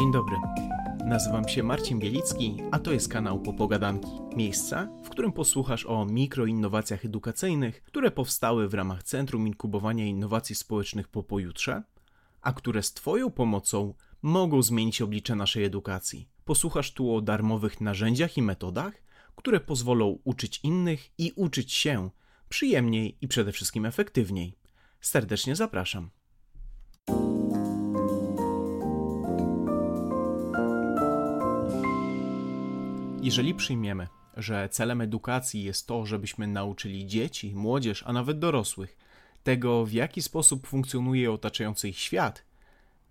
Dzień 0.00 0.12
dobry. 0.12 0.36
Nazywam 1.04 1.48
się 1.48 1.62
Marcin 1.62 1.98
Bielicki, 1.98 2.56
a 2.70 2.78
to 2.78 2.92
jest 2.92 3.08
kanał 3.08 3.40
Popogadanki. 3.40 4.08
Miejsca, 4.36 4.88
w 5.04 5.08
którym 5.08 5.32
posłuchasz 5.32 5.86
o 5.86 6.04
mikroinnowacjach 6.04 7.04
edukacyjnych, 7.04 7.82
które 7.82 8.10
powstały 8.10 8.68
w 8.68 8.74
ramach 8.74 9.02
Centrum 9.02 9.46
Inkubowania 9.46 10.06
Innowacji 10.06 10.54
Społecznych 10.54 11.08
po 11.08 11.22
pojutrze, 11.22 11.82
a 12.42 12.52
które 12.52 12.82
z 12.82 12.92
Twoją 12.92 13.30
pomocą 13.30 13.94
mogą 14.22 14.62
zmienić 14.62 15.02
oblicze 15.02 15.34
naszej 15.34 15.64
edukacji. 15.64 16.28
Posłuchasz 16.44 16.92
tu 16.92 17.14
o 17.14 17.20
darmowych 17.20 17.80
narzędziach 17.80 18.36
i 18.36 18.42
metodach, 18.42 18.94
które 19.36 19.60
pozwolą 19.60 20.18
uczyć 20.24 20.60
innych 20.62 21.10
i 21.18 21.32
uczyć 21.36 21.72
się 21.72 22.10
przyjemniej 22.48 23.18
i 23.20 23.28
przede 23.28 23.52
wszystkim 23.52 23.86
efektywniej. 23.86 24.56
Serdecznie 25.00 25.56
zapraszam. 25.56 26.10
Jeżeli 33.22 33.54
przyjmiemy, 33.54 34.08
że 34.36 34.68
celem 34.68 35.00
edukacji 35.00 35.62
jest 35.62 35.86
to, 35.86 36.06
żebyśmy 36.06 36.46
nauczyli 36.46 37.06
dzieci, 37.06 37.54
młodzież, 37.54 38.04
a 38.06 38.12
nawet 38.12 38.38
dorosłych 38.38 38.96
tego, 39.42 39.86
w 39.86 39.92
jaki 39.92 40.22
sposób 40.22 40.66
funkcjonuje 40.66 41.32
otaczający 41.32 41.88
ich 41.88 41.98
świat 41.98 42.44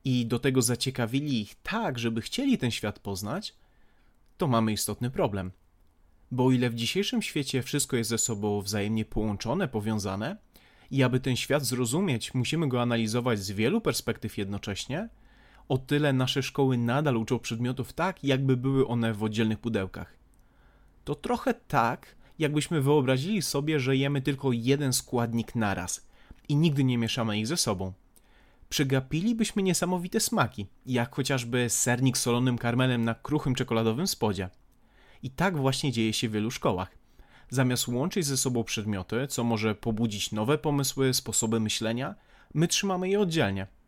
i 0.04 0.26
do 0.26 0.40
tego 0.40 0.62
zaciekawili 0.62 1.42
ich 1.42 1.56
tak, 1.64 2.00
żeby 2.00 2.22
chcieli 2.22 2.58
ten 2.58 2.72
świat 2.72 3.00
poznać, 3.00 3.56
to 4.38 4.48
mamy 4.48 4.72
istotny 4.72 5.10
problem. 5.10 5.52
Bo 6.32 6.46
o 6.46 6.52
ile 6.52 6.70
w 6.70 6.76
dzisiejszym 6.76 7.22
świecie 7.22 7.64
wszystko 7.64 7.98
jest 7.98 8.10
ze 8.10 8.18
sobą 8.18 8.62
wzajemnie 8.62 9.06
połączone, 9.06 9.68
powiązane, 9.68 10.38
i 10.92 11.04
aby 11.04 11.20
ten 11.20 11.36
świat 11.36 11.66
zrozumieć, 11.66 12.34
musimy 12.34 12.68
go 12.68 12.82
analizować 12.82 13.40
z 13.40 13.52
wielu 13.52 13.82
perspektyw 13.82 14.38
jednocześnie, 14.38 15.10
o 15.70 15.78
tyle 15.78 16.14
nasze 16.14 16.44
szkoły 16.44 16.78
nadal 16.78 17.18
uczą 17.18 17.40
przedmiotów 17.40 17.94
tak, 17.94 18.24
jakby 18.24 18.58
były 18.58 18.88
one 18.88 19.14
w 19.14 19.24
oddzielnych 19.24 19.60
pudełkach. 19.60 20.14
To 21.04 21.16
trochę 21.16 21.54
tak, 21.54 22.16
jakbyśmy 22.40 22.82
wyobrazili 22.82 23.42
sobie, 23.42 23.80
że 23.80 23.98
jemy 23.98 24.22
tylko 24.22 24.52
jeden 24.52 24.94
składnik 24.94 25.56
naraz 25.56 26.08
i 26.50 26.56
nigdy 26.56 26.84
nie 26.84 26.98
mieszamy 26.98 27.40
ich 27.40 27.48
ze 27.48 27.58
sobą. 27.58 27.94
Przegapilibyśmy 28.70 29.64
niesamowite 29.64 30.20
smaki, 30.20 30.68
jak 30.86 31.16
chociażby 31.16 31.70
sernik 31.70 32.18
solonym 32.18 32.58
karmelem 32.58 33.06
na 33.06 33.16
kruchym 33.16 33.56
czekoladowym 33.56 34.08
spodzie. 34.08 34.50
I 35.24 35.30
tak 35.30 35.58
właśnie 35.58 35.92
dzieje 35.92 36.14
się 36.14 36.30
w 36.30 36.32
wielu 36.32 36.52
szkołach. 36.52 36.98
Zamiast 37.50 37.88
łączyć 37.88 38.26
ze 38.26 38.38
sobą 38.38 38.64
przedmioty, 38.64 39.28
co 39.28 39.44
może 39.44 39.76
pobudzić 39.76 40.32
nowe 40.32 40.58
pomysły, 40.58 41.14
sposoby 41.14 41.60
myślenia, 41.60 42.16
my 42.54 42.68
trzymamy 42.68 43.10
je 43.10 43.20
oddzielnie– 43.20 43.68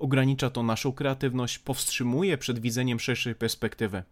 Ogranicza 0.00 0.50
to 0.50 0.62
naszą 0.62 0.92
kreatywność, 0.92 1.58
powstrzymuje 1.58 2.38
przed 2.38 2.58
widzeniem 2.58 3.00
szerszej 3.00 3.34
perspektywy. 3.34 4.02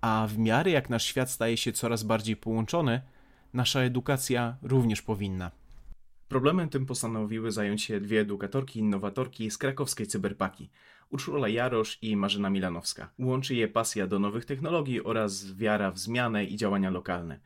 A 0.00 0.26
w 0.30 0.38
miarę 0.38 0.70
jak 0.70 0.90
nasz 0.90 1.04
świat 1.04 1.30
staje 1.30 1.56
się 1.56 1.72
coraz 1.72 2.02
bardziej 2.02 2.36
połączony, 2.36 3.00
nasza 3.54 3.80
edukacja 3.80 4.56
również 4.62 5.02
powinna. 5.02 5.50
Problemem 6.28 6.68
tym 6.68 6.86
postanowiły 6.86 7.52
zająć 7.52 7.82
się 7.82 8.00
dwie 8.00 8.20
edukatorki 8.20 8.78
innowatorki 8.78 9.50
z 9.50 9.58
krakowskiej 9.58 10.06
cyberpaki. 10.06 10.70
Urszula 11.10 11.48
Jarosz 11.48 11.98
i 12.02 12.16
Marzena 12.16 12.50
Milanowska. 12.50 13.10
Łączy 13.18 13.54
je 13.54 13.68
pasja 13.68 14.06
do 14.06 14.18
nowych 14.18 14.44
technologii 14.44 15.04
oraz 15.04 15.52
wiara 15.52 15.90
w 15.90 15.98
zmianę 15.98 16.44
i 16.44 16.56
działania 16.56 16.90
lokalne. 16.90 17.40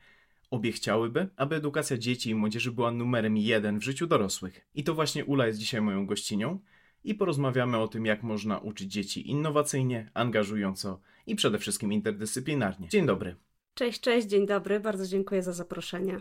Obie 0.51 0.71
chciałyby, 0.71 1.29
aby 1.35 1.55
edukacja 1.55 1.97
dzieci 1.97 2.29
i 2.29 2.35
młodzieży 2.35 2.71
była 2.71 2.91
numerem 2.91 3.37
jeden 3.37 3.79
w 3.79 3.83
życiu 3.83 4.07
dorosłych. 4.07 4.67
I 4.75 4.83
to 4.83 4.93
właśnie 4.93 5.25
Ula 5.25 5.47
jest 5.47 5.59
dzisiaj 5.59 5.81
moją 5.81 6.05
gościnią 6.05 6.59
i 7.03 7.15
porozmawiamy 7.15 7.77
o 7.77 7.87
tym, 7.87 8.05
jak 8.05 8.23
można 8.23 8.57
uczyć 8.57 8.91
dzieci 8.91 9.29
innowacyjnie, 9.31 10.11
angażująco 10.13 10.99
i 11.27 11.35
przede 11.35 11.59
wszystkim 11.59 11.93
interdyscyplinarnie. 11.93 12.87
Dzień 12.87 13.05
dobry. 13.05 13.35
Cześć, 13.73 14.01
cześć, 14.01 14.27
dzień 14.27 14.45
dobry. 14.45 14.79
Bardzo 14.79 15.07
dziękuję 15.07 15.43
za 15.43 15.53
zaproszenie. 15.53 16.19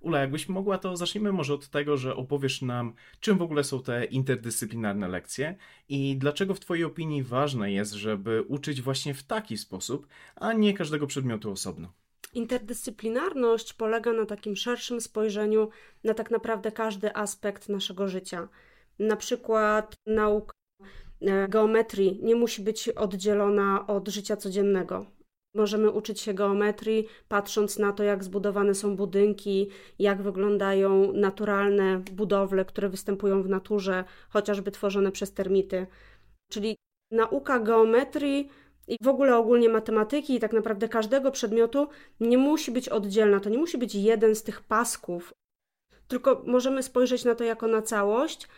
Ula, 0.00 0.20
jakbyś 0.20 0.48
mogła, 0.48 0.78
to 0.78 0.96
zacznijmy 0.96 1.32
może 1.32 1.54
od 1.54 1.68
tego, 1.68 1.96
że 1.96 2.16
opowiesz 2.16 2.62
nam, 2.62 2.94
czym 3.20 3.38
w 3.38 3.42
ogóle 3.42 3.64
są 3.64 3.82
te 3.82 4.04
interdyscyplinarne 4.04 5.08
lekcje 5.08 5.56
i 5.88 6.16
dlaczego 6.16 6.54
w 6.54 6.60
Twojej 6.60 6.84
opinii 6.84 7.22
ważne 7.22 7.72
jest, 7.72 7.92
żeby 7.92 8.42
uczyć 8.42 8.82
właśnie 8.82 9.14
w 9.14 9.22
taki 9.22 9.58
sposób, 9.58 10.06
a 10.36 10.52
nie 10.52 10.74
każdego 10.74 11.06
przedmiotu 11.06 11.50
osobno. 11.50 11.92
Interdyscyplinarność 12.34 13.72
polega 13.72 14.12
na 14.12 14.26
takim 14.26 14.56
szerszym 14.56 15.00
spojrzeniu 15.00 15.68
na 16.04 16.14
tak 16.14 16.30
naprawdę 16.30 16.72
każdy 16.72 17.16
aspekt 17.16 17.68
naszego 17.68 18.08
życia. 18.08 18.48
Na 18.98 19.16
przykład 19.16 19.94
nauka 20.06 20.52
e, 21.20 21.48
geometrii 21.48 22.20
nie 22.22 22.34
musi 22.34 22.62
być 22.62 22.88
oddzielona 22.88 23.86
od 23.86 24.08
życia 24.08 24.36
codziennego. 24.36 25.06
Możemy 25.54 25.90
uczyć 25.90 26.20
się 26.20 26.34
geometrii, 26.34 27.06
patrząc 27.28 27.78
na 27.78 27.92
to, 27.92 28.02
jak 28.02 28.24
zbudowane 28.24 28.74
są 28.74 28.96
budynki, 28.96 29.70
jak 29.98 30.22
wyglądają 30.22 31.12
naturalne 31.12 31.98
budowle, 32.12 32.64
które 32.64 32.88
występują 32.88 33.42
w 33.42 33.48
naturze, 33.48 34.04
chociażby 34.28 34.70
tworzone 34.70 35.12
przez 35.12 35.32
termity. 35.32 35.86
Czyli 36.50 36.76
nauka 37.10 37.60
geometrii 37.60 38.48
i 38.88 38.96
w 39.02 39.08
ogóle 39.08 39.36
ogólnie 39.36 39.68
matematyki 39.68 40.34
i 40.34 40.40
tak 40.40 40.52
naprawdę 40.52 40.88
każdego 40.88 41.30
przedmiotu 41.30 41.88
nie 42.20 42.38
musi 42.38 42.70
być 42.70 42.88
oddzielna. 42.88 43.40
To 43.40 43.50
nie 43.50 43.58
musi 43.58 43.78
być 43.78 43.94
jeden 43.94 44.34
z 44.34 44.42
tych 44.42 44.62
pasków, 44.62 45.32
tylko 46.08 46.42
możemy 46.46 46.82
spojrzeć 46.82 47.24
na 47.24 47.34
to 47.34 47.44
jako 47.44 47.66
na 47.66 47.82
całość 47.82 48.48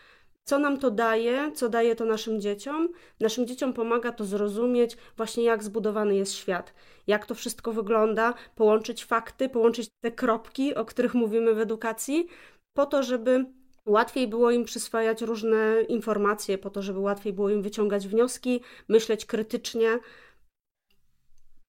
co 0.49 0.59
nam 0.59 0.79
to 0.79 0.91
daje, 0.91 1.53
co 1.53 1.69
daje 1.69 1.97
to 1.97 2.05
naszym 2.05 2.41
dzieciom? 2.41 2.89
Naszym 3.21 3.47
dzieciom 3.47 3.73
pomaga 3.73 4.13
to 4.13 4.25
zrozumieć 4.25 4.97
właśnie 5.17 5.45
jak 5.45 5.65
zbudowany 5.65 6.17
jest 6.17 6.33
świat, 6.33 6.75
jak 7.07 7.27
to 7.27 7.35
wszystko 7.35 7.73
wygląda, 7.73 8.35
połączyć 8.55 9.05
fakty, 9.05 9.49
połączyć 9.49 9.89
te 10.01 10.13
kropki, 10.13 10.75
o 10.75 10.85
których 10.85 11.15
mówimy 11.15 11.55
w 11.55 11.59
edukacji, 11.59 12.29
po 12.73 12.87
to, 12.87 13.03
żeby 13.03 13.47
łatwiej 13.87 14.29
było 14.29 14.51
im 14.51 14.65
przyswajać 14.65 15.23
różne 15.23 15.83
informacje, 15.89 16.59
po 16.59 16.71
to, 16.71 16.83
żeby 16.83 16.99
łatwiej 16.99 17.33
było 17.33 17.51
im 17.51 17.63
wyciągać 17.63 18.09
wnioski, 18.09 18.61
myśleć 18.89 19.27
krytycznie. 19.27 19.99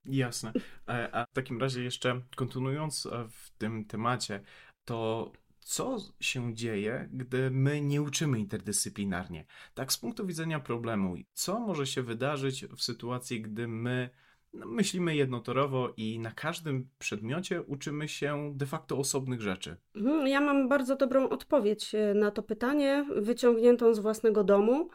Jasne. 0.05 0.53
E, 0.89 1.15
a 1.15 1.25
w 1.25 1.33
takim 1.33 1.61
razie 1.61 1.83
jeszcze 1.83 2.21
kontynuując 2.35 3.05
e, 3.05 3.27
w 3.29 3.51
tym 3.57 3.85
temacie, 3.85 4.41
to 4.85 5.31
co 5.69 5.97
się 6.19 6.55
dzieje, 6.55 7.09
gdy 7.13 7.51
my 7.51 7.81
nie 7.81 8.01
uczymy 8.01 8.39
interdyscyplinarnie. 8.39 9.45
Tak, 9.73 9.93
z 9.93 9.97
punktu 9.97 10.25
widzenia 10.25 10.59
problemu, 10.59 11.15
co 11.33 11.59
może 11.59 11.87
się 11.87 12.03
wydarzyć 12.03 12.65
w 12.65 12.81
sytuacji, 12.81 13.41
gdy 13.41 13.67
my 13.67 14.09
no, 14.53 14.65
myślimy 14.67 15.15
jednotorowo 15.15 15.93
i 15.97 16.19
na 16.19 16.31
każdym 16.31 16.89
przedmiocie 16.99 17.61
uczymy 17.61 18.07
się 18.07 18.53
de 18.55 18.65
facto 18.65 18.97
osobnych 18.97 19.41
rzeczy? 19.41 19.77
Mhm, 19.95 20.27
ja 20.27 20.41
mam 20.41 20.69
bardzo 20.69 20.95
dobrą 20.95 21.29
odpowiedź 21.29 21.95
e, 21.95 22.13
na 22.13 22.31
to 22.31 22.43
pytanie, 22.43 23.05
wyciągniętą 23.15 23.93
z 23.93 23.99
własnego 23.99 24.43
domu. 24.43 24.89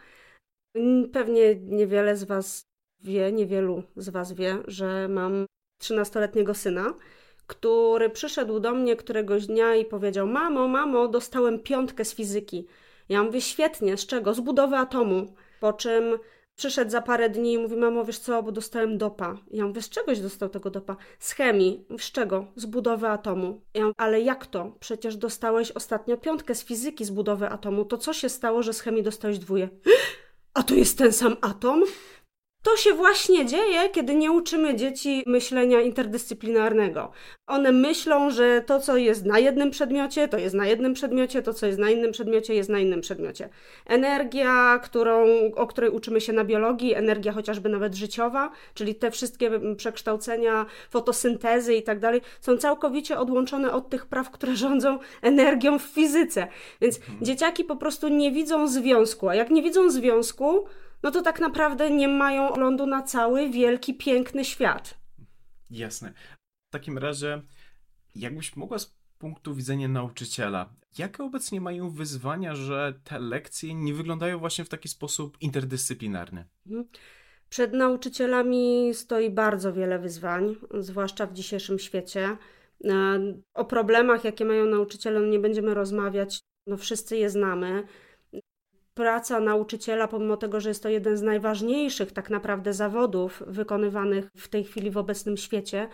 Pewnie 1.13 1.57
niewiele 1.57 2.17
z 2.17 2.25
Was 2.25 2.67
wie, 3.01 3.33
niewielu 3.33 3.83
z 3.97 4.09
Was 4.09 4.33
wie, 4.33 4.59
że 4.67 5.09
mam 5.09 5.47
13-letniego 5.83 6.55
syna 6.55 6.95
który 7.47 8.11
przyszedł 8.11 8.61
do 8.61 8.75
mnie 8.75 8.97
któregoś 8.97 9.47
dnia 9.47 9.75
i 9.75 9.85
powiedział: 9.85 10.27
Mamo, 10.27 10.69
mamo, 10.69 11.09
dostałem 11.09 11.59
piątkę 11.59 12.05
z 12.05 12.15
fizyki. 12.15 12.67
Ja 13.09 13.23
mówię: 13.23 13.41
Świetnie, 13.41 13.97
z 13.97 14.07
czego? 14.07 14.35
Z 14.35 14.41
budowy 14.41 14.77
atomu. 14.77 15.35
Po 15.61 15.73
czym 15.73 16.19
przyszedł 16.57 16.91
za 16.91 17.03
parę 17.03 17.31
dni 17.31 17.53
i 17.53 17.59
mówi: 17.59 17.77
Mamo, 17.77 18.05
wiesz 18.05 18.19
co, 18.19 18.43
bo 18.43 18.53
dostałem 18.53 18.99
dopa. 18.99 19.39
Ja 19.51 19.67
mówię: 19.67 19.83
Z 19.83 19.89
czegoś 19.89 20.21
dostał 20.21 20.49
tego 20.49 20.71
dopa? 20.71 20.97
Z 21.19 21.33
chemii. 21.33 21.87
Z 21.99 22.13
czego? 22.13 22.47
Z 22.57 22.67
budowy 22.67 23.09
atomu. 23.09 23.61
Ja 23.75 23.83
mówię, 23.83 23.95
Ale 23.97 24.21
jak 24.21 24.47
to? 24.47 24.73
Przecież 24.81 25.17
dostałeś 25.17 25.73
ostatnio 25.73 26.17
piątkę 26.17 26.55
z 26.55 26.65
fizyki 26.65 27.05
z 27.05 27.11
budowy 27.11 27.49
atomu. 27.49 27.85
To 27.85 27.99
co 27.99 28.13
się 28.13 28.29
stało, 28.29 28.63
że 28.63 28.73
z 28.73 28.81
chemii 28.81 29.03
dostałeś 29.03 29.39
dwóje? 29.39 29.69
A 30.55 30.63
to 30.63 30.75
jest 30.75 30.99
ten 30.99 31.13
sam 31.13 31.37
atom? 31.41 31.83
To 32.65 32.77
się 32.77 32.93
właśnie 32.93 33.47
dzieje, 33.47 33.91
kiedy 33.91 34.15
nie 34.15 34.33
uczymy 34.33 34.75
dzieci 34.77 35.23
myślenia 35.27 35.81
interdyscyplinarnego. 35.81 37.11
One 37.47 37.73
myślą, 37.73 38.31
że 38.31 38.63
to, 38.67 38.81
co 38.81 38.97
jest 38.97 39.27
na 39.27 39.39
jednym 39.39 39.71
przedmiocie, 39.71 40.29
to 40.29 40.39
jest 40.39 40.55
na 40.55 40.67
jednym 40.67 40.95
przedmiocie, 40.95 41.43
to, 41.43 41.55
co 41.55 41.67
jest 41.67 41.79
na 41.79 41.91
innym 41.91 42.13
przedmiocie, 42.13 42.55
jest 42.55 42.71
na 42.71 42.79
innym 42.79 43.01
przedmiocie. 43.01 43.49
Energia, 43.87 44.81
którą, 44.83 45.27
o 45.57 45.67
której 45.67 45.91
uczymy 45.91 46.21
się 46.21 46.33
na 46.33 46.45
biologii, 46.45 46.95
energia 46.95 47.33
chociażby 47.33 47.69
nawet 47.69 47.95
życiowa, 47.95 48.51
czyli 48.75 48.95
te 48.95 49.11
wszystkie 49.11 49.51
przekształcenia, 49.77 50.67
fotosyntezy 50.91 51.75
i 51.75 51.83
tak 51.83 51.99
dalej, 51.99 52.21
są 52.41 52.57
całkowicie 52.57 53.19
odłączone 53.19 53.73
od 53.73 53.89
tych 53.89 54.07
praw, 54.07 54.31
które 54.31 54.57
rządzą 54.67 54.99
energią 55.23 55.79
w 55.79 55.83
fizyce. 55.83 56.47
Więc 56.81 56.97
mhm. 56.97 57.25
dzieciaki 57.25 57.65
po 57.65 57.77
prostu 57.77 58.09
nie 58.09 58.33
widzą 58.33 58.69
związku, 58.69 59.29
a 59.29 59.35
jak 59.35 59.51
nie 59.51 59.63
widzą 59.63 59.91
związku, 59.91 60.67
no 61.05 61.11
to 61.11 61.23
tak 61.23 61.41
naprawdę 61.41 61.91
nie 61.91 62.09
mają 62.09 62.49
oglądu 62.49 62.87
na 62.87 63.03
cały 63.03 63.51
wielki, 63.51 63.95
piękny 63.95 64.45
świat. 64.45 64.99
Jasne. 65.71 66.13
W 66.69 66.71
takim 66.71 66.99
razie, 66.99 67.43
jakbyś 68.15 68.57
mogła 68.57 68.79
z 68.79 68.95
punktu 69.19 69.55
widzenia 69.55 69.89
nauczyciela, 69.89 70.75
jakie 70.99 71.25
obecnie 71.25 71.61
mają 71.61 71.91
wyzwania, 71.91 72.55
że 72.55 73.01
te 73.05 73.19
lekcje 73.19 73.75
nie 73.75 73.95
wyglądają 73.95 74.39
właśnie 74.39 74.65
w 74.65 74.69
taki 74.69 74.89
sposób 74.89 75.37
interdyscyplinarny? 75.41 76.45
Mhm. 76.67 76.89
Przed 77.49 77.73
nauczycielami 77.73 78.91
stoi 78.95 79.31
bardzo 79.31 79.73
wiele 79.73 79.99
wyzwań, 79.99 80.57
zwłaszcza 80.79 81.27
w 81.27 81.33
dzisiejszym 81.33 81.79
świecie. 81.79 82.37
E, 82.85 83.21
o 83.55 83.65
problemach, 83.65 84.25
jakie 84.25 84.45
mają 84.45 84.67
nauczyciele, 84.67 85.21
no 85.21 85.27
nie 85.27 85.39
będziemy 85.39 85.75
rozmawiać, 85.75 86.41
no 86.67 86.77
wszyscy 86.77 87.17
je 87.17 87.31
znamy. 87.31 87.87
Praca 88.95 89.41
nauczyciela, 89.41 90.09
pomimo 90.09 90.37
tego, 90.37 90.61
że 90.61 90.69
jest 90.69 90.83
to 90.83 90.89
jeden 90.89 91.17
z 91.17 91.23
najważniejszych 91.23 92.13
tak 92.13 92.31
naprawdę 92.31 92.73
zawodów 92.73 93.43
wykonywanych 93.47 94.31
w 94.37 94.49
tej 94.49 94.65
chwili 94.65 94.91
w 94.91 94.97
obecnym 94.97 95.37
świecie, 95.37 95.89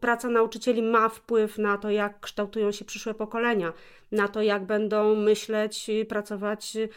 praca 0.00 0.28
nauczycieli 0.28 0.82
ma 0.82 1.08
wpływ 1.08 1.58
na 1.58 1.78
to, 1.78 1.90
jak 1.90 2.20
kształtują 2.20 2.72
się 2.72 2.84
przyszłe 2.84 3.14
pokolenia, 3.14 3.72
na 4.12 4.28
to, 4.28 4.42
jak 4.42 4.66
będą 4.66 5.14
myśleć, 5.14 5.90
pracować 6.08 6.76
y, 6.76 6.88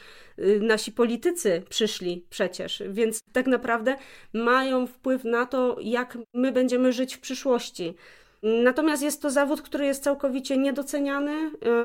nasi 0.61 0.91
politycy 0.91 1.63
przyszli 1.69 2.25
przecież. 2.29 2.83
Więc 2.89 3.19
tak 3.33 3.47
naprawdę 3.47 3.95
mają 4.33 4.87
wpływ 4.87 5.23
na 5.23 5.45
to, 5.45 5.77
jak 5.81 6.17
my 6.33 6.51
będziemy 6.51 6.93
żyć 6.93 7.15
w 7.15 7.19
przyszłości. 7.19 7.95
Natomiast 8.43 9.03
jest 9.03 9.21
to 9.21 9.29
zawód, 9.29 9.61
który 9.61 9.85
jest 9.85 10.03
całkowicie 10.03 10.57
niedoceniany. 10.57 11.31
Y, 11.31 11.83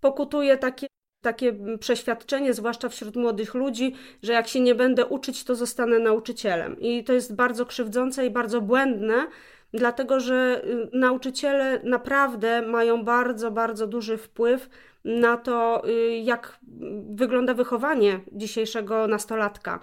pokutuje 0.00 0.58
takie 0.58 0.86
takie 1.22 1.54
przeświadczenie, 1.80 2.54
zwłaszcza 2.54 2.88
wśród 2.88 3.16
młodych 3.16 3.54
ludzi, 3.54 3.94
że 4.22 4.32
jak 4.32 4.48
się 4.48 4.60
nie 4.60 4.74
będę 4.74 5.06
uczyć, 5.06 5.44
to 5.44 5.54
zostanę 5.54 5.98
nauczycielem. 5.98 6.80
I 6.80 7.04
to 7.04 7.12
jest 7.12 7.34
bardzo 7.34 7.66
krzywdzące 7.66 8.26
i 8.26 8.30
bardzo 8.30 8.60
błędne, 8.60 9.26
dlatego 9.74 10.20
że 10.20 10.62
y, 10.64 10.96
nauczyciele 10.96 11.80
naprawdę 11.84 12.62
mają 12.62 13.04
bardzo, 13.04 13.50
bardzo 13.50 13.86
duży 13.86 14.16
wpływ 14.16 14.68
na 15.04 15.36
to, 15.36 15.88
y, 15.88 16.16
jak 16.16 16.58
wygląda 17.10 17.54
wychowanie 17.54 18.20
dzisiejszego 18.32 19.06
nastolatka. 19.06 19.80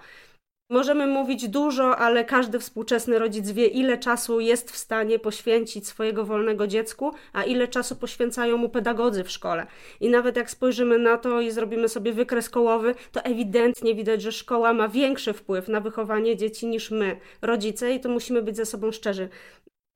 Możemy 0.70 1.06
mówić 1.06 1.48
dużo, 1.48 1.96
ale 1.96 2.24
każdy 2.24 2.58
współczesny 2.58 3.18
rodzic 3.18 3.50
wie, 3.50 3.66
ile 3.66 3.98
czasu 3.98 4.40
jest 4.40 4.70
w 4.70 4.76
stanie 4.76 5.18
poświęcić 5.18 5.86
swojego 5.86 6.24
wolnego 6.24 6.66
dziecku, 6.66 7.12
a 7.32 7.44
ile 7.44 7.68
czasu 7.68 7.96
poświęcają 7.96 8.56
mu 8.56 8.68
pedagodzy 8.68 9.24
w 9.24 9.30
szkole. 9.30 9.66
I 10.00 10.08
nawet 10.08 10.36
jak 10.36 10.50
spojrzymy 10.50 10.98
na 10.98 11.18
to 11.18 11.40
i 11.40 11.50
zrobimy 11.50 11.88
sobie 11.88 12.12
wykres 12.12 12.50
kołowy, 12.50 12.94
to 13.12 13.22
ewidentnie 13.22 13.94
widać, 13.94 14.22
że 14.22 14.32
szkoła 14.32 14.72
ma 14.72 14.88
większy 14.88 15.32
wpływ 15.32 15.68
na 15.68 15.80
wychowanie 15.80 16.36
dzieci 16.36 16.66
niż 16.66 16.90
my, 16.90 17.20
rodzice, 17.42 17.94
i 17.94 18.00
to 18.00 18.08
musimy 18.08 18.42
być 18.42 18.56
ze 18.56 18.66
sobą 18.66 18.92
szczerzy 18.92 19.28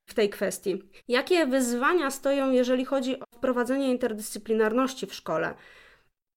w 0.06 0.14
tej 0.14 0.30
kwestii. 0.30 0.82
Jakie 1.08 1.46
wyzwania 1.46 2.10
stoją, 2.10 2.50
jeżeli 2.50 2.84
chodzi 2.84 3.20
o 3.20 3.24
wprowadzenie 3.36 3.90
interdyscyplinarności 3.90 5.06
w 5.06 5.14
szkole? 5.14 5.54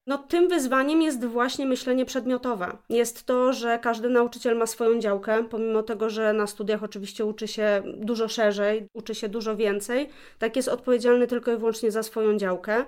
No, 0.07 0.17
tym 0.17 0.47
wyzwaniem 0.47 1.01
jest 1.01 1.25
właśnie 1.25 1.65
myślenie 1.65 2.05
przedmiotowe. 2.05 2.77
Jest 2.89 3.25
to, 3.25 3.53
że 3.53 3.79
każdy 3.79 4.09
nauczyciel 4.09 4.57
ma 4.57 4.65
swoją 4.65 4.99
działkę, 4.99 5.43
pomimo 5.43 5.83
tego, 5.83 6.09
że 6.09 6.33
na 6.33 6.47
studiach 6.47 6.83
oczywiście 6.83 7.25
uczy 7.25 7.47
się 7.47 7.83
dużo 7.97 8.27
szerzej, 8.27 8.87
uczy 8.93 9.15
się 9.15 9.29
dużo 9.29 9.55
więcej, 9.55 10.09
tak 10.39 10.55
jest 10.55 10.67
odpowiedzialny 10.67 11.27
tylko 11.27 11.53
i 11.53 11.57
wyłącznie 11.57 11.91
za 11.91 12.03
swoją 12.03 12.37
działkę. 12.37 12.85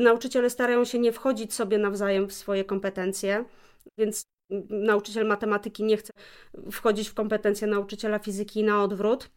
Nauczyciele 0.00 0.50
starają 0.50 0.84
się 0.84 0.98
nie 0.98 1.12
wchodzić 1.12 1.54
sobie 1.54 1.78
nawzajem 1.78 2.28
w 2.28 2.32
swoje 2.32 2.64
kompetencje, 2.64 3.44
więc 3.98 4.24
nauczyciel 4.70 5.26
matematyki 5.26 5.84
nie 5.84 5.96
chce 5.96 6.12
wchodzić 6.72 7.08
w 7.08 7.14
kompetencje 7.14 7.66
nauczyciela 7.66 8.18
fizyki 8.18 8.64
na 8.64 8.82
odwrót. 8.82 9.30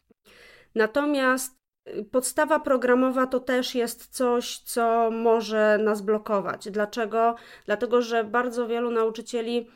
Natomiast 0.75 1.58
podstawa 2.11 2.59
programowa 2.59 3.27
to 3.27 3.39
też 3.39 3.75
jest 3.75 4.07
coś, 4.07 4.59
co 4.59 5.11
może 5.11 5.77
nas 5.83 6.01
blokować. 6.01 6.69
Dlaczego? 6.71 7.35
Dlatego, 7.65 8.01
że 8.01 8.23
bardzo 8.23 8.67
wielu 8.67 8.91
nauczycieli 8.91 9.67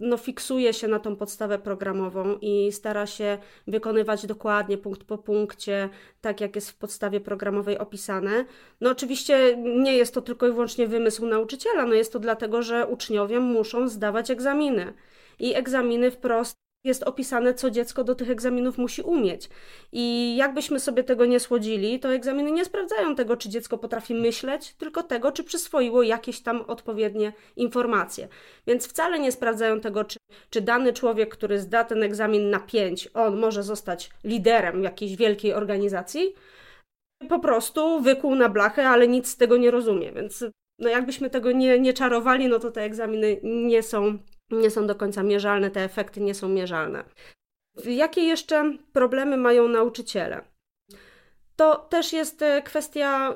no, 0.00 0.16
fiksuje 0.16 0.72
się 0.72 0.88
na 0.88 0.98
tą 0.98 1.16
podstawę 1.16 1.58
programową 1.58 2.38
i 2.40 2.72
stara 2.72 3.06
się 3.06 3.38
wykonywać 3.66 4.26
dokładnie, 4.26 4.78
punkt 4.78 5.04
po 5.04 5.18
punkcie, 5.18 5.88
tak 6.20 6.40
jak 6.40 6.54
jest 6.54 6.70
w 6.70 6.76
podstawie 6.76 7.20
programowej 7.20 7.78
opisane. 7.78 8.44
No 8.80 8.90
oczywiście 8.90 9.56
nie 9.56 9.96
jest 9.96 10.14
to 10.14 10.22
tylko 10.22 10.48
i 10.48 10.52
wyłącznie 10.52 10.86
wymysł 10.86 11.26
nauczyciela, 11.26 11.86
no 11.86 11.94
jest 11.94 12.12
to 12.12 12.18
dlatego, 12.18 12.62
że 12.62 12.86
uczniowie 12.86 13.40
muszą 13.40 13.88
zdawać 13.88 14.30
egzaminy. 14.30 14.94
I 15.38 15.54
egzaminy 15.54 16.10
wprost 16.10 16.67
jest 16.84 17.02
opisane, 17.02 17.54
co 17.54 17.70
dziecko 17.70 18.04
do 18.04 18.14
tych 18.14 18.30
egzaminów 18.30 18.78
musi 18.78 19.02
umieć. 19.02 19.48
I 19.92 20.36
jakbyśmy 20.36 20.80
sobie 20.80 21.04
tego 21.04 21.26
nie 21.26 21.40
słodzili, 21.40 22.00
to 22.00 22.12
egzaminy 22.12 22.50
nie 22.50 22.64
sprawdzają 22.64 23.14
tego, 23.14 23.36
czy 23.36 23.48
dziecko 23.48 23.78
potrafi 23.78 24.14
myśleć, 24.14 24.74
tylko 24.74 25.02
tego, 25.02 25.32
czy 25.32 25.44
przyswoiło 25.44 26.02
jakieś 26.02 26.40
tam 26.40 26.60
odpowiednie 26.60 27.32
informacje. 27.56 28.28
Więc 28.66 28.86
wcale 28.86 29.18
nie 29.18 29.32
sprawdzają 29.32 29.80
tego, 29.80 30.04
czy, 30.04 30.18
czy 30.50 30.60
dany 30.60 30.92
człowiek, 30.92 31.28
który 31.34 31.60
zda 31.60 31.84
ten 31.84 32.02
egzamin 32.02 32.50
na 32.50 32.60
pięć, 32.60 33.08
on 33.14 33.38
może 33.38 33.62
zostać 33.62 34.10
liderem 34.24 34.82
jakiejś 34.82 35.16
wielkiej 35.16 35.54
organizacji. 35.54 36.34
Po 37.28 37.38
prostu 37.38 38.00
wykuł 38.00 38.34
na 38.34 38.48
blachę, 38.48 38.88
ale 38.88 39.08
nic 39.08 39.28
z 39.28 39.36
tego 39.36 39.56
nie 39.56 39.70
rozumie. 39.70 40.12
Więc 40.12 40.44
no 40.78 40.88
jakbyśmy 40.88 41.30
tego 41.30 41.52
nie, 41.52 41.80
nie 41.80 41.92
czarowali, 41.92 42.48
no 42.48 42.58
to 42.58 42.70
te 42.70 42.82
egzaminy 42.82 43.40
nie 43.42 43.82
są 43.82 44.18
nie 44.50 44.70
są 44.70 44.86
do 44.86 44.94
końca 44.94 45.22
mierzalne, 45.22 45.70
te 45.70 45.84
efekty 45.84 46.20
nie 46.20 46.34
są 46.34 46.48
mierzalne. 46.48 47.04
Jakie 47.84 48.20
jeszcze 48.20 48.72
problemy 48.92 49.36
mają 49.36 49.68
nauczyciele? 49.68 50.44
To 51.56 51.76
też 51.76 52.12
jest 52.12 52.42
e, 52.42 52.62
kwestia 52.62 53.34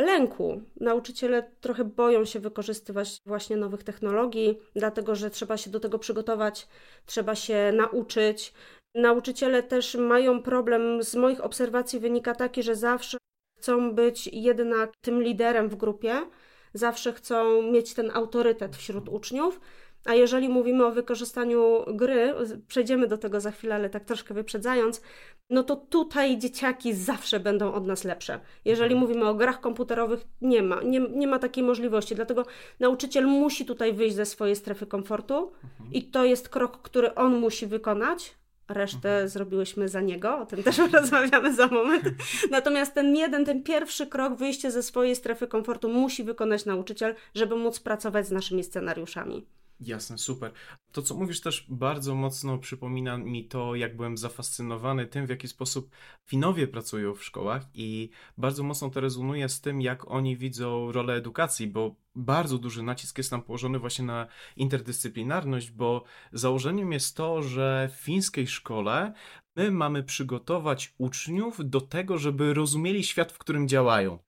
lęku. 0.00 0.62
Nauczyciele 0.80 1.50
trochę 1.60 1.84
boją 1.84 2.24
się 2.24 2.40
wykorzystywać 2.40 3.18
właśnie 3.26 3.56
nowych 3.56 3.84
technologii, 3.84 4.58
dlatego 4.76 5.14
że 5.14 5.30
trzeba 5.30 5.56
się 5.56 5.70
do 5.70 5.80
tego 5.80 5.98
przygotować, 5.98 6.68
trzeba 7.06 7.34
się 7.34 7.72
nauczyć. 7.72 8.52
Nauczyciele 8.94 9.62
też 9.62 9.94
mają 9.94 10.42
problem, 10.42 11.02
z 11.02 11.14
moich 11.14 11.44
obserwacji 11.44 12.00
wynika 12.00 12.34
taki, 12.34 12.62
że 12.62 12.76
zawsze 12.76 13.18
chcą 13.58 13.94
być 13.94 14.26
jednak 14.26 14.90
tym 15.00 15.22
liderem 15.22 15.68
w 15.68 15.76
grupie, 15.76 16.26
zawsze 16.74 17.12
chcą 17.12 17.62
mieć 17.62 17.94
ten 17.94 18.10
autorytet 18.10 18.76
wśród 18.76 19.08
uczniów, 19.08 19.60
a 20.08 20.14
jeżeli 20.14 20.48
mówimy 20.48 20.86
o 20.86 20.90
wykorzystaniu 20.90 21.84
gry, 21.86 22.34
przejdziemy 22.68 23.06
do 23.06 23.18
tego 23.18 23.40
za 23.40 23.50
chwilę, 23.50 23.74
ale 23.74 23.90
tak 23.90 24.04
troszkę 24.04 24.34
wyprzedzając, 24.34 25.02
no 25.50 25.62
to 25.62 25.76
tutaj 25.76 26.38
dzieciaki 26.38 26.94
zawsze 26.94 27.40
będą 27.40 27.72
od 27.72 27.86
nas 27.86 28.04
lepsze. 28.04 28.40
Jeżeli 28.64 28.94
mhm. 28.94 29.00
mówimy 29.00 29.28
o 29.28 29.34
grach 29.34 29.60
komputerowych, 29.60 30.24
nie 30.40 30.62
ma, 30.62 30.82
nie, 30.82 31.00
nie 31.00 31.26
ma 31.26 31.38
takiej 31.38 31.64
możliwości. 31.64 32.14
Dlatego 32.14 32.46
nauczyciel 32.80 33.26
musi 33.26 33.66
tutaj 33.66 33.92
wyjść 33.92 34.16
ze 34.16 34.26
swojej 34.26 34.56
strefy 34.56 34.86
komfortu 34.86 35.52
mhm. 35.64 35.92
i 35.92 36.02
to 36.02 36.24
jest 36.24 36.48
krok, 36.48 36.82
który 36.82 37.14
on 37.14 37.38
musi 37.38 37.66
wykonać. 37.66 38.34
Resztę 38.68 39.10
mhm. 39.10 39.28
zrobiłyśmy 39.28 39.88
za 39.88 40.00
niego, 40.00 40.38
o 40.38 40.46
tym 40.46 40.62
też 40.62 40.78
rozmawiamy 40.92 41.54
za 41.54 41.66
moment. 41.66 42.04
Natomiast 42.50 42.94
ten 42.94 43.16
jeden, 43.16 43.44
ten 43.44 43.62
pierwszy 43.62 44.06
krok, 44.06 44.34
wyjście 44.34 44.70
ze 44.70 44.82
swojej 44.82 45.16
strefy 45.16 45.46
komfortu 45.46 45.88
musi 45.88 46.24
wykonać 46.24 46.64
nauczyciel, 46.64 47.14
żeby 47.34 47.56
móc 47.56 47.80
pracować 47.80 48.26
z 48.26 48.30
naszymi 48.30 48.64
scenariuszami. 48.64 49.46
Jasne, 49.80 50.18
super. 50.18 50.52
To, 50.92 51.02
co 51.02 51.14
mówisz, 51.14 51.40
też 51.40 51.66
bardzo 51.68 52.14
mocno 52.14 52.58
przypomina 52.58 53.18
mi 53.18 53.44
to, 53.44 53.74
jak 53.74 53.96
byłem 53.96 54.16
zafascynowany 54.16 55.06
tym, 55.06 55.26
w 55.26 55.30
jaki 55.30 55.48
sposób 55.48 55.90
Finowie 56.26 56.68
pracują 56.68 57.14
w 57.14 57.24
szkołach, 57.24 57.62
i 57.74 58.10
bardzo 58.38 58.62
mocno 58.62 58.90
to 58.90 59.00
rezonuje 59.00 59.48
z 59.48 59.60
tym, 59.60 59.80
jak 59.80 60.10
oni 60.10 60.36
widzą 60.36 60.92
rolę 60.92 61.14
edukacji, 61.14 61.66
bo 61.66 61.94
bardzo 62.14 62.58
duży 62.58 62.82
nacisk 62.82 63.18
jest 63.18 63.30
tam 63.30 63.42
położony 63.42 63.78
właśnie 63.78 64.04
na 64.04 64.26
interdyscyplinarność, 64.56 65.70
bo 65.70 66.04
założeniem 66.32 66.92
jest 66.92 67.16
to, 67.16 67.42
że 67.42 67.90
w 67.92 68.00
fińskiej 68.00 68.46
szkole 68.46 69.12
my 69.56 69.70
mamy 69.70 70.02
przygotować 70.02 70.94
uczniów 70.98 71.70
do 71.70 71.80
tego, 71.80 72.18
żeby 72.18 72.54
rozumieli 72.54 73.04
świat, 73.04 73.32
w 73.32 73.38
którym 73.38 73.68
działają 73.68 74.18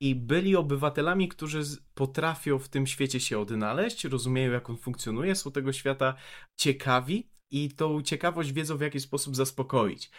i 0.00 0.14
byli 0.14 0.56
obywatelami, 0.56 1.28
którzy 1.28 1.62
potrafią 1.94 2.58
w 2.58 2.68
tym 2.68 2.86
świecie 2.86 3.20
się 3.20 3.38
odnaleźć, 3.38 4.04
rozumieją 4.04 4.52
jak 4.52 4.70
on 4.70 4.76
funkcjonuje, 4.76 5.34
są 5.34 5.52
tego 5.52 5.72
świata 5.72 6.14
ciekawi 6.56 7.30
i 7.50 7.70
tą 7.70 8.02
ciekawość 8.02 8.52
wiedzą 8.52 8.76
w 8.76 8.80
jaki 8.80 9.00
sposób 9.00 9.36
zaspokoić. 9.36 10.10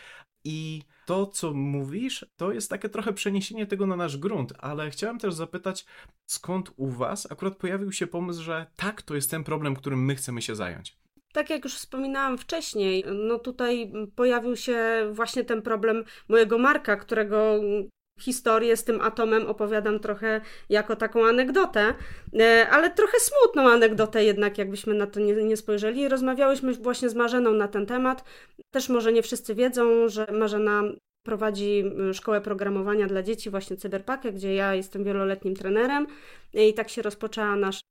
I 0.44 0.82
to, 1.06 1.28
co 1.28 1.54
mówisz, 1.54 2.26
to 2.36 2.52
jest 2.52 2.70
takie 2.70 2.90
trochę 2.90 3.14
przeniesienie 3.14 3.66
tego 3.66 3.86
na 3.88 3.96
nasz 3.96 4.18
grunt, 4.18 4.54
ale 4.60 4.90
chciałem 4.90 5.20
też 5.20 5.34
zapytać, 5.34 5.86
skąd 6.26 6.72
u 6.76 6.88
Was 6.88 7.32
akurat 7.32 7.58
pojawił 7.58 7.92
się 7.92 8.08
pomysł, 8.08 8.44
że 8.44 8.66
tak, 8.76 9.02
to 9.02 9.16
jest 9.16 9.32
ten 9.32 9.44
problem, 9.44 9.76
którym 9.76 10.06
my 10.06 10.16
chcemy 10.16 10.42
się 10.42 10.56
zająć. 10.56 10.98
Tak 11.34 11.50
jak 11.50 11.64
już 11.64 11.76
wspominałam 11.76 12.38
wcześniej, 12.38 13.04
no 13.28 13.40
tutaj 13.40 13.92
pojawił 14.16 14.56
się 14.56 15.10
właśnie 15.12 15.44
ten 15.44 15.62
problem 15.62 16.04
mojego 16.30 16.58
Marka, 16.58 16.96
którego 16.96 17.60
historię 18.20 18.78
z 18.78 18.84
tym 18.84 19.02
atomem 19.02 19.48
opowiadam 19.48 20.00
trochę 20.00 20.42
jako 20.70 20.96
taką 20.96 21.26
anegdotę, 21.26 21.94
e, 22.40 22.68
ale 22.70 22.90
trochę 22.90 23.18
smutną 23.20 23.70
anegdotę 23.70 24.24
jednak, 24.24 24.58
jakbyśmy 24.58 24.94
na 24.94 25.08
to 25.08 25.20
nie, 25.20 25.34
nie 25.34 25.58
spojrzeli. 25.58 26.10
Rozmawiałyśmy 26.10 26.74
właśnie 26.74 27.10
z 27.10 27.16
Marzeną 27.16 27.54
na 27.54 27.68
ten 27.68 27.86
temat. 27.86 28.24
Też 28.72 28.90
może 28.90 29.14
nie 29.14 29.22
wszyscy 29.22 29.56
wiedzą, 29.56 30.10
że 30.10 30.28
Marzena 30.32 30.84
prowadzi 31.26 31.84
szkołę 32.14 32.42
programowania 32.42 33.08
dla 33.08 33.24
dzieci, 33.24 33.50
właśnie 33.50 33.78
Cyberpakę, 33.78 34.32
gdzie 34.32 34.56
ja 34.56 34.76
jestem 34.76 35.04
wieloletnim 35.04 35.56
trenerem 35.56 36.08
i 36.54 36.74
tak 36.74 36.90
się 36.90 37.02
rozpoczęła 37.02 37.56
nasza 37.56 37.82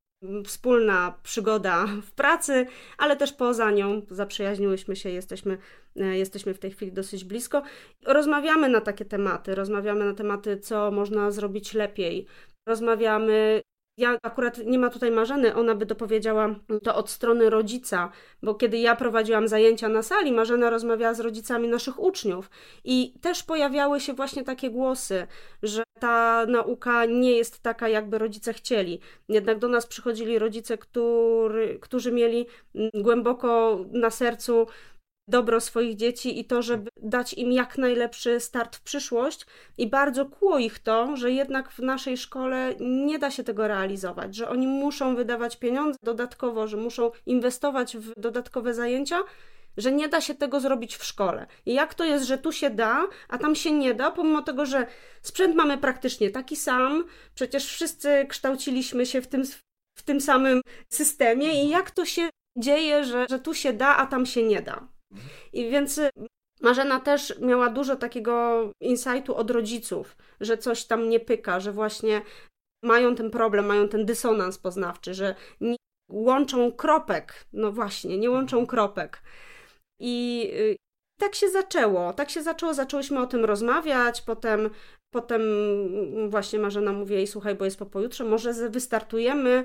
wspólna 0.47 1.15
przygoda 1.23 1.87
w 2.03 2.13
pracy, 2.13 2.67
ale 2.99 3.17
też 3.17 3.33
poza 3.33 3.71
nią 3.71 4.03
zaprzyjaźniłyśmy 4.11 4.97
się, 4.97 5.11
jesteśmy, 5.11 5.59
e, 5.97 6.19
jesteśmy 6.19 6.55
w 6.55 6.59
tej 6.59 6.71
chwili 6.71 6.93
dosyć 6.93 7.25
blisko. 7.25 7.63
Rozmawiamy 8.07 8.69
na 8.69 8.81
takie 8.81 9.05
tematy, 9.05 9.55
rozmawiamy 9.55 10.05
na 10.05 10.15
tematy, 10.15 10.59
co 10.59 10.91
można 10.91 11.31
zrobić 11.31 11.75
lepiej. 11.75 12.27
Rozmawiamy 12.69 13.63
ja 13.97 14.19
akurat 14.23 14.59
nie 14.59 14.79
ma 14.79 14.91
tutaj 14.91 15.11
Marzeny, 15.11 15.55
ona 15.55 15.75
by 15.75 15.87
dopowiedziała 15.87 16.55
to 16.83 16.95
od 16.95 17.11
strony 17.11 17.51
rodzica, 17.51 18.11
bo 18.43 18.55
kiedy 18.55 18.79
ja 18.79 18.97
prowadziłam 18.97 19.49
zajęcia 19.49 19.89
na 19.89 20.03
sali, 20.03 20.33
Marzena 20.33 20.71
rozmawiała 20.71 21.15
z 21.15 21.21
rodzicami 21.21 21.69
naszych 21.69 22.01
uczniów 22.01 22.51
i 22.85 23.15
też 23.21 23.43
pojawiały 23.43 24.01
się 24.01 24.13
właśnie 24.13 24.45
takie 24.45 24.71
głosy, 24.71 25.27
że 25.63 25.83
ta 26.01 26.47
nauka 26.47 27.05
nie 27.05 27.33
jest 27.33 27.63
taka, 27.63 27.89
jakby 27.89 28.19
rodzice 28.19 28.53
chcieli. 28.53 29.01
Jednak 29.29 29.59
do 29.59 29.69
nas 29.69 29.87
przychodzili 29.87 30.39
rodzice, 30.39 30.79
który, 30.79 31.79
którzy 31.81 32.13
mieli 32.13 32.47
głęboko 32.95 33.79
na 33.93 34.11
sercu 34.11 34.67
dobro 35.29 35.61
swoich 35.61 35.97
dzieci 35.97 36.41
i 36.41 36.45
to, 36.45 36.63
żeby 36.63 36.89
dać 36.97 37.35
im 37.35 37.53
jak 37.53 37.79
najlepszy 37.79 38.41
start 38.41 38.77
w 38.77 38.83
przyszłość. 38.83 39.47
I 39.79 39.87
bardzo 39.87 40.27
kło 40.27 40.59
ich 40.59 40.79
to, 40.79 41.17
że 41.17 41.33
jednak 41.33 41.71
w 41.71 41.79
naszej 41.79 42.17
szkole 42.17 42.75
nie 42.81 43.19
da 43.19 43.31
się 43.31 43.45
tego 43.45 43.69
realizować, 43.69 44.37
że 44.37 44.49
oni 44.49 44.67
muszą 44.67 45.17
wydawać 45.17 45.57
pieniądze 45.57 45.99
dodatkowo, 46.03 46.67
że 46.67 46.77
muszą 46.77 47.11
inwestować 47.27 47.97
w 47.97 48.13
dodatkowe 48.21 48.75
zajęcia, 48.75 49.23
że 49.77 49.93
nie 49.93 50.09
da 50.09 50.21
się 50.21 50.35
tego 50.35 50.61
zrobić 50.61 50.97
w 50.97 51.05
szkole. 51.05 51.47
I 51.67 51.75
jak 51.75 51.95
to 51.95 52.05
jest, 52.05 52.25
że 52.25 52.39
tu 52.39 52.53
się 52.53 52.71
da, 52.71 53.07
a 53.29 53.39
tam 53.39 53.55
się 53.55 53.73
nie 53.73 53.95
da, 53.95 54.11
pomimo 54.11 54.43
tego, 54.43 54.67
że 54.67 54.87
sprzęt 55.23 55.57
mamy 55.57 55.79
praktycznie 55.79 56.31
taki 56.31 56.57
sam, 56.57 57.05
przecież 57.35 57.67
wszyscy 57.67 58.27
kształciliśmy 58.29 59.07
się 59.07 59.23
w 59.23 59.27
tym, 59.27 59.43
w 59.99 60.03
tym 60.03 60.21
samym 60.21 60.61
systemie 60.89 61.65
i 61.65 61.69
jak 61.69 61.91
to 61.91 62.05
się 62.05 62.29
dzieje, 62.57 63.05
że, 63.05 63.27
że 63.31 63.39
tu 63.39 63.55
się 63.55 63.73
da, 63.73 63.97
a 63.97 64.07
tam 64.07 64.27
się 64.27 64.43
nie 64.43 64.63
da. 64.63 64.94
I 65.53 65.71
więc 65.71 65.99
y, 65.99 66.11
Marzena 66.61 67.01
też 67.01 67.41
miała 67.41 67.71
dużo 67.71 67.97
takiego 67.97 68.63
insightu 68.81 69.37
od 69.37 69.51
rodziców, 69.51 70.17
że 70.41 70.59
coś 70.59 70.85
tam 70.85 71.09
nie 71.09 71.21
pyka, 71.21 71.61
że 71.61 71.73
właśnie 71.73 72.23
mają 72.85 73.15
ten 73.15 73.31
problem, 73.31 73.67
mają 73.67 73.89
ten 73.89 74.07
dysonans 74.07 74.59
poznawczy, 74.59 75.15
że 75.15 75.35
nie 75.61 75.77
łączą 76.11 76.73
kropek. 76.73 77.47
No 77.53 77.73
właśnie, 77.73 78.19
nie 78.19 78.31
łączą 78.31 78.57
mhm. 78.57 78.67
kropek. 78.67 79.23
I 80.01 80.47
y, 80.55 80.77
tak 81.21 81.35
się 81.35 81.49
zaczęło. 81.49 82.13
Tak 82.13 82.31
się 82.31 82.43
zaczęło, 82.43 82.75
zaczęłyśmy 82.75 83.21
o 83.21 83.27
tym 83.27 83.45
rozmawiać, 83.45 84.23
potem 84.23 84.71
Potem 85.15 85.43
właśnie 86.29 86.59
Marzena 86.59 86.93
mówi 86.93 87.15
jej, 87.15 87.27
słuchaj, 87.27 87.55
bo 87.55 87.65
jest 87.65 87.79
po 87.79 87.87
pojutrze, 87.87 88.25
może 88.25 88.71
wystartujemy 88.71 89.65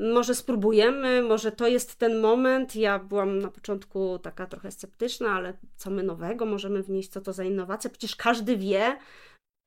może 0.00 0.34
spróbujemy, 0.34 1.22
może 1.22 1.52
to 1.52 1.68
jest 1.68 1.96
ten 1.96 2.20
moment. 2.20 2.76
Ja 2.76 2.98
byłam 2.98 3.38
na 3.38 3.48
początku 3.48 4.18
taka 4.18 4.46
trochę 4.46 4.70
sceptyczna, 4.70 5.32
ale 5.32 5.52
co 5.76 5.90
my 5.90 6.02
nowego 6.02 6.46
możemy 6.46 6.82
wnieść, 6.82 7.08
co 7.08 7.20
to 7.20 7.32
za 7.32 7.44
innowacja? 7.44 7.90
Przecież 7.90 8.16
każdy 8.16 8.56
wie, 8.56 8.96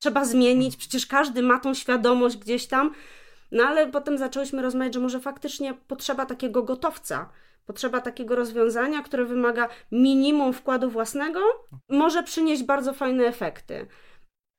trzeba 0.02 0.24
zmienić, 0.24 0.76
przecież 0.76 1.06
każdy 1.06 1.42
ma 1.42 1.60
tą 1.60 1.74
świadomość 1.74 2.36
gdzieś 2.36 2.66
tam. 2.66 2.94
No 3.52 3.64
ale 3.64 3.86
potem 3.86 4.18
zaczęłyśmy 4.18 4.62
rozmawiać, 4.62 4.94
że 4.94 5.00
może 5.00 5.20
faktycznie 5.20 5.74
potrzeba 5.74 6.26
takiego 6.26 6.62
gotowca. 6.62 7.28
Potrzeba 7.66 8.00
takiego 8.00 8.36
rozwiązania, 8.36 9.02
które 9.02 9.24
wymaga 9.24 9.68
minimum 9.92 10.52
wkładu 10.52 10.90
własnego, 10.90 11.40
może 11.88 12.22
przynieść 12.22 12.62
bardzo 12.62 12.92
fajne 12.92 13.24
efekty 13.24 13.86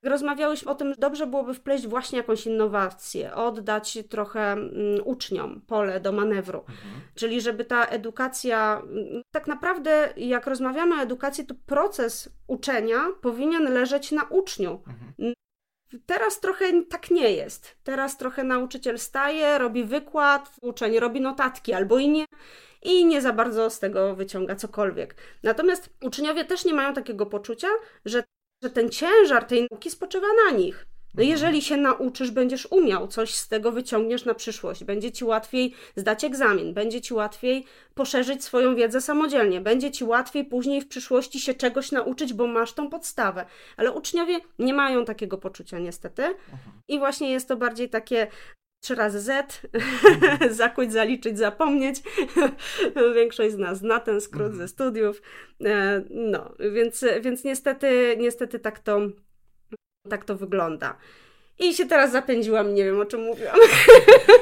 rozmawiałyśmy 0.06 0.72
o 0.72 0.76
tym, 0.76 0.90
że 0.90 0.96
dobrze 1.00 1.28
byłoby 1.28 1.54
wpleść 1.54 1.88
właśnie 1.88 2.18
jakąś 2.18 2.46
innowację, 2.46 3.36
oddać 3.36 3.98
trochę 4.10 4.52
mm, 4.52 4.74
uczniom 5.04 5.62
pole 5.62 6.00
do 6.00 6.12
manewru. 6.12 6.60
Mhm. 6.60 7.02
Czyli 7.16 7.42
żeby 7.42 7.66
ta 7.66 7.86
edukacja, 7.86 8.82
mm, 8.84 9.22
tak 9.32 9.48
naprawdę 9.48 10.10
jak 10.18 10.48
rozmawiamy 10.48 10.96
o 10.96 11.02
edukacji, 11.02 11.46
to 11.46 11.56
proces 11.66 12.30
uczenia 12.48 12.98
powinien 13.22 13.74
leżeć 13.74 14.12
na 14.12 14.24
uczniu. 14.24 14.84
Mhm. 14.88 15.34
Teraz 16.06 16.40
trochę 16.40 16.84
tak 16.84 17.12
nie 17.12 17.32
jest. 17.32 17.78
Teraz 17.84 18.18
trochę 18.18 18.44
nauczyciel 18.44 19.00
staje, 19.00 19.58
robi 19.58 19.84
wykład, 19.84 20.52
uczeń 20.62 21.00
robi 21.00 21.22
notatki 21.22 21.74
albo 21.74 21.98
i 21.98 22.10
nie 22.10 22.26
i 22.86 23.06
nie 23.06 23.22
za 23.22 23.34
bardzo 23.34 23.70
z 23.70 23.80
tego 23.80 24.16
wyciąga 24.16 24.56
cokolwiek. 24.56 25.16
Natomiast 25.44 25.90
uczniowie 26.02 26.46
też 26.46 26.66
nie 26.66 26.74
mają 26.74 26.94
takiego 26.94 27.26
poczucia, 27.26 27.68
że 28.06 28.24
że 28.64 28.70
ten 28.70 28.90
ciężar 28.90 29.46
tej 29.46 29.68
nauki 29.72 29.92
spoczywa 29.92 30.28
na 30.46 30.58
nich. 30.58 30.86
No 31.16 31.22
mhm. 31.22 31.30
jeżeli 31.30 31.62
się 31.62 31.78
nauczysz, 31.78 32.32
będziesz 32.32 32.68
umiał, 32.72 33.08
coś 33.08 33.36
z 33.36 33.48
tego 33.48 33.72
wyciągniesz 33.72 34.26
na 34.26 34.34
przyszłość, 34.34 34.84
będzie 34.84 35.12
ci 35.12 35.26
łatwiej 35.26 35.74
zdać 35.96 36.24
egzamin, 36.24 36.74
będzie 36.74 37.02
ci 37.02 37.14
łatwiej 37.14 37.66
poszerzyć 37.94 38.44
swoją 38.44 38.76
wiedzę 38.76 39.02
samodzielnie, 39.02 39.62
będzie 39.62 39.92
ci 39.92 40.04
łatwiej 40.04 40.46
później 40.46 40.82
w 40.82 40.88
przyszłości 40.88 41.40
się 41.40 41.54
czegoś 41.54 41.92
nauczyć, 41.92 42.34
bo 42.34 42.48
masz 42.48 42.74
tą 42.74 42.90
podstawę. 42.90 43.46
Ale 43.78 43.92
uczniowie 43.92 44.40
nie 44.60 44.74
mają 44.74 45.06
takiego 45.06 45.38
poczucia 45.38 45.80
niestety. 45.80 46.24
Mhm. 46.24 46.82
I 46.88 47.00
właśnie 47.00 47.32
jest 47.32 47.48
to 47.48 47.58
bardziej 47.58 47.90
takie 47.90 48.28
trzy 48.86 48.96
razy 48.96 49.22
Z, 49.22 49.62
zakuć, 50.62 50.92
zaliczyć, 50.94 51.38
zapomnieć. 51.38 52.02
Większość 53.16 53.54
z 53.54 53.58
nas 53.58 53.78
zna 53.78 54.00
ten 54.00 54.22
skrót 54.22 54.54
ze 54.54 54.68
studiów. 54.68 55.22
E, 55.66 56.04
no, 56.10 56.56
więc, 56.74 57.06
więc 57.22 57.44
niestety, 57.44 58.16
niestety 58.20 58.60
tak 58.60 58.80
to, 58.80 59.00
tak 60.10 60.26
to 60.26 60.36
wygląda. 60.36 60.98
I 61.60 61.74
się 61.74 61.86
teraz 61.86 62.12
zapędziłam, 62.12 62.74
nie 62.74 62.84
wiem 62.84 63.00
o 63.00 63.06
czym 63.06 63.22
mówiłam. 63.22 63.56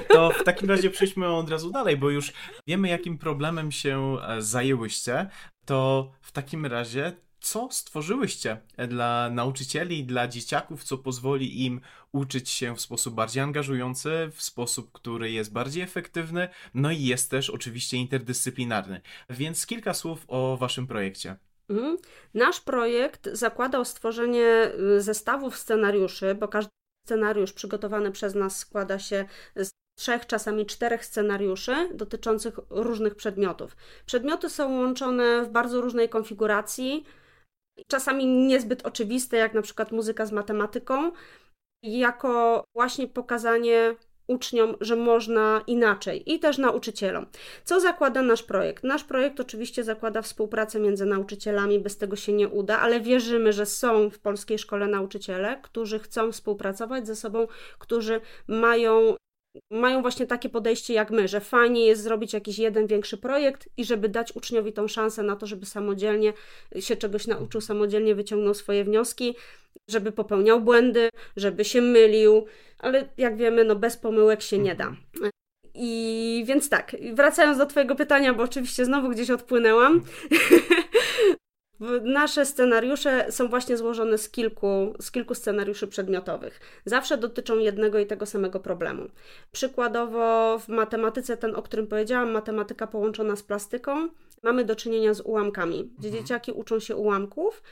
To 0.07 0.31
w 0.31 0.43
takim 0.43 0.69
razie 0.69 0.89
przejdźmy 0.89 1.27
od 1.27 1.49
razu 1.49 1.71
dalej, 1.71 1.97
bo 1.97 2.09
już 2.09 2.33
wiemy, 2.67 2.89
jakim 2.89 3.17
problemem 3.17 3.71
się 3.71 4.17
e, 4.27 4.41
zajęłyście. 4.41 5.29
To 5.65 6.11
w 6.21 6.31
takim 6.31 6.65
razie, 6.65 7.11
co 7.43 7.67
stworzyłyście 7.71 8.57
dla 8.87 9.29
nauczycieli, 9.29 10.03
dla 10.03 10.27
dzieciaków, 10.27 10.83
co 10.83 10.97
pozwoli 10.97 11.65
im 11.65 11.81
uczyć 12.11 12.49
się 12.49 12.75
w 12.75 12.81
sposób 12.81 13.13
bardziej 13.13 13.43
angażujący, 13.43 14.29
w 14.33 14.41
sposób, 14.41 14.91
który 14.91 15.31
jest 15.31 15.53
bardziej 15.53 15.83
efektywny, 15.83 16.49
no 16.73 16.91
i 16.91 17.03
jest 17.03 17.31
też 17.31 17.49
oczywiście 17.49 17.97
interdyscyplinarny. 17.97 19.01
Więc 19.29 19.65
kilka 19.65 19.93
słów 19.93 20.25
o 20.27 20.57
Waszym 20.57 20.87
projekcie. 20.87 21.35
Mhm. 21.69 21.97
Nasz 22.33 22.59
projekt 22.59 23.29
zakładał 23.31 23.85
stworzenie 23.85 24.71
y, 24.97 25.01
zestawów 25.01 25.57
scenariuszy, 25.57 26.35
bo 26.35 26.47
każdy 26.47 26.71
scenariusz 27.05 27.53
przygotowany 27.53 28.11
przez 28.11 28.35
nas 28.35 28.57
składa 28.57 28.99
się 28.99 29.25
z 29.55 29.71
trzech, 29.99 30.27
czasami 30.27 30.65
czterech 30.65 31.05
scenariuszy 31.05 31.89
dotyczących 31.93 32.59
różnych 32.69 33.15
przedmiotów. 33.15 33.75
Przedmioty 34.05 34.49
są 34.49 34.77
łączone 34.77 35.43
w 35.43 35.49
bardzo 35.49 35.81
różnej 35.81 36.09
konfiguracji, 36.09 37.05
czasami 37.87 38.25
niezbyt 38.25 38.85
oczywiste, 38.85 39.37
jak 39.37 39.53
na 39.53 39.61
przykład 39.61 39.91
muzyka 39.91 40.25
z 40.25 40.31
matematyką, 40.31 41.11
jako 41.83 42.63
właśnie 42.73 43.07
pokazanie 43.07 43.95
uczniom, 44.27 44.75
że 44.81 44.95
można 44.95 45.61
inaczej 45.67 46.33
i 46.33 46.39
też 46.39 46.57
nauczycielom. 46.57 47.25
Co 47.63 47.79
zakłada 47.79 48.21
nasz 48.21 48.43
projekt? 48.43 48.83
Nasz 48.83 49.03
projekt 49.03 49.39
oczywiście 49.39 49.83
zakłada 49.83 50.21
współpracę 50.21 50.79
między 50.79 51.05
nauczycielami, 51.05 51.79
bez 51.79 51.97
tego 51.97 52.15
się 52.15 52.33
nie 52.33 52.49
uda, 52.49 52.79
ale 52.79 53.01
wierzymy, 53.01 53.53
że 53.53 53.65
są 53.65 54.09
w 54.09 54.19
polskiej 54.19 54.59
szkole 54.59 54.87
nauczyciele, 54.87 55.59
którzy 55.63 55.99
chcą 55.99 56.31
współpracować 56.31 57.07
ze 57.07 57.15
sobą, 57.15 57.47
którzy 57.79 58.21
mają 58.47 59.15
mają 59.71 60.01
właśnie 60.01 60.27
takie 60.27 60.49
podejście 60.49 60.93
jak 60.93 61.11
my, 61.11 61.27
że 61.27 61.39
fajnie 61.39 61.85
jest 61.85 62.03
zrobić 62.03 62.33
jakiś 62.33 62.59
jeden 62.59 62.87
większy 62.87 63.17
projekt 63.17 63.69
i 63.77 63.85
żeby 63.85 64.09
dać 64.09 64.35
uczniowi 64.35 64.73
tą 64.73 64.87
szansę 64.87 65.23
na 65.23 65.35
to, 65.35 65.47
żeby 65.47 65.65
samodzielnie 65.65 66.33
się 66.79 66.95
czegoś 66.95 67.27
nauczył, 67.27 67.61
samodzielnie 67.61 68.15
wyciągnął 68.15 68.53
swoje 68.53 68.83
wnioski, 68.83 69.35
żeby 69.89 70.11
popełniał 70.11 70.61
błędy, 70.61 71.09
żeby 71.37 71.65
się 71.65 71.81
mylił, 71.81 72.45
ale 72.79 73.09
jak 73.17 73.37
wiemy, 73.37 73.63
no 73.63 73.75
bez 73.75 73.97
pomyłek 73.97 74.41
się 74.41 74.57
nie 74.57 74.75
da. 74.75 74.95
I 75.75 76.43
więc 76.47 76.69
tak, 76.69 76.95
wracając 77.13 77.57
do 77.57 77.65
Twojego 77.65 77.95
pytania, 77.95 78.33
bo 78.33 78.43
oczywiście 78.43 78.85
znowu 78.85 79.09
gdzieś 79.09 79.29
odpłynęłam. 79.29 80.01
Nasze 82.03 82.45
scenariusze 82.45 83.31
są 83.31 83.47
właśnie 83.47 83.77
złożone 83.77 84.17
z 84.17 84.29
kilku, 84.29 84.93
z 85.01 85.11
kilku 85.11 85.35
scenariuszy 85.35 85.87
przedmiotowych. 85.87 86.59
Zawsze 86.85 87.17
dotyczą 87.17 87.57
jednego 87.57 87.99
i 87.99 88.05
tego 88.05 88.25
samego 88.25 88.59
problemu. 88.59 89.09
Przykładowo 89.51 90.59
w 90.59 90.67
matematyce, 90.67 91.37
ten 91.37 91.55
o 91.55 91.61
którym 91.61 91.87
powiedziałam, 91.87 92.31
matematyka 92.31 92.87
połączona 92.87 93.35
z 93.35 93.43
plastyką, 93.43 94.09
mamy 94.43 94.65
do 94.65 94.75
czynienia 94.75 95.13
z 95.13 95.21
ułamkami, 95.21 95.91
gdzie 95.97 96.07
mhm. 96.07 96.23
dzieciaki 96.23 96.51
uczą 96.51 96.79
się 96.79 96.95
ułamków, 96.95 97.63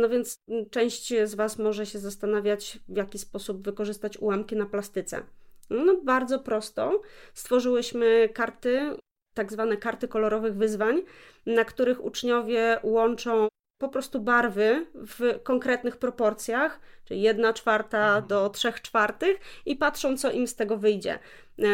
no 0.00 0.08
więc 0.08 0.40
część 0.70 1.14
z 1.24 1.34
Was 1.34 1.58
może 1.58 1.86
się 1.86 1.98
zastanawiać, 1.98 2.78
w 2.88 2.96
jaki 2.96 3.18
sposób 3.18 3.64
wykorzystać 3.64 4.18
ułamki 4.18 4.56
na 4.56 4.66
plastyce. 4.66 5.22
No 5.70 5.96
bardzo 6.04 6.38
prosto. 6.38 7.02
Stworzyłyśmy 7.34 8.28
karty 8.34 8.96
tak 9.40 9.52
zwane 9.52 9.76
karty 9.76 10.08
kolorowych 10.08 10.54
wyzwań, 10.54 11.02
na 11.46 11.64
których 11.64 12.04
uczniowie 12.04 12.78
łączą 12.82 13.48
po 13.78 13.88
prostu 13.88 14.20
barwy 14.20 14.86
w 14.94 15.42
konkretnych 15.42 15.96
proporcjach, 15.96 16.80
czyli 17.04 17.22
1 17.22 17.54
czwarta 17.54 18.06
mhm. 18.06 18.26
do 18.26 18.48
3 18.48 18.72
czwartych 18.82 19.36
i 19.66 19.76
patrzą, 19.76 20.16
co 20.16 20.30
im 20.30 20.46
z 20.46 20.54
tego 20.54 20.76
wyjdzie. 20.76 21.18
E, 21.58 21.64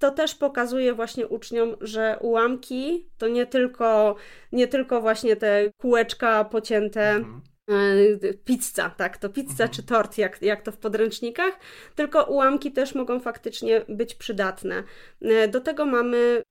to 0.00 0.10
też 0.10 0.34
pokazuje 0.34 0.94
właśnie 0.94 1.28
uczniom, 1.28 1.76
że 1.80 2.18
ułamki 2.20 3.06
to 3.18 3.28
nie 3.28 3.46
tylko, 3.46 4.16
nie 4.52 4.68
tylko 4.68 5.00
właśnie 5.00 5.36
te 5.36 5.70
kółeczka 5.80 6.44
pocięte. 6.44 7.10
Mhm. 7.10 7.40
E, 7.70 8.34
pizza, 8.34 8.90
tak, 8.90 9.18
to 9.18 9.28
pizza 9.28 9.52
mhm. 9.52 9.70
czy 9.70 9.82
tort, 9.82 10.18
jak, 10.18 10.42
jak 10.42 10.62
to 10.62 10.72
w 10.72 10.76
podręcznikach, 10.76 11.58
tylko 11.94 12.24
ułamki 12.24 12.72
też 12.72 12.94
mogą 12.94 13.20
faktycznie 13.20 13.84
być 13.88 14.14
przydatne. 14.14 14.82
E, 15.20 15.48
do 15.48 15.60
tego 15.60 15.86
mamy 15.86 16.42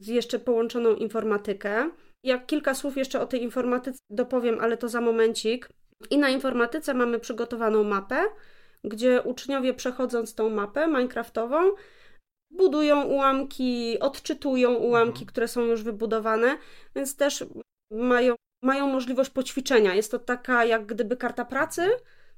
jeszcze 0.00 0.38
połączoną 0.38 0.94
informatykę. 0.94 1.90
Jak 2.24 2.46
kilka 2.46 2.74
słów 2.74 2.96
jeszcze 2.96 3.20
o 3.20 3.26
tej 3.26 3.42
informatyce 3.42 3.98
dopowiem, 4.10 4.58
ale 4.60 4.76
to 4.76 4.88
za 4.88 5.00
momencik. 5.00 5.68
I 6.10 6.18
na 6.18 6.28
informatyce 6.28 6.94
mamy 6.94 7.18
przygotowaną 7.18 7.84
mapę, 7.84 8.24
gdzie 8.84 9.22
uczniowie 9.22 9.74
przechodząc 9.74 10.34
tą 10.34 10.50
mapę 10.50 10.86
minecraftową 10.86 11.70
budują 12.50 13.02
ułamki, 13.04 13.98
odczytują 14.00 14.74
ułamki, 14.74 15.10
mhm. 15.10 15.26
które 15.26 15.48
są 15.48 15.60
już 15.60 15.82
wybudowane, 15.82 16.58
więc 16.96 17.16
też 17.16 17.44
mają, 17.90 18.34
mają 18.62 18.86
możliwość 18.86 19.30
poćwiczenia. 19.30 19.94
Jest 19.94 20.10
to 20.10 20.18
taka 20.18 20.64
jak 20.64 20.86
gdyby 20.86 21.16
karta 21.16 21.44
pracy, 21.44 21.90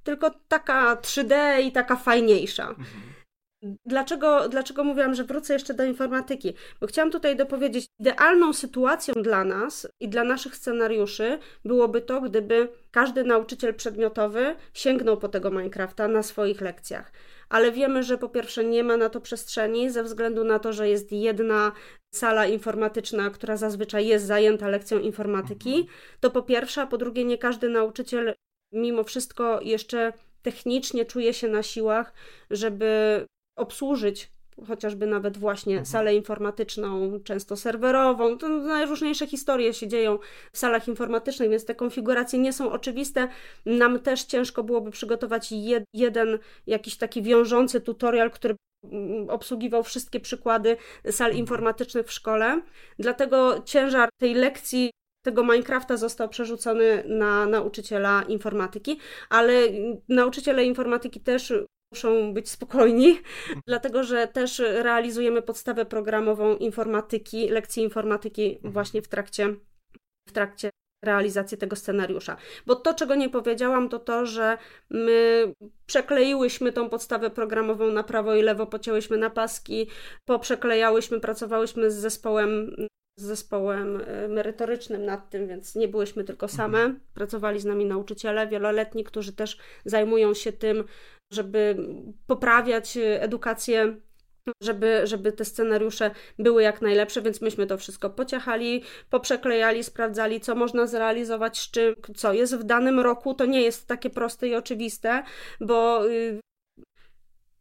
tylko 0.03 0.31
taka 0.49 0.95
3D 0.97 1.61
i 1.63 1.73
taka 1.73 1.97
fajniejsza. 1.97 2.69
Mhm. 2.69 2.87
Dlaczego, 3.87 4.49
dlaczego 4.49 4.85
mówiłam, 4.85 5.15
że 5.15 5.25
wrócę 5.25 5.53
jeszcze 5.53 5.75
do 5.75 5.85
informatyki? 5.85 6.55
Bo 6.81 6.87
chciałam 6.87 7.11
tutaj 7.11 7.37
dopowiedzieć, 7.37 7.87
idealną 7.99 8.53
sytuacją 8.53 9.15
dla 9.15 9.45
nas 9.45 9.89
i 10.01 10.09
dla 10.09 10.25
naszych 10.25 10.57
scenariuszy 10.57 11.39
byłoby 11.65 12.01
to, 12.01 12.21
gdyby 12.21 12.69
każdy 12.91 13.25
nauczyciel 13.25 13.75
przedmiotowy 13.75 14.57
sięgnął 14.75 15.17
po 15.17 15.29
tego 15.29 15.51
Minecrafta 15.51 16.09
na 16.09 16.23
swoich 16.23 16.61
lekcjach. 16.61 17.13
Ale 17.49 17.73
wiemy, 17.73 18.03
że 18.03 18.19
po 18.19 18.29
pierwsze 18.29 18.65
nie 18.65 18.85
ma 18.85 18.97
na 18.97 19.09
to 19.09 19.21
przestrzeni, 19.21 19.91
ze 19.91 20.03
względu 20.03 20.45
na 20.45 20.59
to, 20.59 20.73
że 20.73 20.89
jest 20.89 21.13
jedna 21.13 21.73
sala 22.15 22.47
informatyczna, 22.47 23.31
która 23.31 23.57
zazwyczaj 23.57 24.07
jest 24.07 24.27
zajęta 24.27 24.69
lekcją 24.69 24.99
informatyki. 24.99 25.75
Mhm. 25.75 25.97
To 26.21 26.31
po 26.31 26.43
pierwsze, 26.43 26.83
a 26.83 26.87
po 26.87 26.99
drugie, 26.99 27.25
nie 27.25 27.39
każdy 27.39 27.69
nauczyciel 27.69 28.35
mimo 28.73 29.05
wszystko 29.05 29.61
jeszcze 29.61 30.13
technicznie 30.43 31.05
czuje 31.05 31.35
się 31.35 31.49
na 31.49 31.63
siłach, 31.63 32.13
żeby 32.51 33.27
obsłużyć 33.61 34.31
chociażby 34.67 35.07
nawet 35.07 35.39
właśnie 35.39 35.73
mhm. 35.73 35.87
salę 35.87 36.15
informatyczną, 36.15 37.21
często 37.25 37.57
serwerową. 37.57 38.39
To 38.39 38.49
najróżniejsze 38.49 39.27
historie 39.27 39.75
się 39.75 39.89
dzieją 39.89 40.19
w 40.53 40.59
salach 40.59 40.89
informatycznych, 40.89 41.51
więc 41.51 41.65
te 41.65 41.75
konfiguracje 41.75 42.39
nie 42.39 42.53
są 42.53 42.73
oczywiste. 42.73 43.29
Nam 43.67 43.99
też 43.99 44.25
ciężko 44.25 44.63
byłoby 44.63 44.91
przygotować 44.91 45.53
jed, 45.53 45.85
jeden 45.95 46.39
jakiś 46.67 46.97
taki 46.97 47.23
wiążący 47.23 47.81
tutorial, 47.81 48.31
który 48.31 48.57
mm, 48.85 49.31
obsługiwał 49.31 49.83
wszystkie 49.83 50.21
przykłady 50.21 50.77
sal 51.11 51.27
mhm. 51.27 51.39
informatycznych 51.39 52.07
w 52.07 52.13
szkole. 52.13 52.63
Dlatego 52.99 53.63
ciężar 53.65 54.09
tej 54.21 54.35
lekcji 54.35 54.91
tego 55.25 55.43
Minecrafta 55.43 55.97
został 55.97 56.29
przerzucony 56.29 57.05
na 57.07 57.47
nauczyciela 57.47 58.23
informatyki, 58.23 58.99
ale 59.31 59.53
nauczyciele 60.09 60.65
informatyki 60.65 61.21
też 61.21 61.53
muszą 61.93 62.35
być 62.35 62.51
spokojni, 62.51 63.21
dlatego 63.67 64.05
że 64.05 64.29
też 64.29 64.59
realizujemy 64.59 65.43
podstawę 65.43 65.85
programową 65.85 66.57
informatyki, 66.57 67.49
lekcji 67.49 67.83
informatyki 67.83 68.55
mhm. 68.55 68.73
właśnie 68.73 69.03
w 69.03 69.09
trakcie, 69.09 69.55
w 70.29 70.33
trakcie 70.33 70.71
realizacji 71.05 71.59
tego 71.59 71.77
scenariusza. 71.77 72.37
Bo 72.67 72.77
to, 72.77 72.95
czego 72.95 73.15
nie 73.15 73.29
powiedziałam, 73.29 73.89
to 73.89 73.99
to, 73.99 74.27
że 74.27 74.59
my 74.91 75.53
przekleiłyśmy 75.87 76.73
tą 76.73 76.91
podstawę 76.91 77.31
programową 77.31 77.91
na 77.91 78.03
prawo 78.03 78.35
i 78.35 78.43
lewo, 78.43 78.67
pocięłyśmy 78.67 79.17
na 79.17 79.31
paski, 79.31 79.87
poprzeklejałyśmy, 80.25 81.21
pracowałyśmy 81.21 81.91
z 81.91 81.95
zespołem 81.95 82.77
z 83.19 83.23
zespołem 83.23 84.03
e, 84.07 84.29
merytorycznym 84.29 85.05
nad 85.05 85.31
tym, 85.31 85.49
więc 85.49 85.75
nie 85.75 85.89
byłyśmy 85.89 86.25
tylko 86.25 86.49
same. 86.49 86.79
Mhm. 86.79 87.01
Pracowali 87.15 87.61
z 87.61 87.65
nami 87.65 87.85
nauczyciele 87.85 88.47
wieloletni, 88.47 89.05
którzy 89.05 89.33
też 89.33 89.59
zajmują 89.85 90.35
się 90.35 90.53
tym, 90.53 90.85
żeby 91.33 91.77
poprawiać 92.27 92.99
edukację 93.03 93.97
żeby, 94.63 95.01
żeby 95.05 95.33
te 95.33 95.45
scenariusze 95.45 96.11
były 96.39 96.63
jak 96.63 96.83
najlepsze, 96.83 97.23
więc 97.23 97.41
myśmy 97.41 97.67
to 97.67 97.79
wszystko 97.79 98.11
pociechali, 98.11 98.83
poprzeklejali, 99.11 99.85
sprawdzali, 99.85 100.41
co 100.41 100.55
można 100.55 100.87
zrealizować, 100.87 101.59
z 101.59 101.71
czym, 101.71 101.95
co 102.17 102.33
jest 102.33 102.57
w 102.57 102.63
danym 102.63 103.01
roku. 103.01 103.35
To 103.35 103.47
nie 103.47 103.63
jest 103.63 103.87
takie 103.87 104.11
proste 104.11 104.49
i 104.49 104.55
oczywiste, 104.55 105.23
bo 105.61 106.09
y, 106.09 106.41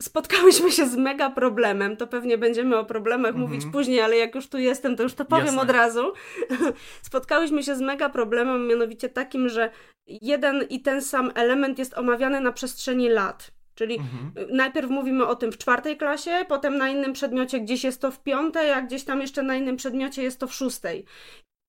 spotkałyśmy 0.02 0.72
się 0.72 0.88
z 0.88 0.96
mega 0.96 1.30
problemem. 1.30 1.98
To 1.98 2.08
pewnie 2.08 2.38
będziemy 2.38 2.78
o 2.78 2.86
problemach 2.86 3.36
-hmm. 3.36 3.40
mówić 3.40 3.64
później, 3.72 4.02
ale 4.02 4.18
jak 4.18 4.36
już 4.36 4.48
tu 4.48 4.58
jestem, 4.58 4.96
to 4.96 5.04
już 5.04 5.14
to 5.14 5.26
powiem 5.26 5.46
Jasne. 5.46 5.62
od 5.62 5.72
razu. 5.72 6.14
Spotkałyśmy 7.02 7.64
się 7.64 7.76
z 7.76 7.82
mega 7.82 8.10
problemem, 8.10 8.68
mianowicie 8.68 9.10
takim, 9.10 9.50
że 9.50 9.72
jeden 10.08 10.66
i 10.70 10.82
ten 10.82 11.02
sam 11.02 11.32
element 11.36 11.80
jest 11.80 11.98
omawiany 11.98 12.42
na 12.42 12.52
przestrzeni 12.52 13.10
lat. 13.10 13.59
Czyli 13.80 13.98
mhm. 13.98 14.32
najpierw 14.56 14.90
mówimy 14.90 15.28
o 15.28 15.36
tym 15.36 15.52
w 15.52 15.58
czwartej 15.58 15.98
klasie, 15.98 16.32
potem 16.48 16.78
na 16.78 16.90
innym 16.90 17.14
przedmiocie 17.14 17.60
gdzieś 17.60 17.84
jest 17.84 18.02
to 18.02 18.12
w 18.12 18.24
piątej, 18.24 18.72
a 18.72 18.82
gdzieś 18.82 19.04
tam 19.04 19.22
jeszcze 19.22 19.44
na 19.44 19.56
innym 19.56 19.76
przedmiocie 19.76 20.24
jest 20.24 20.40
to 20.40 20.48
w 20.48 20.54
szóstej. 20.54 21.06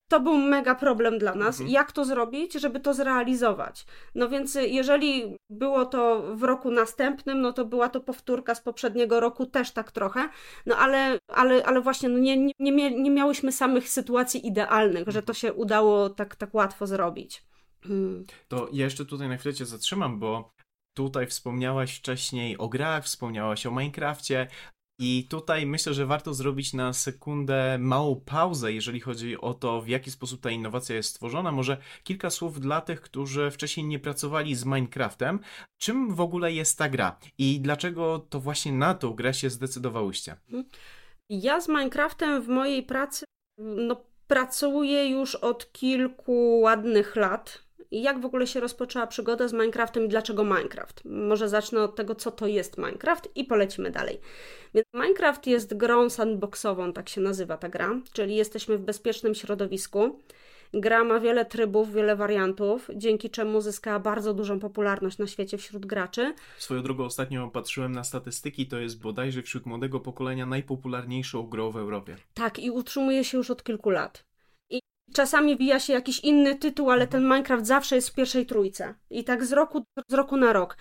To 0.08 0.20
był 0.20 0.36
mega 0.36 0.74
problem 0.74 1.18
dla 1.18 1.34
nas. 1.34 1.54
Mhm. 1.60 1.70
Jak 1.70 1.92
to 1.92 2.04
zrobić, 2.04 2.52
żeby 2.52 2.80
to 2.80 2.94
zrealizować? 2.94 3.86
No 4.14 4.28
więc 4.28 4.54
jeżeli 4.54 5.36
było 5.50 5.84
to 5.84 6.22
w 6.36 6.42
roku 6.42 6.70
następnym, 6.70 7.40
no 7.40 7.52
to 7.52 7.64
była 7.64 7.88
to 7.88 8.00
powtórka 8.00 8.54
z 8.54 8.60
poprzedniego 8.60 9.20
roku 9.20 9.46
też 9.46 9.70
tak 9.70 9.92
trochę. 9.92 10.28
No 10.66 10.76
ale, 10.76 11.18
ale, 11.28 11.66
ale 11.66 11.80
właśnie 11.80 12.08
no 12.08 12.18
nie, 12.18 12.36
nie, 12.36 12.52
nie, 12.58 13.02
nie 13.02 13.10
miałyśmy 13.10 13.52
samych 13.52 13.88
sytuacji 13.88 14.46
idealnych, 14.46 15.08
że 15.08 15.22
to 15.22 15.34
się 15.34 15.52
udało 15.52 16.10
tak, 16.10 16.36
tak 16.36 16.54
łatwo 16.54 16.86
zrobić. 16.86 17.42
Hmm. 17.82 18.24
To 18.48 18.68
ja 18.72 18.84
jeszcze 18.84 19.04
tutaj 19.04 19.28
na 19.28 19.36
chwilę 19.36 19.54
cię 19.54 19.66
zatrzymam, 19.66 20.18
bo 20.18 20.52
Tutaj 21.00 21.26
wspomniałaś 21.26 21.96
wcześniej 21.96 22.58
o 22.58 22.68
grach, 22.68 23.04
wspomniałaś 23.04 23.66
o 23.66 23.70
Minecrafcie, 23.70 24.46
i 24.98 25.26
tutaj 25.30 25.66
myślę, 25.66 25.94
że 25.94 26.06
warto 26.06 26.34
zrobić 26.34 26.74
na 26.74 26.92
sekundę 26.92 27.78
małą 27.78 28.20
pauzę, 28.20 28.72
jeżeli 28.72 29.00
chodzi 29.00 29.40
o 29.40 29.54
to, 29.54 29.82
w 29.82 29.88
jaki 29.88 30.10
sposób 30.10 30.40
ta 30.40 30.50
innowacja 30.50 30.96
jest 30.96 31.10
stworzona. 31.10 31.52
Może 31.52 31.76
kilka 32.04 32.30
słów 32.30 32.60
dla 32.60 32.80
tych, 32.80 33.00
którzy 33.00 33.50
wcześniej 33.50 33.86
nie 33.86 33.98
pracowali 33.98 34.54
z 34.54 34.64
Minecraftem. 34.64 35.40
Czym 35.78 36.14
w 36.14 36.20
ogóle 36.20 36.52
jest 36.52 36.78
ta 36.78 36.88
gra 36.88 37.18
i 37.38 37.60
dlaczego 37.60 38.18
to 38.18 38.40
właśnie 38.40 38.72
na 38.72 38.94
tą 38.94 39.14
grę 39.14 39.34
się 39.34 39.50
zdecydowałyście? 39.50 40.36
Ja 41.28 41.60
z 41.60 41.68
Minecraftem 41.68 42.42
w 42.42 42.48
mojej 42.48 42.82
pracy 42.82 43.24
no, 43.58 44.04
pracuję 44.26 45.08
już 45.08 45.34
od 45.34 45.72
kilku 45.72 46.60
ładnych 46.60 47.16
lat 47.16 47.69
jak 47.92 48.20
w 48.20 48.24
ogóle 48.24 48.46
się 48.46 48.60
rozpoczęła 48.60 49.06
przygoda 49.06 49.48
z 49.48 49.52
Minecraftem 49.52 50.04
i 50.04 50.08
dlaczego 50.08 50.44
Minecraft. 50.44 51.04
Może 51.04 51.48
zacznę 51.48 51.82
od 51.82 51.96
tego, 51.96 52.14
co 52.14 52.30
to 52.30 52.46
jest 52.46 52.78
Minecraft 52.78 53.28
i 53.34 53.44
polecimy 53.44 53.90
dalej. 53.90 54.20
Więc 54.74 54.86
Minecraft 54.94 55.46
jest 55.46 55.76
grą 55.76 56.10
sandboxową, 56.10 56.92
tak 56.92 57.08
się 57.08 57.20
nazywa 57.20 57.56
ta 57.56 57.68
gra, 57.68 58.00
czyli 58.12 58.36
jesteśmy 58.36 58.78
w 58.78 58.80
bezpiecznym 58.80 59.34
środowisku. 59.34 60.18
Gra 60.74 61.04
ma 61.04 61.20
wiele 61.20 61.44
trybów, 61.44 61.92
wiele 61.92 62.16
wariantów, 62.16 62.88
dzięki 62.96 63.30
czemu 63.30 63.60
zyskała 63.60 63.98
bardzo 63.98 64.34
dużą 64.34 64.60
popularność 64.60 65.18
na 65.18 65.26
świecie 65.26 65.58
wśród 65.58 65.86
graczy. 65.86 66.34
Swoją 66.58 66.82
drogą 66.82 67.04
ostatnio 67.04 67.48
patrzyłem 67.48 67.92
na 67.92 68.04
statystyki, 68.04 68.66
to 68.66 68.78
jest 68.78 69.02
bodajże 69.02 69.42
wśród 69.42 69.66
młodego 69.66 70.00
pokolenia 70.00 70.46
najpopularniejszą 70.46 71.42
grą 71.42 71.70
w 71.70 71.76
Europie. 71.76 72.16
Tak, 72.34 72.58
i 72.58 72.70
utrzymuje 72.70 73.24
się 73.24 73.38
już 73.38 73.50
od 73.50 73.62
kilku 73.62 73.90
lat. 73.90 74.29
Czasami 75.12 75.56
wija 75.56 75.80
się 75.80 75.92
jakiś 75.92 76.20
inny 76.20 76.54
tytuł, 76.54 76.90
ale 76.90 77.06
ten 77.06 77.22
Minecraft 77.22 77.66
zawsze 77.66 77.96
jest 77.96 78.10
w 78.10 78.14
pierwszej 78.14 78.46
trójce. 78.46 78.94
I 79.10 79.24
tak 79.24 79.44
z 79.44 79.52
roku, 79.52 79.84
z 80.08 80.14
roku 80.14 80.36
na 80.36 80.52
rok. 80.52 80.76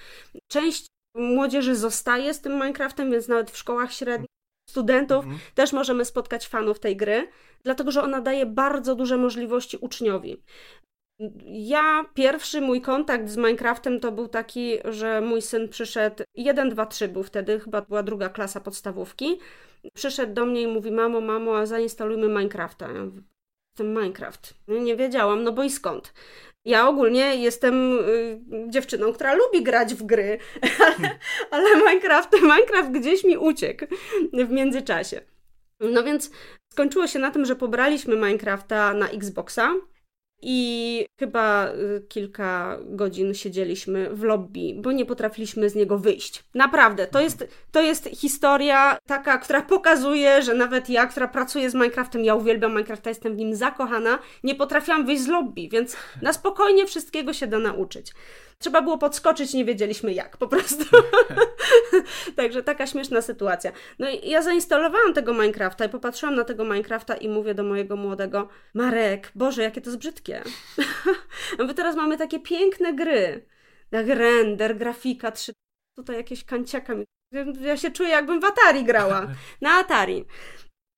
Część 0.47 0.87
młodzieży 1.15 1.75
zostaje 1.75 2.33
z 2.33 2.41
tym 2.41 2.53
Minecraftem, 2.53 3.11
więc 3.11 3.27
nawet 3.27 3.51
w 3.51 3.57
szkołach 3.57 3.93
średnich 3.93 4.29
studentów 4.69 5.25
mhm. 5.25 5.39
też 5.55 5.73
możemy 5.73 6.05
spotkać 6.05 6.47
fanów 6.47 6.79
tej 6.79 6.97
gry, 6.97 7.27
dlatego 7.63 7.91
że 7.91 8.03
ona 8.03 8.21
daje 8.21 8.45
bardzo 8.45 8.95
duże 8.95 9.17
możliwości 9.17 9.77
uczniowi. 9.77 10.43
Ja 11.45 12.05
pierwszy 12.13 12.61
mój 12.61 12.81
kontakt 12.81 13.29
z 13.29 13.37
Minecraftem 13.37 13.99
to 13.99 14.11
był 14.11 14.27
taki, 14.27 14.77
że 14.85 15.21
mój 15.21 15.41
syn 15.41 15.69
przyszedł, 15.69 16.23
1, 16.35 16.69
2, 16.69 16.85
3 16.85 17.07
był 17.07 17.23
wtedy, 17.23 17.59
chyba 17.59 17.81
była 17.81 18.03
druga 18.03 18.29
klasa 18.29 18.59
podstawówki. 18.59 19.39
Przyszedł 19.93 20.33
do 20.33 20.45
mnie 20.45 20.61
i 20.61 20.67
mówi: 20.67 20.91
Mamo, 20.91 21.21
mamo, 21.21 21.57
a 21.57 21.65
zainstalujmy 21.65 22.27
Minecrafta. 22.27 22.91
Ja 22.91 23.05
mówię, 23.05 23.21
tym 23.79 23.93
Minecraft. 23.93 24.53
Nie 24.67 24.95
wiedziałam, 24.95 25.43
no 25.43 25.51
bo 25.51 25.63
i 25.63 25.69
skąd? 25.69 26.13
Ja 26.65 26.87
ogólnie 26.87 27.35
jestem 27.35 27.99
y, 27.99 28.39
dziewczyną, 28.67 29.13
która 29.13 29.33
lubi 29.33 29.63
grać 29.63 29.95
w 29.95 30.03
gry, 30.03 30.37
ale, 30.85 31.19
ale 31.51 31.75
Minecraft, 31.75 32.33
Minecraft 32.41 32.91
gdzieś 32.91 33.23
mi 33.23 33.37
uciekł 33.37 33.85
w 34.33 34.49
międzyczasie. 34.49 35.21
No 35.79 36.03
więc 36.03 36.31
skończyło 36.73 37.07
się 37.07 37.19
na 37.19 37.31
tym, 37.31 37.45
że 37.45 37.55
pobraliśmy 37.55 38.15
Minecrafta 38.15 38.93
na 38.93 39.09
Xboxa 39.09 39.73
I 40.41 41.05
chyba 41.19 41.67
y, 41.67 42.01
kilka 42.09 42.77
godzin 42.85 43.33
siedzieliśmy 43.33 44.09
w 44.09 44.23
lobby, 44.23 44.73
bo 44.75 44.91
nie 44.91 45.05
potrafiliśmy 45.05 45.69
z 45.69 45.75
niego 45.75 45.97
wyjść. 45.97 46.43
Naprawdę, 46.53 47.07
to 47.07 47.21
jest, 47.21 47.47
to 47.71 47.81
jest 47.81 48.09
historia 48.13 48.97
taka, 49.07 49.37
która 49.37 49.61
pokazuje, 49.61 50.41
że 50.41 50.53
nawet 50.53 50.89
ja, 50.89 51.07
która 51.07 51.27
pracuje 51.27 51.69
z 51.69 51.73
Minecraftem, 51.73 52.25
ja 52.25 52.35
uwielbiam 52.35 52.71
Minecrafta, 52.71 53.09
jestem 53.09 53.33
w 53.33 53.37
nim 53.37 53.55
zakochana, 53.55 54.19
nie 54.43 54.55
potrafiłam 54.55 55.05
wyjść 55.05 55.23
z 55.23 55.27
lobby, 55.27 55.69
więc 55.71 55.95
na 56.21 56.33
spokojnie 56.33 56.85
wszystkiego 56.85 57.33
się 57.33 57.47
da 57.47 57.59
nauczyć. 57.59 58.13
Trzeba 58.61 58.81
było 58.81 58.97
podskoczyć, 58.97 59.53
nie 59.53 59.65
wiedzieliśmy 59.65 60.13
jak, 60.13 60.37
po 60.37 60.47
prostu. 60.47 60.85
Także 62.35 62.63
taka 62.63 62.87
śmieszna 62.87 63.21
sytuacja. 63.21 63.71
No 63.99 64.09
i 64.09 64.29
ja 64.29 64.41
zainstalowałam 64.41 65.13
tego 65.13 65.33
Minecrafta 65.33 65.85
i 65.85 65.89
popatrzyłam 65.89 66.35
na 66.35 66.43
tego 66.43 66.63
Minecrafta 66.63 67.15
i 67.15 67.29
mówię 67.29 67.53
do 67.53 67.63
mojego 67.63 67.95
młodego, 67.95 68.49
Marek, 68.73 69.31
Boże, 69.35 69.63
jakie 69.63 69.81
to 69.81 69.89
jest 69.89 69.99
brzydkie. 69.99 70.43
My 71.59 71.73
teraz 71.73 71.95
mamy 71.95 72.17
takie 72.17 72.39
piękne 72.39 72.93
gry. 72.93 73.45
Jak 73.91 74.07
render, 74.07 74.77
grafika 74.77 75.31
3 75.31 75.53
tutaj 75.95 76.15
jakieś 76.15 76.45
kanciaka. 76.45 76.93
Ja 77.61 77.77
się 77.77 77.91
czuję, 77.91 78.09
jakbym 78.09 78.41
w 78.41 78.45
Atari 78.45 78.83
grała. 78.83 79.27
Na 79.61 79.69
Atari. 79.69 80.25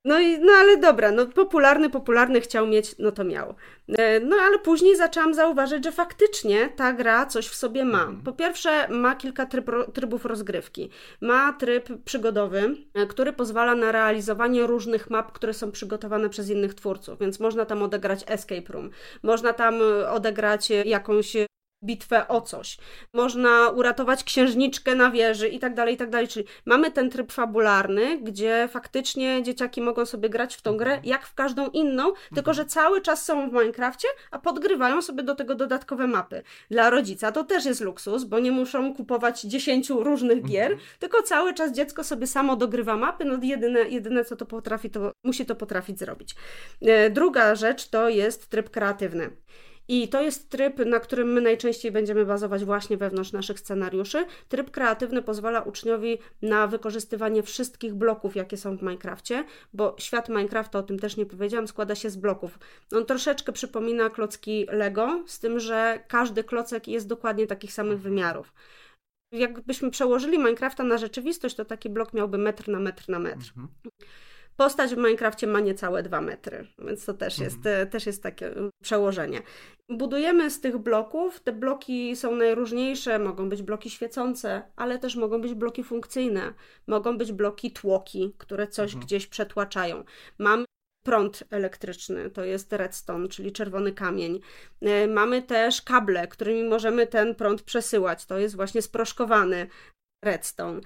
No 0.04 0.20
i, 0.20 0.38
no 0.38 0.52
ale 0.52 0.76
dobra, 0.76 1.12
no 1.12 1.26
popularny, 1.26 1.90
popularny 1.90 2.40
chciał 2.40 2.66
mieć, 2.66 2.98
no 2.98 3.12
to 3.12 3.24
miał. 3.24 3.54
E, 3.88 4.20
no 4.20 4.36
ale 4.36 4.58
później 4.58 4.96
zaczęłam 4.96 5.34
zauważyć, 5.34 5.84
że 5.84 5.92
faktycznie 5.92 6.68
ta 6.68 6.92
gra 6.92 7.26
coś 7.26 7.48
w 7.48 7.54
sobie 7.54 7.84
ma. 7.84 8.02
Mhm. 8.02 8.22
Po 8.22 8.32
pierwsze 8.32 8.88
ma 8.88 9.14
kilka 9.16 9.46
tryb, 9.46 9.70
trybów 9.94 10.24
rozgrywki. 10.24 10.90
Ma 11.20 11.52
tryb 11.52 11.88
przygodowy, 12.04 12.76
e, 12.94 13.06
który 13.06 13.32
pozwala 13.32 13.74
na 13.74 13.92
realizowanie 13.92 14.66
różnych 14.66 15.10
map, 15.10 15.32
które 15.32 15.54
są 15.54 15.72
przygotowane 15.72 16.28
przez 16.28 16.50
innych 16.50 16.74
twórców, 16.74 17.18
więc 17.18 17.40
można 17.40 17.64
tam 17.64 17.82
odegrać 17.82 18.24
escape 18.26 18.72
room, 18.72 18.90
można 19.22 19.52
tam 19.52 19.74
odegrać 20.08 20.70
jakąś 20.84 21.36
bitwę 21.84 22.28
o 22.28 22.40
coś. 22.40 22.78
Można 23.12 23.68
uratować 23.68 24.24
księżniczkę 24.24 24.94
na 24.94 25.10
wieży 25.10 25.48
i 25.48 25.58
tak 25.58 25.74
dalej, 25.74 25.94
i 25.94 25.96
tak 25.96 26.10
dalej. 26.10 26.28
Czyli 26.28 26.46
mamy 26.66 26.90
ten 26.90 27.10
tryb 27.10 27.32
fabularny, 27.32 28.18
gdzie 28.18 28.68
faktycznie 28.72 29.42
dzieciaki 29.42 29.80
mogą 29.80 30.06
sobie 30.06 30.28
grać 30.28 30.56
w 30.56 30.62
tą 30.62 30.76
grę 30.76 30.90
mhm. 30.90 31.08
jak 31.08 31.26
w 31.26 31.34
każdą 31.34 31.68
inną, 31.68 32.12
tylko 32.34 32.54
że 32.54 32.64
cały 32.64 33.00
czas 33.00 33.24
są 33.24 33.50
w 33.50 33.52
Minecrafcie, 33.52 34.08
a 34.30 34.38
podgrywają 34.38 35.02
sobie 35.02 35.22
do 35.22 35.34
tego 35.34 35.54
dodatkowe 35.54 36.06
mapy. 36.06 36.42
Dla 36.70 36.90
rodzica 36.90 37.32
to 37.32 37.44
też 37.44 37.64
jest 37.64 37.80
luksus, 37.80 38.24
bo 38.24 38.38
nie 38.38 38.52
muszą 38.52 38.94
kupować 38.94 39.42
dziesięciu 39.42 40.04
różnych 40.04 40.44
gier, 40.44 40.72
mhm. 40.72 40.88
tylko 40.98 41.22
cały 41.22 41.54
czas 41.54 41.72
dziecko 41.72 42.04
sobie 42.04 42.26
samo 42.26 42.56
dogrywa 42.56 42.96
mapy, 42.96 43.24
no 43.24 43.38
jedyne, 43.42 43.80
jedyne 43.80 44.24
co 44.24 44.36
to 44.36 44.46
potrafi, 44.46 44.90
to 44.90 45.12
musi 45.24 45.46
to 45.46 45.54
potrafić 45.54 45.98
zrobić. 45.98 46.34
E, 46.82 47.10
druga 47.10 47.54
rzecz 47.54 47.88
to 47.88 48.08
jest 48.08 48.48
tryb 48.48 48.70
kreatywny. 48.70 49.30
I 49.88 50.08
to 50.08 50.22
jest 50.22 50.50
tryb, 50.50 50.78
na 50.78 51.00
którym 51.00 51.32
my 51.32 51.40
najczęściej 51.40 51.92
będziemy 51.92 52.26
bazować 52.26 52.64
właśnie 52.64 52.96
wewnątrz 52.96 53.32
naszych 53.32 53.58
scenariuszy. 53.58 54.24
Tryb 54.48 54.70
kreatywny 54.70 55.22
pozwala 55.22 55.60
uczniowi 55.60 56.18
na 56.42 56.66
wykorzystywanie 56.66 57.42
wszystkich 57.42 57.94
bloków, 57.94 58.36
jakie 58.36 58.56
są 58.56 58.76
w 58.76 58.82
Minecrafcie, 58.82 59.44
bo 59.72 59.96
świat 59.98 60.28
Minecrafta, 60.28 60.78
o 60.78 60.82
tym 60.82 60.98
też 60.98 61.16
nie 61.16 61.26
powiedziałam, 61.26 61.68
składa 61.68 61.94
się 61.94 62.10
z 62.10 62.16
bloków. 62.16 62.58
On 62.94 63.06
troszeczkę 63.06 63.52
przypomina 63.52 64.10
klocki 64.10 64.66
Lego, 64.70 65.24
z 65.26 65.38
tym, 65.38 65.60
że 65.60 66.04
każdy 66.08 66.44
klocek 66.44 66.88
jest 66.88 67.08
dokładnie 67.08 67.46
takich 67.46 67.72
samych 67.72 68.00
wymiarów. 68.00 68.52
Jakbyśmy 69.32 69.90
przełożyli 69.90 70.38
Minecrafta 70.38 70.84
na 70.84 70.98
rzeczywistość, 70.98 71.56
to 71.56 71.64
taki 71.64 71.90
blok 71.90 72.12
miałby 72.12 72.38
metr 72.38 72.68
na 72.68 72.80
metr 72.80 73.08
na 73.08 73.18
metr. 73.18 73.52
Mhm. 73.56 73.68
Postać 74.56 74.94
w 74.94 74.96
Minecrafcie 74.96 75.46
ma 75.46 75.60
niecałe 75.60 76.02
2 76.02 76.20
metry, 76.20 76.66
więc 76.78 77.04
to 77.04 77.14
też 77.14 77.38
jest, 77.38 77.56
mhm. 77.56 77.88
też 77.90 78.06
jest 78.06 78.22
takie 78.22 78.54
przełożenie. 78.82 79.42
Budujemy 79.88 80.50
z 80.50 80.60
tych 80.60 80.78
bloków. 80.78 81.40
Te 81.40 81.52
bloki 81.52 82.16
są 82.16 82.36
najróżniejsze, 82.36 83.18
mogą 83.18 83.48
być 83.48 83.62
bloki 83.62 83.90
świecące, 83.90 84.62
ale 84.76 84.98
też 84.98 85.16
mogą 85.16 85.40
być 85.40 85.54
bloki 85.54 85.84
funkcyjne, 85.84 86.54
mogą 86.86 87.18
być 87.18 87.32
bloki 87.32 87.70
tłoki, 87.70 88.34
które 88.38 88.66
coś 88.66 88.90
mhm. 88.90 89.06
gdzieś 89.06 89.26
przetłaczają. 89.26 90.04
Mamy 90.38 90.64
prąd 91.02 91.44
elektryczny, 91.50 92.30
to 92.30 92.44
jest 92.44 92.72
redstone, 92.72 93.28
czyli 93.28 93.52
czerwony 93.52 93.92
kamień. 93.92 94.40
E, 94.82 95.06
mamy 95.06 95.42
też 95.42 95.82
kable, 95.82 96.28
którymi 96.28 96.64
możemy 96.64 97.06
ten 97.06 97.34
prąd 97.34 97.62
przesyłać, 97.62 98.26
to 98.26 98.38
jest 98.38 98.56
właśnie 98.56 98.82
sproszkowany 98.82 99.66
redstone. 100.24 100.80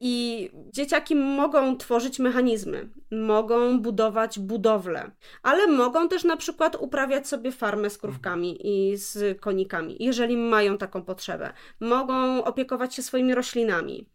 I 0.00 0.50
dzieciaki 0.72 1.14
mogą 1.14 1.76
tworzyć 1.76 2.18
mechanizmy, 2.18 2.88
mogą 3.10 3.80
budować 3.80 4.38
budowle, 4.38 5.10
ale 5.42 5.66
mogą 5.66 6.08
też 6.08 6.24
na 6.24 6.36
przykład 6.36 6.76
uprawiać 6.80 7.28
sobie 7.28 7.52
farmę 7.52 7.90
z 7.90 7.98
krówkami 7.98 8.58
i 8.62 8.96
z 8.96 9.40
konikami, 9.40 9.96
jeżeli 10.00 10.36
mają 10.36 10.78
taką 10.78 11.02
potrzebę. 11.02 11.52
Mogą 11.80 12.44
opiekować 12.44 12.94
się 12.94 13.02
swoimi 13.02 13.34
roślinami. 13.34 14.08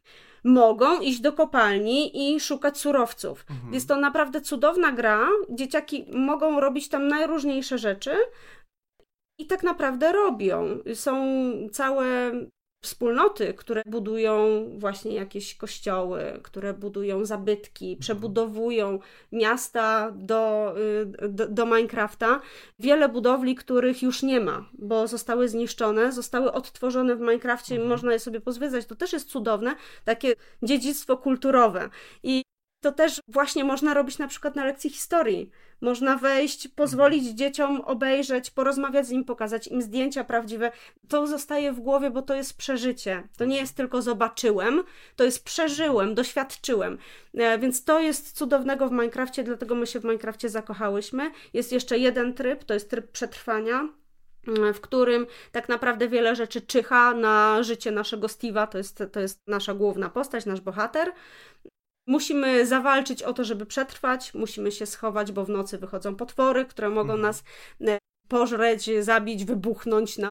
Mogą 0.44 1.02
iść 1.02 1.22
do 1.22 1.34
kopalni 1.34 2.34
i 2.36 2.40
szukać 2.40 2.78
surowców. 2.78 3.46
Mhm. 3.50 3.74
Jest 3.74 3.88
to 3.88 3.96
naprawdę 3.96 4.42
cudowna 4.42 4.92
gra. 4.92 5.28
Dzieciaki 5.50 6.06
mogą 6.14 6.60
robić 6.60 6.90
tam 6.90 7.08
najróżniejsze 7.08 7.78
rzeczy, 7.78 8.12
i 9.40 9.46
tak 9.48 9.64
naprawdę 9.64 10.12
robią. 10.12 10.78
Są 10.94 11.26
całe 11.72 12.32
wspólnoty, 12.82 13.54
które 13.54 13.82
budują 13.86 14.66
właśnie 14.78 15.14
jakieś 15.14 15.56
kościoły, 15.56 16.40
które 16.44 16.74
budują 16.74 17.26
zabytki, 17.26 17.86
mhm. 17.86 18.00
przebudowują 18.00 19.00
miasta 19.32 20.12
do, 20.16 20.74
y, 21.22 21.30
do, 21.30 21.48
do, 21.48 21.66
Minecrafta. 21.66 22.42
Wiele 22.80 23.10
budowli, 23.10 23.56
których 23.56 24.04
już 24.04 24.24
nie 24.24 24.40
ma, 24.40 24.70
bo 24.74 25.08
zostały 25.08 25.50
zniszczone, 25.50 26.12
zostały 26.12 26.52
odtworzone 26.52 27.16
w 27.16 27.20
Minecrafcie 27.20 27.76
i 27.76 27.78
mhm. 27.78 27.90
można 27.90 28.14
je 28.14 28.20
sobie 28.20 28.42
pozwiedzać. 28.42 28.86
To 28.86 28.96
też 28.96 29.14
jest 29.14 29.30
cudowne, 29.30 29.76
takie 30.06 30.34
dziedzictwo 30.64 31.18
kulturowe. 31.18 31.90
I 32.24 32.47
to 32.82 32.92
też 32.92 33.22
właśnie 33.28 33.64
można 33.64 33.94
robić 33.94 34.18
na 34.18 34.28
przykład 34.28 34.56
na 34.56 34.66
lekcji 34.66 34.90
historii. 34.90 35.52
Można 35.82 36.18
wejść, 36.18 36.68
pozwolić 36.68 37.20
mhm. 37.20 37.38
dzieciom 37.38 37.82
obejrzeć, 37.82 38.52
porozmawiać 38.52 39.08
z 39.08 39.10
nim, 39.10 39.26
pokazać 39.26 39.68
im 39.68 39.82
zdjęcia 39.82 40.24
prawdziwe. 40.24 40.72
To 41.08 41.28
zostaje 41.28 41.74
w 41.74 41.80
głowie, 41.80 42.12
bo 42.12 42.22
to 42.22 42.36
jest 42.36 42.58
przeżycie. 42.58 43.24
To 43.38 43.46
nie 43.46 43.58
jest 43.58 43.76
tylko 43.76 44.02
zobaczyłem, 44.02 44.84
to 45.16 45.24
jest 45.24 45.46
przeżyłem, 45.46 46.16
doświadczyłem. 46.16 46.98
E, 47.34 47.60
więc 47.60 47.84
to 47.84 48.00
jest 48.00 48.38
cudownego 48.38 48.88
w 48.88 48.92
Minecrafcie, 48.92 49.44
dlatego 49.44 49.76
my 49.76 49.88
się 49.88 50.00
w 50.00 50.04
Minecrafcie 50.04 50.50
zakochałyśmy. 50.50 51.32
Jest 51.54 51.72
jeszcze 51.72 51.98
jeden 51.98 52.34
tryb, 52.34 52.64
to 52.64 52.74
jest 52.74 52.90
tryb 52.90 53.12
przetrwania 53.12 53.90
mm, 54.48 54.74
w 54.74 54.82
którym 54.82 55.28
tak 55.52 55.70
naprawdę 55.70 56.08
wiele 56.08 56.36
rzeczy 56.36 56.62
czyha 56.62 57.14
na 57.14 57.64
życie 57.64 57.92
naszego 57.92 58.28
Steve'a, 58.28 58.68
to 58.68 58.78
jest, 58.78 59.04
to 59.12 59.20
jest 59.20 59.40
nasza 59.48 59.74
główna 59.74 60.10
postać, 60.10 60.46
nasz 60.46 60.62
bohater. 60.62 61.12
Musimy 62.08 62.66
zawalczyć 62.66 63.24
o 63.24 63.34
to, 63.34 63.44
żeby 63.44 63.66
przetrwać, 63.66 64.34
musimy 64.34 64.72
się 64.72 64.86
schować, 64.86 65.32
bo 65.32 65.46
w 65.46 65.50
nocy 65.50 65.78
wychodzą 65.78 66.16
potwory, 66.16 66.66
które 66.66 66.90
mogą 66.90 67.14
mhm. 67.14 67.22
nas 67.22 67.44
e, 67.82 67.98
pożreć, 68.28 68.90
zabić, 69.00 69.46
wybuchnąć, 69.46 70.18
na, 70.18 70.30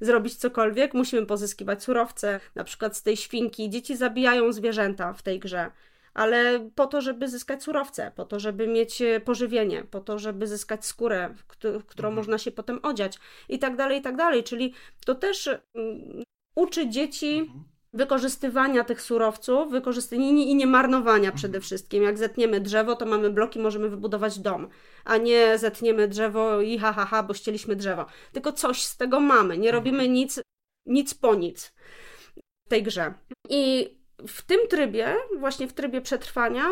zrobić 0.00 0.36
cokolwiek. 0.36 0.94
Musimy 0.94 1.26
pozyskiwać 1.26 1.82
surowce, 1.82 2.40
na 2.54 2.64
przykład 2.64 2.96
z 2.96 3.02
tej 3.02 3.16
świnki. 3.16 3.70
Dzieci 3.70 3.96
zabijają 3.96 4.52
zwierzęta 4.52 5.12
w 5.12 5.22
tej 5.22 5.38
grze 5.38 5.70
ale 6.16 6.70
po 6.74 6.86
to, 6.86 7.00
żeby 7.00 7.28
zyskać 7.28 7.62
surowce, 7.62 8.12
po 8.16 8.24
to, 8.24 8.40
żeby 8.40 8.66
mieć 8.66 9.02
e, 9.02 9.20
pożywienie, 9.20 9.84
po 9.84 10.00
to, 10.00 10.18
żeby 10.18 10.46
zyskać 10.46 10.86
skórę, 10.86 11.34
w 11.34 11.86
którą 11.86 12.08
mhm. 12.08 12.14
można 12.14 12.38
się 12.38 12.50
potem 12.50 12.80
odziać 12.82 13.18
i 13.48 13.58
tak 13.58 13.76
dalej, 13.76 13.98
i 13.98 14.02
tak 14.02 14.16
dalej. 14.16 14.44
Czyli 14.44 14.74
to 15.04 15.14
też 15.14 15.46
um, 15.74 16.22
uczy 16.54 16.88
dzieci 16.88 17.38
mhm 17.38 17.75
wykorzystywania 17.92 18.84
tych 18.84 19.02
surowców, 19.02 19.70
wykorzystywania 19.70 20.28
i 20.28 20.54
nie 20.54 20.66
marnowania 20.66 21.32
przede 21.32 21.60
wszystkim. 21.60 22.02
Jak 22.02 22.18
zetniemy 22.18 22.60
drzewo, 22.60 22.96
to 22.96 23.06
mamy 23.06 23.30
bloki, 23.30 23.58
możemy 23.58 23.88
wybudować 23.88 24.38
dom, 24.38 24.68
a 25.04 25.16
nie 25.16 25.58
zetniemy 25.58 26.08
drzewo 26.08 26.60
i 26.60 26.78
ha, 26.78 26.92
ha, 26.92 27.04
ha, 27.04 27.22
bo 27.22 27.34
ścieliśmy 27.34 27.76
drzewo. 27.76 28.06
Tylko 28.32 28.52
coś 28.52 28.84
z 28.84 28.96
tego 28.96 29.20
mamy, 29.20 29.58
nie 29.58 29.72
robimy 29.72 30.08
nic, 30.08 30.40
nic 30.86 31.14
po 31.14 31.34
nic 31.34 31.72
w 32.66 32.68
tej 32.68 32.82
grze. 32.82 33.14
I 33.48 33.94
w 34.28 34.42
tym 34.42 34.60
trybie, 34.70 35.16
właśnie 35.38 35.68
w 35.68 35.72
trybie 35.72 36.00
przetrwania, 36.00 36.64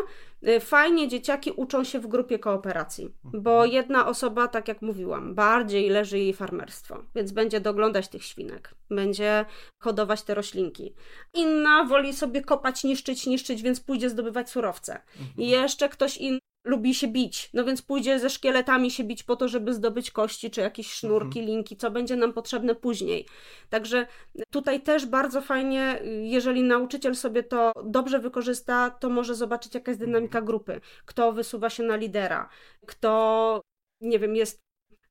fajnie 0.61 1.09
dzieciaki 1.09 1.51
uczą 1.51 1.85
się 1.85 2.01
w 2.01 2.07
grupie 2.07 2.39
kooperacji, 2.39 3.15
bo 3.25 3.51
mhm. 3.51 3.71
jedna 3.71 4.07
osoba, 4.07 4.49
tak 4.49 4.69
jak 4.69 4.83
mówiłam, 4.83 5.35
bardziej 5.35 5.91
leży 5.91 6.19
jej 6.19 6.33
farmerstwo, 6.33 7.03
więc 7.15 7.33
będzie 7.33 7.61
doglądać 7.61 8.09
tych 8.09 8.25
świnek, 8.25 8.75
będzie 8.91 9.45
hodować 9.79 10.23
te 10.23 10.35
roślinki. 10.35 10.95
Inna 11.35 11.85
woli 11.85 12.13
sobie 12.13 12.43
kopać, 12.43 12.85
niszczyć, 12.85 13.27
niszczyć, 13.27 13.63
więc 13.63 13.81
pójdzie 13.81 14.11
zdobywać 14.11 14.51
surowce. 14.51 15.03
I 15.17 15.21
mhm. 15.21 15.63
jeszcze 15.63 15.89
ktoś 15.89 16.17
inny 16.17 16.39
lubi 16.65 16.95
się 16.95 17.09
bić, 17.09 17.51
no 17.55 17.65
więc 17.65 17.83
pójdzie 17.83 18.19
ze 18.19 18.31
szkieletami 18.31 18.91
się 18.91 19.05
bić 19.05 19.23
po 19.23 19.37
to, 19.37 19.49
żeby 19.49 19.75
zdobyć 19.75 20.11
kości, 20.11 20.51
czy 20.51 20.61
jakieś 20.61 20.93
sznurki, 20.93 21.39
mhm. 21.39 21.47
linki, 21.47 21.77
co 21.77 21.91
będzie 21.91 22.17
nam 22.17 22.33
potrzebne 22.33 22.75
później. 22.75 23.27
Także 23.71 24.07
tutaj 24.51 24.83
też 24.83 25.07
bardzo 25.07 25.41
fajnie, 25.41 26.01
jeżeli 26.23 26.63
nauczyciel 26.63 27.15
sobie 27.15 27.43
to 27.43 27.73
dobrze 27.85 28.19
wykorzysta, 28.19 28.91
to 28.91 29.11
może 29.11 29.35
zobaczyć 29.35 29.75
jaka 29.75 29.91
jest 29.91 30.01
dynamika 30.01 30.39
mhm. 30.39 30.45
grupy, 30.45 30.81
kto 31.05 31.33
wysuwa 31.33 31.71
się 31.71 31.83
na 31.83 31.97
lidera, 31.97 32.49
kto, 32.87 33.61
nie 34.01 34.19
wiem, 34.19 34.37
jest 34.37 34.65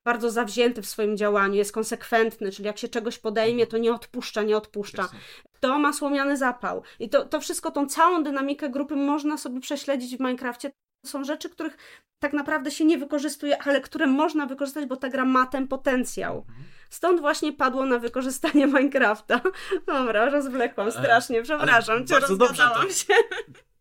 bardzo 0.06 0.32
zawzięty 0.32 0.82
w 0.82 0.88
swoim 0.88 1.18
działaniu, 1.18 1.56
jest 1.56 1.72
konsekwentny, 1.72 2.52
czyli 2.52 2.66
jak 2.66 2.78
się 2.78 2.88
czegoś 2.88 3.20
podejmie, 3.20 3.68
to 3.68 3.78
nie 3.78 3.94
odpuszcza, 3.94 4.44
nie 4.44 4.58
odpuszcza. 4.58 5.10
To 5.60 5.80
ma 5.80 5.94
słomiany 5.94 6.38
zapał. 6.38 6.84
I 7.00 7.10
to, 7.10 7.26
to 7.26 7.42
wszystko, 7.42 7.72
tą 7.72 7.88
całą 7.88 8.24
dynamikę 8.24 8.70
grupy 8.70 8.96
można 8.96 9.38
sobie 9.38 9.60
prześledzić 9.60 10.18
w 10.18 10.20
Minecrafcie. 10.20 10.72
Są 11.06 11.24
rzeczy, 11.24 11.50
których 11.50 11.78
tak 12.20 12.34
naprawdę 12.34 12.72
się 12.72 12.86
nie 12.86 12.98
wykorzystuje, 12.98 13.62
ale 13.62 13.82
które 13.82 14.08
można 14.08 14.46
wykorzystać, 14.46 14.86
bo 14.86 14.96
ta 14.96 15.10
gra 15.10 15.26
ma 15.26 15.46
ten 15.46 15.68
potencjał. 15.68 16.38
Mhm. 16.38 16.66
Stąd 16.90 17.22
właśnie 17.22 17.54
padło 17.54 17.86
na 17.86 18.00
wykorzystanie 18.00 18.68
Minecrafta. 18.68 19.42
Dobra, 19.88 20.30
rozwlekłam 20.30 20.92
strasznie, 20.92 21.42
przepraszam 21.42 22.08
cię, 22.08 22.14
bardzo 22.14 22.38
dobrze, 22.38 22.64
to... 22.74 22.90
się. 22.90 23.14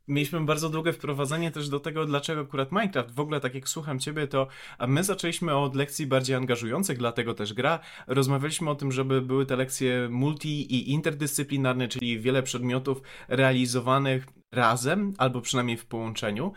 Mieliśmy 0.08 0.40
bardzo 0.40 0.68
długie 0.68 0.92
wprowadzenie 0.92 1.50
też 1.50 1.68
do 1.68 1.80
tego, 1.80 2.04
dlaczego 2.06 2.40
akurat 2.40 2.72
Minecraft. 2.72 3.14
W 3.14 3.20
ogóle, 3.20 3.40
tak 3.40 3.54
jak 3.54 3.68
słucham 3.68 3.98
ciebie, 3.98 4.26
to 4.26 4.46
my 4.88 5.04
zaczęliśmy 5.04 5.56
od 5.56 5.76
lekcji 5.76 6.06
bardziej 6.06 6.36
angażujących, 6.36 6.98
dlatego 6.98 7.34
też 7.34 7.54
gra. 7.54 7.78
Rozmawialiśmy 8.06 8.70
o 8.70 8.74
tym, 8.74 8.92
żeby 8.92 9.22
były 9.22 9.46
te 9.46 9.56
lekcje 9.56 10.08
multi 10.10 10.74
i 10.74 10.90
interdyscyplinarne, 10.90 11.88
czyli 11.88 12.20
wiele 12.20 12.42
przedmiotów 12.42 13.02
realizowanych 13.28 14.26
razem, 14.52 15.14
albo 15.18 15.40
przynajmniej 15.40 15.76
w 15.76 15.86
połączeniu. 15.86 16.52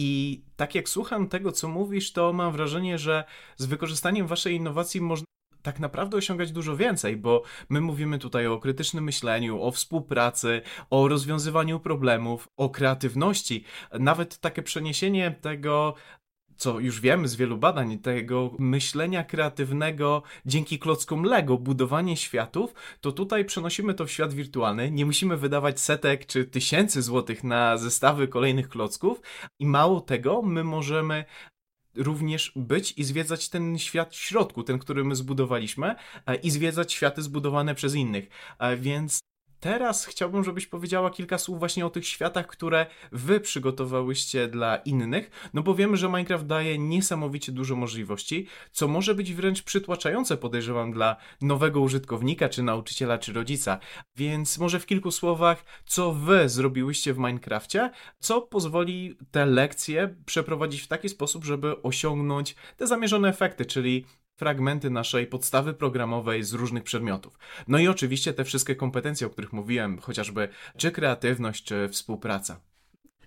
I 0.00 0.42
tak 0.56 0.74
jak 0.74 0.88
słucham 0.88 1.28
tego, 1.28 1.52
co 1.52 1.68
mówisz, 1.68 2.12
to 2.12 2.32
mam 2.32 2.52
wrażenie, 2.52 2.98
że 2.98 3.24
z 3.56 3.66
wykorzystaniem 3.66 4.26
waszej 4.26 4.54
innowacji 4.54 5.00
można 5.00 5.24
tak 5.62 5.80
naprawdę 5.80 6.16
osiągać 6.16 6.52
dużo 6.52 6.76
więcej, 6.76 7.16
bo 7.16 7.42
my 7.68 7.80
mówimy 7.80 8.18
tutaj 8.18 8.46
o 8.46 8.58
krytycznym 8.58 9.04
myśleniu, 9.04 9.62
o 9.62 9.70
współpracy, 9.70 10.62
o 10.90 11.08
rozwiązywaniu 11.08 11.80
problemów, 11.80 12.48
o 12.56 12.70
kreatywności. 12.70 13.64
Nawet 13.92 14.38
takie 14.38 14.62
przeniesienie 14.62 15.30
tego 15.40 15.94
co 16.58 16.80
już 16.80 17.00
wiemy 17.00 17.28
z 17.28 17.36
wielu 17.36 17.58
badań, 17.58 17.98
tego 17.98 18.50
myślenia 18.58 19.24
kreatywnego 19.24 20.22
dzięki 20.46 20.78
klockom 20.78 21.22
Lego, 21.22 21.58
budowanie 21.58 22.16
światów, 22.16 22.74
to 23.00 23.12
tutaj 23.12 23.44
przenosimy 23.44 23.94
to 23.94 24.06
w 24.06 24.10
świat 24.10 24.34
wirtualny. 24.34 24.90
Nie 24.90 25.06
musimy 25.06 25.36
wydawać 25.36 25.80
setek 25.80 26.26
czy 26.26 26.44
tysięcy 26.44 27.02
złotych 27.02 27.44
na 27.44 27.76
zestawy 27.76 28.28
kolejnych 28.28 28.68
klocków 28.68 29.20
i 29.58 29.66
mało 29.66 30.00
tego, 30.00 30.42
my 30.42 30.64
możemy 30.64 31.24
również 31.96 32.52
być 32.56 32.94
i 32.96 33.04
zwiedzać 33.04 33.48
ten 33.48 33.78
świat 33.78 34.14
w 34.14 34.20
środku, 34.20 34.62
ten, 34.62 34.78
który 34.78 35.04
my 35.04 35.16
zbudowaliśmy, 35.16 35.94
e, 36.26 36.34
i 36.34 36.50
zwiedzać 36.50 36.92
światy 36.92 37.22
zbudowane 37.22 37.74
przez 37.74 37.94
innych. 37.94 38.28
E, 38.58 38.76
więc 38.76 39.20
teraz 39.60 40.06
chciałbym, 40.06 40.44
żebyś 40.44 40.66
powiedziała 40.66 41.10
kilka 41.10 41.38
słów 41.38 41.58
właśnie 41.58 41.86
o 41.86 41.90
tych 41.90 42.06
światach, 42.06 42.46
które 42.46 42.86
wy 43.12 43.40
przygotowałyście 43.40 44.48
dla 44.48 44.76
innych, 44.76 45.50
no 45.54 45.62
bo 45.62 45.74
wiemy, 45.74 45.96
że 45.96 46.08
Minecraft 46.08 46.46
daje 46.46 46.78
niesamowicie 46.78 47.52
dużo 47.52 47.76
możliwości, 47.76 48.46
co 48.72 48.88
może 48.88 49.14
być 49.14 49.34
wręcz 49.34 49.62
przytłaczające, 49.62 50.36
podejrzewam, 50.36 50.92
dla 50.92 51.16
nowego 51.40 51.80
użytkownika, 51.80 52.48
czy 52.48 52.62
nauczyciela, 52.62 53.18
czy 53.18 53.32
rodzica. 53.32 53.78
Więc 54.16 54.58
może 54.58 54.80
w 54.80 54.86
kilku 54.86 55.10
słowach, 55.10 55.64
co 55.86 56.12
wy 56.12 56.48
zrobiłyście 56.48 57.14
w 57.14 57.18
Minecrafcie, 57.18 57.90
co 58.18 58.42
pozwoli 58.42 59.18
te 59.30 59.46
lekcje 59.46 60.14
przeprowadzić 60.26 60.82
w 60.82 60.88
taki 60.88 61.08
sposób, 61.08 61.44
żeby 61.44 61.82
osiągnąć 61.82 62.54
te 62.76 62.86
zamierzone 62.86 63.28
efekty, 63.28 63.64
czyli 63.66 64.04
fragmenty 64.38 64.90
naszej 64.90 65.26
podstawy 65.26 65.74
programowej 65.74 66.42
z 66.42 66.52
różnych 66.52 66.84
przedmiotów. 66.84 67.38
No 67.68 67.78
i 67.78 67.88
oczywiście 67.88 68.32
te 68.32 68.44
wszystkie 68.44 68.76
kompetencje, 68.76 69.26
o 69.26 69.30
których 69.30 69.52
mówiłem, 69.52 69.98
chociażby 69.98 70.48
czy 70.76 70.90
kreatywność, 70.90 71.64
czy 71.64 71.88
współpraca. 71.88 72.60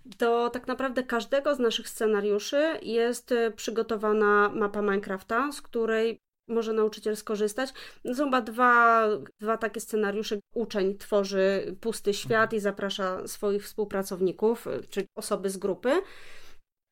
Do 0.06 0.50
tak 0.50 0.68
naprawdę 0.68 1.04
każdego 1.04 1.56
z 1.56 1.60
naszych 1.60 1.90
scenariuszy 1.90 2.80
jest 2.82 3.32
e, 3.32 3.52
przygotowana 3.52 4.50
mapa 4.50 4.82
Minecrafta, 4.82 5.52
z 5.52 5.62
której 5.62 6.20
może 6.48 6.74
nauczyciel 6.74 7.16
skorzystać. 7.16 7.70
Są 8.14 8.26
chyba 8.26 8.42
dwa, 8.42 9.08
dwa 9.40 9.58
takie 9.58 9.80
scenariusze. 9.80 10.40
Uczeń 10.56 10.98
tworzy 10.98 11.76
pusty 11.82 12.14
świat 12.14 12.54
i 12.54 12.60
zaprasza 12.60 13.28
swoich 13.28 13.64
współpracowników, 13.64 14.68
e, 14.68 14.84
czyli 14.90 15.08
osoby 15.16 15.50
z 15.50 15.58
grupy. 15.58 15.92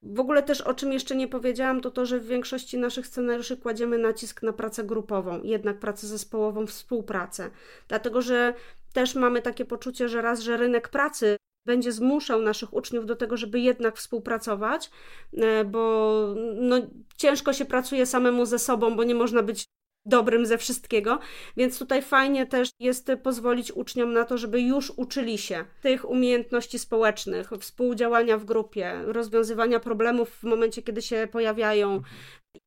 W 0.03 0.19
ogóle 0.19 0.43
też 0.43 0.61
o 0.61 0.73
czym 0.73 0.93
jeszcze 0.93 1.15
nie 1.15 1.27
powiedziałam, 1.27 1.81
to 1.81 1.91
to, 1.91 2.05
że 2.05 2.19
w 2.19 2.27
większości 2.27 2.77
naszych 2.77 3.07
scenariuszy 3.07 3.57
kładziemy 3.57 3.97
nacisk 3.97 4.43
na 4.43 4.53
pracę 4.53 4.83
grupową, 4.83 5.43
jednak 5.43 5.79
pracę 5.79 6.07
zespołową, 6.07 6.67
współpracę. 6.67 7.49
Dlatego, 7.87 8.21
że 8.21 8.53
też 8.93 9.15
mamy 9.15 9.41
takie 9.41 9.65
poczucie, 9.65 10.09
że 10.09 10.21
raz, 10.21 10.39
że 10.39 10.57
rynek 10.57 10.89
pracy 10.89 11.37
będzie 11.65 11.91
zmuszał 11.91 12.41
naszych 12.41 12.73
uczniów 12.73 13.05
do 13.05 13.15
tego, 13.15 13.37
żeby 13.37 13.59
jednak 13.59 13.97
współpracować, 13.97 14.91
e, 15.37 15.65
bo 15.65 16.35
no, 16.55 16.75
ciężko 17.17 17.53
się 17.53 17.65
pracuje 17.65 18.05
samemu 18.05 18.45
ze 18.45 18.59
sobą, 18.59 18.95
bo 18.95 19.03
nie 19.03 19.15
można 19.15 19.43
być 19.43 19.65
dobrym 20.05 20.45
ze 20.45 20.57
wszystkiego, 20.57 21.19
więc 21.57 21.79
tutaj 21.79 22.01
fajnie 22.01 22.45
też 22.45 22.69
jest 22.79 23.11
pozwolić 23.23 23.71
uczniom 23.71 24.13
na 24.13 24.25
to, 24.25 24.37
żeby 24.37 24.61
już 24.61 24.93
uczyli 24.97 25.37
się 25.37 25.65
tych 25.81 26.09
umiejętności 26.09 26.79
społecznych, 26.79 27.49
współdziałania 27.59 28.37
w 28.37 28.45
grupie, 28.45 29.01
rozwiązywania 29.05 29.79
problemów 29.79 30.29
w 30.29 30.43
momencie, 30.43 30.81
kiedy 30.81 31.01
się 31.01 31.27
pojawiają. 31.31 32.01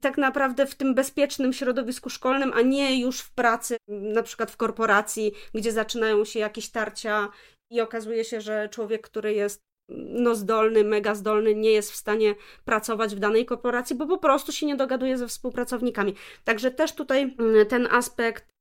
Tak 0.01 0.19
naprawdę 0.19 0.67
w 0.67 0.75
tym 0.75 0.95
bezpiecznym 0.95 1.53
środowisku 1.53 2.11
szkolnym, 2.11 2.53
a 2.55 2.63
nie 2.63 3.01
już 3.01 3.21
w 3.21 3.35
pracy, 3.35 3.77
na 3.89 4.23
przykład 4.23 4.51
w 4.51 4.57
korporacji, 4.57 5.33
gdzie 5.55 5.73
zaczynają 5.73 6.25
się 6.25 6.39
jakieś 6.39 6.71
tarcia 6.71 7.29
i 7.71 7.81
okazuje 7.81 8.25
się, 8.25 8.41
że 8.41 8.69
człowiek, 8.69 9.03
który 9.03 9.33
jest 9.33 9.61
no 9.89 10.35
zdolny, 10.35 10.85
mega 10.85 11.15
zdolny, 11.15 11.55
nie 11.55 11.71
jest 11.71 11.93
w 11.93 11.97
stanie 11.97 12.35
pracować 12.65 13.15
w 13.15 13.19
danej 13.19 13.47
korporacji, 13.47 13.97
bo 13.97 14.07
po 14.07 14.19
prostu 14.19 14.53
się 14.53 14.67
nie 14.67 14.77
dogaduje 14.77 15.19
ze 15.19 15.29
współpracownikami. 15.29 16.15
Także 16.45 16.71
też 16.71 16.93
tutaj 16.93 17.35
mm, 17.39 17.67
ten 17.67 17.89
aspekt 17.91 18.53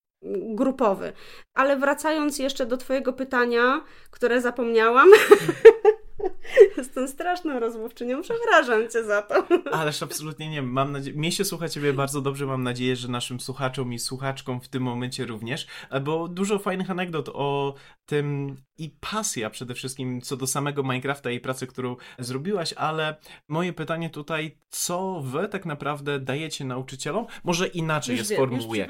grupowy. 0.55 1.13
Ale 1.53 1.77
wracając 1.77 2.39
jeszcze 2.39 2.65
do 2.65 2.77
Twojego 2.77 3.13
pytania, 3.13 3.83
które 4.11 4.41
zapomniałam. 4.41 5.09
Jestem 6.77 7.07
straszną 7.07 7.59
rozmówczynią, 7.59 8.21
przepraszam 8.21 8.89
cię 8.89 9.03
za 9.03 9.21
to. 9.21 9.47
Ależ 9.71 10.03
absolutnie 10.03 10.49
nie. 10.49 10.61
Mam 10.61 10.91
nadzieję, 10.91 11.17
mnie 11.17 11.31
się 11.31 11.45
słucha 11.45 11.69
ciebie 11.69 11.93
bardzo 11.93 12.21
dobrze, 12.21 12.45
mam 12.45 12.63
nadzieję, 12.63 12.95
że 12.95 13.07
naszym 13.07 13.39
słuchaczom 13.39 13.93
i 13.93 13.99
słuchaczkom 13.99 14.61
w 14.61 14.67
tym 14.67 14.83
momencie 14.83 15.25
również, 15.25 15.67
bo 16.01 16.27
dużo 16.27 16.59
fajnych 16.59 16.91
anegdot 16.91 17.29
o 17.33 17.73
tym 18.05 18.55
i 18.77 18.89
pasja 19.11 19.49
przede 19.49 19.73
wszystkim 19.73 20.21
co 20.21 20.37
do 20.37 20.47
samego 20.47 20.83
Minecrafta 20.83 21.31
i 21.31 21.39
pracy, 21.39 21.67
którą 21.67 21.95
zrobiłaś, 22.19 22.73
ale 22.73 23.15
moje 23.47 23.73
pytanie 23.73 24.09
tutaj, 24.09 24.57
co 24.69 25.21
wy 25.21 25.47
tak 25.47 25.65
naprawdę 25.65 26.19
dajecie 26.19 26.65
nauczycielom? 26.65 27.25
Może 27.43 27.67
inaczej 27.67 28.17
już 28.17 28.29
je 28.29 28.35
sformułuję. 28.35 28.87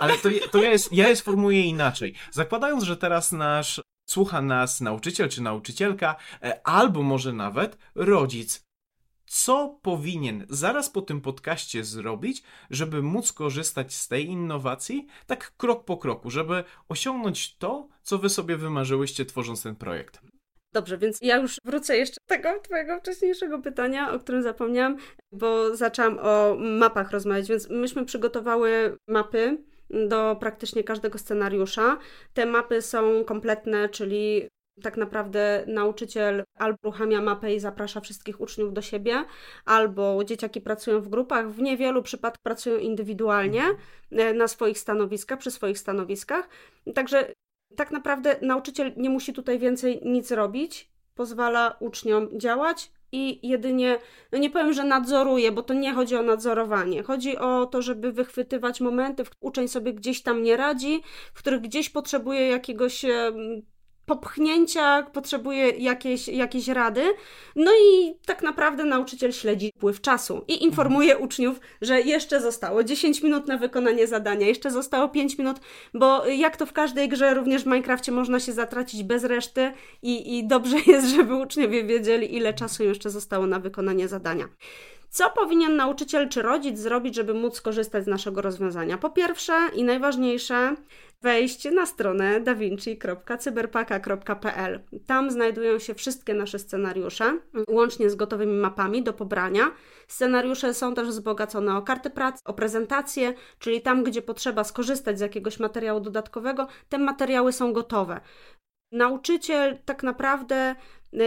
Ale 0.00 0.18
to, 0.18 0.28
to 0.50 0.62
ja, 0.62 0.70
jest, 0.70 0.92
ja 0.92 1.08
je 1.08 1.16
sformułuję 1.16 1.62
inaczej. 1.62 2.14
Zakładając, 2.30 2.84
że 2.84 2.96
teraz 2.96 3.32
nasz 3.32 3.80
słucha 4.06 4.42
nas 4.42 4.80
nauczyciel 4.80 5.28
czy 5.28 5.42
nauczycielka, 5.42 6.16
e, 6.42 6.66
albo 6.66 7.02
może 7.02 7.32
nawet 7.32 7.78
rodzic. 7.94 8.64
Co 9.26 9.78
powinien 9.82 10.46
zaraz 10.48 10.90
po 10.90 11.02
tym 11.02 11.20
podcaście 11.20 11.84
zrobić, 11.84 12.42
żeby 12.70 13.02
móc 13.02 13.32
korzystać 13.32 13.94
z 13.94 14.08
tej 14.08 14.26
innowacji, 14.26 15.06
tak 15.26 15.56
krok 15.56 15.84
po 15.84 15.96
kroku, 15.96 16.30
żeby 16.30 16.64
osiągnąć 16.88 17.56
to, 17.56 17.88
co 18.02 18.18
wy 18.18 18.28
sobie 18.28 18.56
wymarzyłyście 18.56 19.24
tworząc 19.24 19.62
ten 19.62 19.76
projekt? 19.76 20.20
Dobrze, 20.72 20.98
więc 20.98 21.18
ja 21.22 21.36
już 21.36 21.56
wrócę 21.64 21.96
jeszcze 21.96 22.16
do 22.28 22.36
tego 22.36 22.60
twojego 22.60 22.98
wcześniejszego 22.98 23.58
pytania, 23.58 24.12
o 24.12 24.18
którym 24.18 24.42
zapomniałam, 24.42 24.96
bo 25.32 25.76
zaczęłam 25.76 26.18
o 26.22 26.56
mapach 26.58 27.10
rozmawiać, 27.10 27.48
więc 27.48 27.70
myśmy 27.70 28.04
przygotowały 28.04 28.96
mapy 29.08 29.58
do 29.90 30.36
praktycznie 30.40 30.84
każdego 30.84 31.18
scenariusza. 31.18 31.98
Te 32.34 32.46
mapy 32.46 32.82
są 32.82 33.24
kompletne, 33.24 33.88
czyli 33.88 34.48
tak 34.82 34.96
naprawdę 34.96 35.64
nauczyciel 35.66 36.44
albo 36.58 36.78
uruchamia 36.82 37.20
mapę 37.20 37.54
i 37.54 37.60
zaprasza 37.60 38.00
wszystkich 38.00 38.40
uczniów 38.40 38.72
do 38.72 38.82
siebie, 38.82 39.24
albo 39.64 40.24
dzieciaki 40.24 40.60
pracują 40.60 41.00
w 41.00 41.08
grupach. 41.08 41.50
W 41.50 41.60
niewielu 41.60 42.02
przypadkach 42.02 42.42
pracują 42.42 42.78
indywidualnie 42.78 43.62
e, 44.10 44.34
na 44.34 44.48
swoich 44.48 44.78
stanowiskach, 44.78 45.38
przy 45.38 45.50
swoich 45.50 45.78
stanowiskach. 45.78 46.48
Także 46.94 47.32
tak 47.76 47.90
naprawdę 47.90 48.36
nauczyciel 48.42 48.92
nie 48.96 49.10
musi 49.10 49.32
tutaj 49.32 49.58
więcej 49.58 50.00
nic 50.04 50.30
robić, 50.30 50.90
pozwala 51.14 51.76
uczniom 51.80 52.40
działać, 52.40 52.92
i 53.14 53.48
jedynie, 53.48 53.98
no 54.32 54.38
nie 54.38 54.50
powiem, 54.50 54.72
że 54.72 54.84
nadzoruje, 54.84 55.52
bo 55.52 55.62
to 55.62 55.74
nie 55.74 55.94
chodzi 55.94 56.16
o 56.16 56.22
nadzorowanie. 56.22 57.02
Chodzi 57.02 57.38
o 57.38 57.66
to, 57.66 57.82
żeby 57.82 58.12
wychwytywać 58.12 58.80
momenty, 58.80 59.24
w 59.24 59.30
których 59.30 59.44
uczeń 59.44 59.68
sobie 59.68 59.94
gdzieś 59.94 60.22
tam 60.22 60.42
nie 60.42 60.56
radzi, 60.56 61.02
w 61.34 61.38
których 61.38 61.60
gdzieś 61.60 61.90
potrzebuje 61.90 62.48
jakiegoś 62.48 63.04
popchnięcia, 64.06 65.02
potrzebuje 65.02 65.70
jakiejś, 65.70 66.28
jakiejś 66.28 66.68
rady. 66.68 67.02
No 67.56 67.70
i 67.72 68.14
tak 68.26 68.42
naprawdę 68.42 68.84
nauczyciel 68.84 69.32
śledzi 69.32 69.72
wpływ 69.76 70.00
czasu 70.00 70.44
i 70.48 70.64
informuje 70.64 71.12
mhm. 71.12 71.24
uczniów, 71.24 71.60
że 71.82 72.00
jeszcze 72.00 72.40
zostało 72.40 72.84
10 72.84 73.22
minut 73.22 73.46
na 73.46 73.58
wykonanie 73.58 74.06
zadania, 74.06 74.46
jeszcze 74.46 74.70
zostało 74.70 75.08
5 75.08 75.38
minut, 75.38 75.60
bo 75.94 76.26
jak 76.26 76.56
to 76.56 76.66
w 76.66 76.72
każdej 76.72 77.08
grze, 77.08 77.34
również 77.34 77.62
w 77.62 77.66
Minecrafcie 77.66 78.12
można 78.12 78.40
się 78.40 78.52
zatracić 78.52 79.02
bez 79.02 79.24
reszty 79.24 79.72
i, 80.02 80.38
i 80.38 80.46
dobrze 80.46 80.76
jest, 80.92 81.08
żeby 81.08 81.34
uczniowie 81.34 81.84
wiedzieli, 81.84 82.36
ile 82.36 82.54
czasu 82.54 82.84
jeszcze 82.84 83.10
zostało 83.10 83.46
na 83.46 83.60
wykonanie 83.60 84.08
zadania. 84.08 84.48
Co 85.14 85.30
powinien 85.30 85.76
nauczyciel 85.76 86.28
czy 86.28 86.42
rodzic 86.42 86.78
zrobić, 86.78 87.14
żeby 87.14 87.34
móc 87.34 87.56
skorzystać 87.56 88.04
z 88.04 88.06
naszego 88.06 88.42
rozwiązania? 88.42 88.98
Po 88.98 89.10
pierwsze 89.10 89.52
i 89.74 89.84
najważniejsze, 89.84 90.76
wejść 91.22 91.72
na 91.72 91.86
stronę 91.86 92.40
davinci.cyberpaka.pl. 92.40 94.80
Tam 95.06 95.30
znajdują 95.30 95.78
się 95.78 95.94
wszystkie 95.94 96.34
nasze 96.34 96.58
scenariusze, 96.58 97.38
łącznie 97.68 98.10
z 98.10 98.14
gotowymi 98.14 98.52
mapami 98.52 99.02
do 99.02 99.12
pobrania. 99.12 99.70
Scenariusze 100.08 100.74
są 100.74 100.94
też 100.94 101.08
wzbogacone 101.08 101.76
o 101.76 101.82
karty 101.82 102.10
pracy, 102.10 102.40
o 102.44 102.52
prezentacje, 102.52 103.34
czyli 103.58 103.82
tam, 103.82 104.04
gdzie 104.04 104.22
potrzeba 104.22 104.64
skorzystać 104.64 105.18
z 105.18 105.20
jakiegoś 105.20 105.60
materiału 105.60 106.00
dodatkowego, 106.00 106.66
te 106.88 106.98
materiały 106.98 107.52
są 107.52 107.72
gotowe. 107.72 108.20
Nauczyciel 108.92 109.78
tak 109.84 110.02
naprawdę 110.02 110.74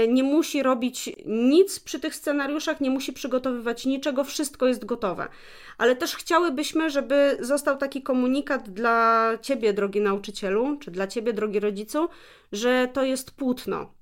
nie 0.08 0.24
musi 0.24 0.64
robić 0.64 1.10
nic 1.26 1.80
przy 1.80 2.00
tych 2.00 2.16
scenariuszach, 2.16 2.82
nie 2.82 2.90
musi 2.90 3.14
przygotowywać 3.14 3.86
niczego, 3.86 4.24
wszystko 4.24 4.68
jest 4.68 4.86
gotowe. 4.86 5.28
Ale 5.78 5.96
też 5.96 6.16
chciałybyśmy, 6.16 6.90
żeby 6.90 7.38
został 7.40 7.78
taki 7.78 8.02
komunikat 8.02 8.70
dla 8.70 9.32
ciebie, 9.42 9.74
drogi 9.74 10.02
nauczycielu, 10.02 10.78
czy 10.80 10.92
dla 10.92 11.08
ciebie, 11.08 11.34
drogi 11.34 11.60
rodzicu, 11.60 12.10
że 12.52 12.90
to 12.94 13.04
jest 13.04 13.32
płótno. 13.32 13.97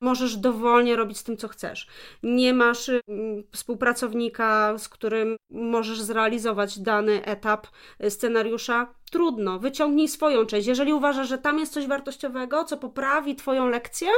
Możesz 0.00 0.36
dowolnie 0.36 0.96
robić 0.96 1.18
z 1.18 1.24
tym, 1.24 1.36
co 1.36 1.48
chcesz. 1.48 1.86
Nie 2.22 2.54
masz 2.54 2.88
y, 2.88 3.00
współpracownika, 3.52 4.78
z 4.78 4.88
którym 4.88 5.36
możesz 5.50 6.00
zrealizować 6.00 6.78
dany 6.78 7.24
etap 7.24 7.66
y, 8.04 8.10
scenariusza. 8.10 8.94
Trudno, 9.10 9.58
wyciągnij 9.58 10.08
swoją 10.08 10.46
część. 10.46 10.66
Jeżeli 10.66 10.92
uważasz, 10.92 11.28
że 11.28 11.38
tam 11.38 11.58
jest 11.58 11.72
coś 11.72 11.86
wartościowego, 11.86 12.64
co 12.64 12.76
poprawi 12.76 13.36
Twoją 13.36 13.68
lekcję, 13.68 14.08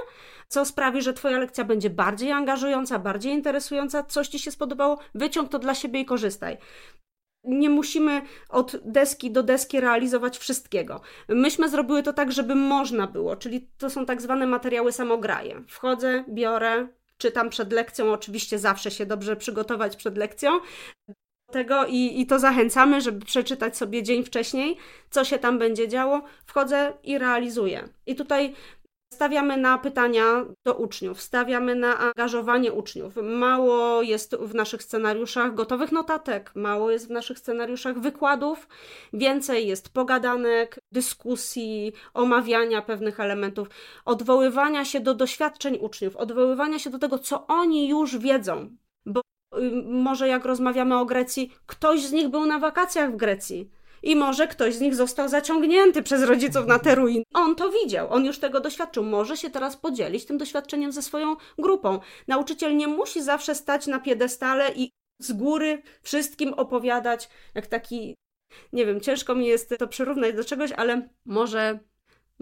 co 0.48 0.64
sprawi, 0.64 1.02
że 1.02 1.12
Twoja 1.12 1.38
lekcja 1.38 1.64
będzie 1.64 1.90
bardziej 1.90 2.32
angażująca, 2.32 2.98
bardziej 2.98 3.32
interesująca, 3.32 4.02
coś 4.02 4.28
Ci 4.28 4.38
się 4.38 4.50
spodobało, 4.50 4.98
wyciąg 5.14 5.48
to 5.48 5.58
dla 5.58 5.74
siebie 5.74 6.00
i 6.00 6.04
korzystaj 6.04 6.58
nie 7.44 7.70
musimy 7.70 8.22
od 8.48 8.76
deski 8.84 9.30
do 9.30 9.42
deski 9.42 9.80
realizować 9.80 10.38
wszystkiego. 10.38 11.00
Myśmy 11.28 11.68
zrobiły 11.68 12.02
to 12.02 12.12
tak, 12.12 12.32
żeby 12.32 12.54
można 12.54 13.06
było, 13.06 13.36
czyli 13.36 13.68
to 13.78 13.90
są 13.90 14.06
tak 14.06 14.22
zwane 14.22 14.46
materiały 14.46 14.92
samograje. 14.92 15.62
Wchodzę, 15.68 16.24
biorę, 16.28 16.88
czytam 17.18 17.50
przed 17.50 17.72
lekcją, 17.72 18.12
oczywiście 18.12 18.58
zawsze 18.58 18.90
się 18.90 19.06
dobrze 19.06 19.36
przygotować 19.36 19.96
przed 19.96 20.18
lekcją. 20.18 20.50
Tego 21.50 21.86
i, 21.86 22.20
i 22.20 22.26
to 22.26 22.38
zachęcamy, 22.38 23.00
żeby 23.00 23.24
przeczytać 23.24 23.76
sobie 23.76 24.02
dzień 24.02 24.24
wcześniej, 24.24 24.76
co 25.10 25.24
się 25.24 25.38
tam 25.38 25.58
będzie 25.58 25.88
działo. 25.88 26.22
Wchodzę 26.46 26.92
i 27.02 27.18
realizuję. 27.18 27.88
I 28.06 28.14
tutaj 28.14 28.54
Stawiamy 29.12 29.56
na 29.56 29.78
pytania 29.78 30.44
do 30.64 30.74
uczniów, 30.74 31.20
stawiamy 31.20 31.74
na 31.74 31.98
angażowanie 31.98 32.72
uczniów. 32.72 33.14
Mało 33.22 34.02
jest 34.02 34.36
w 34.36 34.54
naszych 34.54 34.82
scenariuszach 34.82 35.54
gotowych 35.54 35.92
notatek, 35.92 36.52
mało 36.54 36.90
jest 36.90 37.08
w 37.08 37.10
naszych 37.10 37.38
scenariuszach 37.38 38.00
wykładów, 38.00 38.68
więcej 39.12 39.66
jest 39.66 39.92
pogadanek, 39.92 40.78
dyskusji, 40.92 41.92
omawiania 42.14 42.82
pewnych 42.82 43.20
elementów, 43.20 43.68
odwoływania 44.04 44.84
się 44.84 45.00
do 45.00 45.14
doświadczeń 45.14 45.78
uczniów, 45.80 46.16
odwoływania 46.16 46.78
się 46.78 46.90
do 46.90 46.98
tego, 46.98 47.18
co 47.18 47.46
oni 47.46 47.88
już 47.88 48.18
wiedzą. 48.18 48.70
Bo 49.06 49.20
y, 49.20 49.82
może 49.86 50.28
jak 50.28 50.44
rozmawiamy 50.44 50.98
o 50.98 51.04
Grecji, 51.04 51.52
ktoś 51.66 52.06
z 52.06 52.12
nich 52.12 52.28
był 52.28 52.46
na 52.46 52.58
wakacjach 52.58 53.12
w 53.12 53.16
Grecji 53.16 53.70
i 54.02 54.16
może 54.16 54.48
ktoś 54.48 54.74
z 54.74 54.80
nich 54.80 54.94
został 54.94 55.28
zaciągnięty 55.28 56.02
przez 56.02 56.22
rodziców 56.22 56.66
na 56.66 56.78
te 56.78 56.94
ruiny. 56.94 57.24
On 57.34 57.56
to 57.56 57.70
widział, 57.70 58.12
on 58.12 58.24
już 58.24 58.38
tego 58.38 58.60
doświadczył, 58.60 59.04
może 59.04 59.36
się 59.36 59.50
teraz 59.50 59.76
podzielić 59.76 60.24
tym 60.24 60.38
doświadczeniem 60.38 60.92
ze 60.92 61.02
swoją 61.02 61.36
grupą. 61.58 61.98
Nauczyciel 62.28 62.76
nie 62.76 62.88
musi 62.88 63.22
zawsze 63.22 63.54
stać 63.54 63.86
na 63.86 64.00
piedestale 64.00 64.72
i 64.74 64.90
z 65.18 65.32
góry 65.32 65.82
wszystkim 66.02 66.54
opowiadać, 66.54 67.28
jak 67.54 67.66
taki, 67.66 68.16
nie 68.72 68.86
wiem, 68.86 69.00
ciężko 69.00 69.34
mi 69.34 69.46
jest 69.46 69.74
to 69.78 69.88
przyrównać 69.88 70.34
do 70.34 70.44
czegoś, 70.44 70.72
ale 70.72 71.08
może 71.26 71.78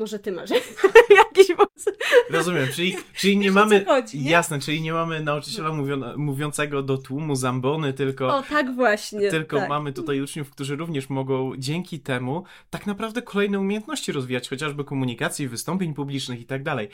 może 0.00 0.18
ty 0.18 0.32
masz 0.32 0.50
jakiś 1.20 1.46
pomysł. 1.46 1.90
Rozumiem, 2.30 2.68
czyli, 2.74 2.96
czyli 3.14 3.36
nie 3.36 3.50
mamy. 3.50 3.84
Chodzi, 3.84 4.20
nie? 4.20 4.30
Jasne, 4.30 4.60
czyli 4.60 4.80
nie 4.80 4.92
mamy 4.92 5.20
nauczyciela 5.20 5.72
mówiącego 6.16 6.82
do 6.82 6.98
tłumu 6.98 7.36
zambony, 7.36 7.92
tylko. 7.92 8.36
O, 8.36 8.42
tak 8.42 8.74
właśnie. 8.74 9.30
Tylko 9.30 9.56
tak. 9.56 9.68
mamy 9.68 9.92
tutaj 9.92 10.20
uczniów, 10.20 10.50
którzy 10.50 10.76
również 10.76 11.10
mogą 11.10 11.52
dzięki 11.58 12.00
temu 12.00 12.44
tak 12.70 12.86
naprawdę 12.86 13.22
kolejne 13.22 13.60
umiejętności 13.60 14.12
rozwijać, 14.12 14.48
chociażby 14.48 14.84
komunikacji, 14.84 15.48
wystąpień 15.48 15.94
publicznych 15.94 16.40
i 16.40 16.44
tak 16.44 16.62
dalej. 16.62 16.88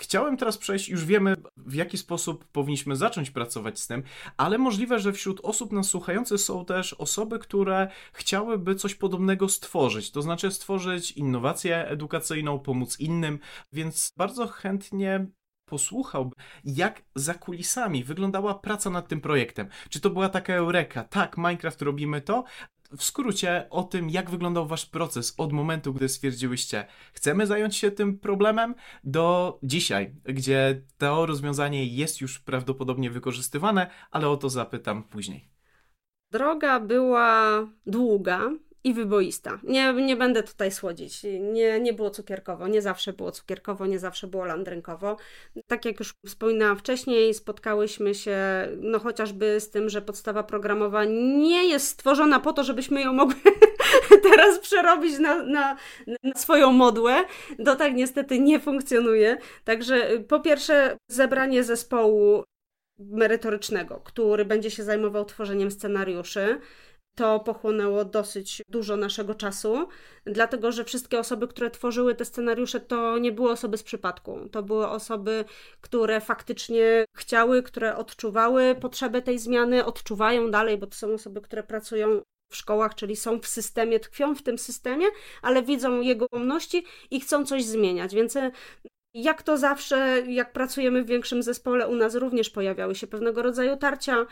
Chciałem 0.00 0.36
teraz 0.36 0.58
przejść, 0.58 0.88
już 0.88 1.04
wiemy 1.04 1.34
w 1.56 1.74
jaki 1.74 1.98
sposób 1.98 2.44
powinniśmy 2.44 2.96
zacząć 2.96 3.30
pracować 3.30 3.80
z 3.80 3.86
tym, 3.86 4.02
ale 4.36 4.58
możliwe, 4.58 4.98
że 4.98 5.12
wśród 5.12 5.40
osób 5.42 5.72
nas 5.72 5.86
słuchających 5.86 6.40
są 6.40 6.64
też 6.64 6.94
osoby, 6.94 7.38
które 7.38 7.88
chciałyby 8.12 8.74
coś 8.74 8.94
podobnego 8.94 9.48
stworzyć, 9.48 10.10
to 10.10 10.22
znaczy 10.22 10.50
stworzyć 10.50 11.12
innowację 11.12 11.88
edukacyjną, 11.88 12.58
pomóc 12.58 13.00
innym, 13.00 13.38
więc 13.72 14.12
bardzo 14.16 14.46
chętnie 14.46 15.26
posłuchał, 15.68 16.32
jak 16.64 17.02
za 17.14 17.34
kulisami 17.34 18.04
wyglądała 18.04 18.54
praca 18.54 18.90
nad 18.90 19.08
tym 19.08 19.20
projektem. 19.20 19.68
Czy 19.88 20.00
to 20.00 20.10
była 20.10 20.28
taka 20.28 20.54
eureka? 20.54 21.04
Tak, 21.04 21.36
Minecraft 21.36 21.82
robimy 21.82 22.20
to, 22.20 22.44
w 22.96 23.04
skrócie 23.04 23.66
o 23.70 23.82
tym, 23.82 24.10
jak 24.10 24.30
wyglądał 24.30 24.66
wasz 24.66 24.86
proces 24.86 25.34
od 25.38 25.52
momentu, 25.52 25.94
gdy 25.94 26.08
stwierdziłyście, 26.08 26.86
chcemy 27.12 27.46
zająć 27.46 27.76
się 27.76 27.90
tym 27.90 28.18
problemem, 28.18 28.74
do 29.04 29.58
dzisiaj, 29.62 30.14
gdzie 30.24 30.82
to 30.98 31.26
rozwiązanie 31.26 31.86
jest 31.86 32.20
już 32.20 32.38
prawdopodobnie 32.38 33.10
wykorzystywane, 33.10 33.90
ale 34.10 34.28
o 34.28 34.36
to 34.36 34.50
zapytam 34.50 35.02
później. 35.02 35.48
Droga 36.30 36.80
była 36.80 37.66
długa, 37.86 38.50
i 38.84 38.94
wyboista. 38.94 39.60
Nie, 39.62 39.92
nie 39.92 40.16
będę 40.16 40.42
tutaj 40.42 40.72
słodzić. 40.72 41.22
Nie, 41.40 41.80
nie 41.80 41.92
było 41.92 42.10
cukierkowo, 42.10 42.68
nie 42.68 42.82
zawsze 42.82 43.12
było 43.12 43.32
cukierkowo, 43.32 43.86
nie 43.86 43.98
zawsze 43.98 44.26
było 44.26 44.44
landrynkowo. 44.44 45.16
Tak 45.66 45.84
jak 45.84 45.98
już 45.98 46.14
wspominałam 46.26 46.76
wcześniej, 46.76 47.34
spotkałyśmy 47.34 48.14
się 48.14 48.38
no 48.76 48.98
chociażby 48.98 49.60
z 49.60 49.70
tym, 49.70 49.88
że 49.88 50.02
podstawa 50.02 50.42
programowa 50.42 51.04
nie 51.38 51.68
jest 51.68 51.86
stworzona 51.86 52.40
po 52.40 52.52
to, 52.52 52.64
żebyśmy 52.64 53.00
ją 53.00 53.12
mogły 53.12 53.34
teraz 54.30 54.58
przerobić 54.58 55.18
na, 55.18 55.42
na, 55.42 55.76
na 56.22 56.34
swoją 56.34 56.72
modłę. 56.72 57.24
To 57.64 57.76
tak 57.76 57.94
niestety 57.94 58.40
nie 58.40 58.60
funkcjonuje. 58.60 59.36
Także 59.64 60.20
po 60.28 60.40
pierwsze 60.40 60.96
zebranie 61.10 61.64
zespołu 61.64 62.44
merytorycznego, 62.98 64.00
który 64.04 64.44
będzie 64.44 64.70
się 64.70 64.84
zajmował 64.84 65.24
tworzeniem 65.24 65.70
scenariuszy 65.70 66.60
to 67.18 67.40
pochłonęło 67.40 68.04
dosyć 68.04 68.62
dużo 68.68 68.96
naszego 68.96 69.34
czasu, 69.34 69.88
dlatego 70.24 70.72
że 70.72 70.84
wszystkie 70.84 71.18
osoby, 71.18 71.48
które 71.48 71.70
tworzyły 71.70 72.14
te 72.14 72.24
scenariusze, 72.24 72.80
to 72.80 73.18
nie 73.18 73.32
były 73.32 73.50
osoby 73.50 73.78
z 73.78 73.82
przypadku. 73.82 74.48
To 74.52 74.62
były 74.62 74.88
osoby, 74.88 75.44
które 75.80 76.20
faktycznie 76.20 77.04
chciały, 77.16 77.62
które 77.62 77.96
odczuwały 77.96 78.74
potrzebę 78.80 79.22
tej 79.22 79.38
zmiany, 79.38 79.84
odczuwają 79.84 80.50
dalej, 80.50 80.78
bo 80.78 80.86
to 80.86 80.94
są 80.94 81.12
osoby, 81.14 81.40
które 81.40 81.62
pracują 81.62 82.22
w 82.50 82.56
szkołach, 82.56 82.94
czyli 82.94 83.16
są 83.16 83.40
w 83.40 83.46
systemie, 83.46 84.00
tkwią 84.00 84.34
w 84.34 84.42
tym 84.42 84.58
systemie, 84.58 85.06
ale 85.42 85.62
widzą 85.62 86.00
jego 86.00 86.26
ułomności 86.32 86.84
i 87.10 87.20
chcą 87.20 87.46
coś 87.46 87.64
zmieniać. 87.64 88.14
Więc 88.14 88.38
jak 89.14 89.42
to 89.42 89.58
zawsze, 89.58 90.22
jak 90.26 90.52
pracujemy 90.52 91.02
w 91.02 91.06
większym 91.06 91.42
zespole, 91.42 91.88
u 91.88 91.96
nas 91.96 92.14
również 92.14 92.50
pojawiały 92.50 92.94
się 92.94 93.06
pewnego 93.06 93.42
rodzaju 93.42 93.76
tarcia. 93.76 94.26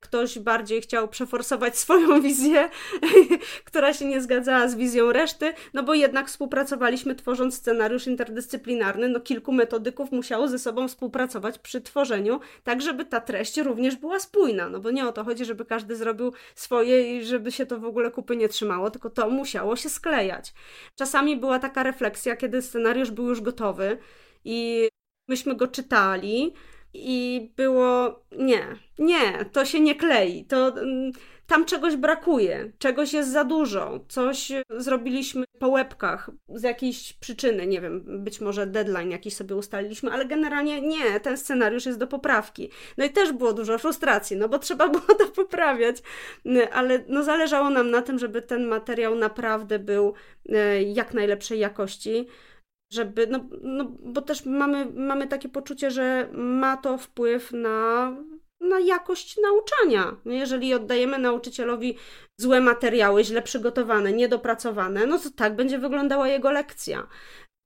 Ktoś 0.00 0.38
bardziej 0.38 0.82
chciał 0.82 1.08
przeforsować 1.08 1.78
swoją 1.84 2.20
wizję, 2.20 2.70
która 3.64 3.92
się 3.92 4.04
nie 4.04 4.20
zgadzała 4.20 4.68
z 4.68 4.74
wizją 4.74 5.12
reszty, 5.12 5.52
no 5.74 5.82
bo 5.82 5.94
jednak 5.94 6.28
współpracowaliśmy 6.28 7.14
tworząc 7.14 7.54
scenariusz 7.54 8.06
interdyscyplinarny. 8.06 9.08
No 9.08 9.20
kilku 9.20 9.52
metodyków 9.52 10.12
musiało 10.12 10.48
ze 10.48 10.58
sobą 10.58 10.88
współpracować 10.88 11.58
przy 11.58 11.80
tworzeniu, 11.80 12.40
tak 12.64 12.82
żeby 12.82 13.04
ta 13.04 13.20
treść 13.20 13.58
również 13.58 13.96
była 13.96 14.20
spójna. 14.20 14.68
No 14.68 14.80
bo 14.80 14.90
nie 14.90 15.08
o 15.08 15.12
to 15.12 15.24
chodzi, 15.24 15.44
żeby 15.44 15.64
każdy 15.64 15.96
zrobił 15.96 16.32
swoje 16.54 17.16
i 17.16 17.24
żeby 17.24 17.52
się 17.52 17.66
to 17.66 17.80
w 17.80 17.84
ogóle 17.84 18.10
kupy 18.10 18.36
nie 18.36 18.48
trzymało, 18.48 18.90
tylko 18.90 19.10
to 19.10 19.30
musiało 19.30 19.76
się 19.76 19.88
sklejać. 19.88 20.52
Czasami 20.96 21.36
była 21.36 21.58
taka 21.58 21.82
refleksja, 21.82 22.36
kiedy 22.36 22.62
scenariusz 22.62 23.10
był 23.10 23.28
już 23.28 23.40
gotowy 23.40 23.98
i 24.44 24.88
myśmy 25.28 25.54
go 25.54 25.68
czytali 25.68 26.54
i 26.94 27.50
było 27.56 28.22
nie, 28.38 28.66
nie, 28.98 29.44
to 29.52 29.64
się 29.64 29.80
nie 29.80 29.94
klei, 29.94 30.44
to 30.44 30.68
mm, 30.68 31.12
tam 31.46 31.64
czegoś 31.64 31.96
brakuje, 31.96 32.72
czegoś 32.78 33.12
jest 33.12 33.32
za 33.32 33.44
dużo, 33.44 34.04
coś 34.08 34.52
zrobiliśmy 34.70 35.44
po 35.58 35.68
łebkach 35.68 36.30
z 36.48 36.62
jakiejś 36.62 37.12
przyczyny, 37.12 37.66
nie 37.66 37.80
wiem, 37.80 38.24
być 38.24 38.40
może 38.40 38.66
deadline 38.66 39.10
jakiś 39.10 39.36
sobie 39.36 39.56
ustaliliśmy, 39.56 40.10
ale 40.12 40.24
generalnie 40.24 40.80
nie, 40.80 41.20
ten 41.20 41.38
scenariusz 41.38 41.86
jest 41.86 41.98
do 41.98 42.06
poprawki. 42.06 42.70
No 42.98 43.04
i 43.04 43.10
też 43.10 43.32
było 43.32 43.52
dużo 43.52 43.78
frustracji, 43.78 44.36
no 44.36 44.48
bo 44.48 44.58
trzeba 44.58 44.88
było 44.98 45.14
to 45.18 45.26
poprawiać, 45.26 45.96
ale 46.72 47.04
no 47.08 47.22
zależało 47.22 47.70
nam 47.70 47.90
na 47.90 48.02
tym, 48.02 48.18
żeby 48.18 48.42
ten 48.42 48.66
materiał 48.66 49.14
naprawdę 49.14 49.78
był 49.78 50.14
e, 50.48 50.82
jak 50.82 51.14
najlepszej 51.14 51.58
jakości 51.58 52.26
żeby, 52.92 53.26
no, 53.26 53.40
no 53.62 53.84
bo 54.00 54.22
też 54.22 54.46
mamy, 54.46 54.86
mamy 54.94 55.28
takie 55.28 55.48
poczucie, 55.48 55.90
że 55.90 56.28
ma 56.32 56.76
to 56.76 56.98
wpływ 56.98 57.52
na, 57.52 58.16
na 58.60 58.80
jakość 58.80 59.36
nauczania. 59.42 60.16
Jeżeli 60.24 60.74
oddajemy 60.74 61.18
nauczycielowi 61.18 61.98
złe 62.36 62.60
materiały, 62.60 63.24
źle 63.24 63.42
przygotowane, 63.42 64.12
niedopracowane, 64.12 65.06
no 65.06 65.18
to 65.18 65.30
tak 65.36 65.56
będzie 65.56 65.78
wyglądała 65.78 66.28
jego 66.28 66.50
lekcja. 66.50 67.06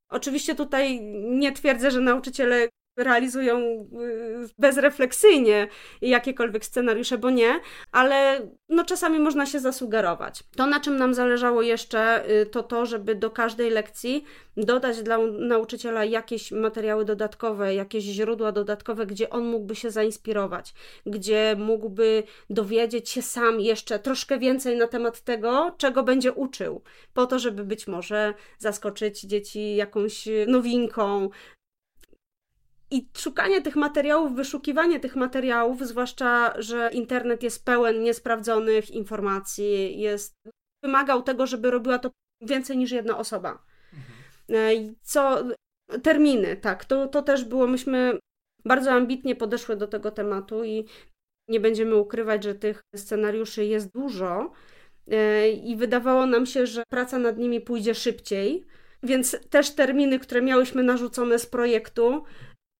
Oczywiście 0.09 0.55
tutaj 0.55 1.01
nie 1.21 1.51
twierdzę, 1.51 1.91
że 1.91 1.99
nauczyciele 1.99 2.69
realizują 2.97 3.59
y, 3.59 4.49
bezrefleksyjnie 4.59 5.67
jakiekolwiek 6.01 6.65
scenariusze, 6.65 7.17
bo 7.17 7.29
nie, 7.29 7.59
ale 7.91 8.47
no 8.69 8.85
czasami 8.85 9.19
można 9.19 9.45
się 9.45 9.59
zasugerować. 9.59 10.43
To, 10.55 10.65
na 10.65 10.79
czym 10.79 10.97
nam 10.97 11.13
zależało 11.13 11.61
jeszcze, 11.61 12.29
y, 12.31 12.45
to 12.45 12.63
to, 12.63 12.85
żeby 12.85 13.15
do 13.15 13.29
każdej 13.29 13.69
lekcji 13.69 14.23
dodać 14.57 15.03
dla 15.03 15.17
nauczyciela 15.39 16.05
jakieś 16.05 16.51
materiały 16.51 17.05
dodatkowe, 17.05 17.75
jakieś 17.75 18.03
źródła 18.03 18.51
dodatkowe, 18.51 19.05
gdzie 19.05 19.29
on 19.29 19.45
mógłby 19.45 19.75
się 19.75 19.91
zainspirować, 19.91 20.73
gdzie 21.05 21.55
mógłby 21.59 22.23
dowiedzieć 22.49 23.09
się 23.09 23.21
sam 23.21 23.59
jeszcze 23.61 23.99
troszkę 23.99 24.39
więcej 24.39 24.77
na 24.77 24.87
temat 24.87 25.21
tego, 25.21 25.75
czego 25.77 26.03
będzie 26.03 26.33
uczył, 26.33 26.81
po 27.13 27.25
to, 27.25 27.39
żeby 27.39 27.63
być 27.63 27.87
może 27.87 28.33
zaskoczyć 28.57 29.21
dzieci 29.21 29.75
jakąś 29.75 30.27
nowinką, 30.47 31.29
i 32.91 33.09
szukanie 33.17 33.61
tych 33.61 33.75
materiałów, 33.75 34.35
wyszukiwanie 34.35 34.99
tych 34.99 35.15
materiałów, 35.15 35.87
zwłaszcza, 35.87 36.61
że 36.61 36.89
internet 36.93 37.43
jest 37.43 37.65
pełen 37.65 38.03
niesprawdzonych 38.03 38.91
informacji, 38.91 39.99
jest, 39.99 40.35
wymagał 40.83 41.21
tego, 41.21 41.47
żeby 41.47 41.71
robiła 41.71 41.99
to 41.99 42.11
więcej 42.41 42.77
niż 42.77 42.91
jedna 42.91 43.17
osoba. 43.17 43.63
Mhm. 44.49 44.95
Co 45.01 45.43
terminy, 46.03 46.55
tak, 46.55 46.85
to, 46.85 47.07
to 47.07 47.21
też 47.21 47.43
było, 47.43 47.67
myśmy 47.67 48.19
bardzo 48.65 48.91
ambitnie 48.91 49.35
podeszły 49.35 49.75
do 49.75 49.87
tego 49.87 50.11
tematu 50.11 50.63
i 50.63 50.85
nie 51.49 51.59
będziemy 51.59 51.95
ukrywać, 51.95 52.43
że 52.43 52.55
tych 52.55 52.81
scenariuszy 52.95 53.65
jest 53.65 53.91
dużo 53.93 54.51
e, 55.11 55.49
i 55.49 55.75
wydawało 55.75 56.25
nam 56.25 56.45
się, 56.45 56.65
że 56.65 56.83
praca 56.89 57.19
nad 57.19 57.37
nimi 57.37 57.61
pójdzie 57.61 57.95
szybciej, 57.95 58.65
więc 59.03 59.37
też 59.49 59.71
terminy, 59.71 60.19
które 60.19 60.41
miałyśmy 60.41 60.83
narzucone 60.83 61.39
z 61.39 61.45
projektu, 61.45 62.23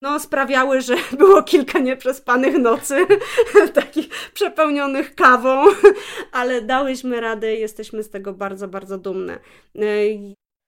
no, 0.01 0.19
sprawiały, 0.19 0.81
że 0.81 0.95
było 1.17 1.43
kilka 1.43 1.79
nieprzespanych 1.79 2.57
nocy, 2.57 3.05
takich 3.73 4.09
przepełnionych 4.33 5.15
kawą, 5.15 5.65
ale 6.31 6.61
dałyśmy 6.61 7.21
radę 7.21 7.55
i 7.55 7.59
jesteśmy 7.59 8.03
z 8.03 8.09
tego 8.09 8.33
bardzo, 8.33 8.67
bardzo 8.67 8.97
dumne. 8.97 9.39
E, 9.75 9.81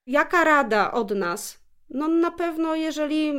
jaka 0.08 0.44
rada 0.44 0.92
od 0.92 1.12
nas? 1.12 1.60
No, 1.90 2.08
na 2.08 2.32
pewno, 2.32 2.76
jeżeli 2.76 3.34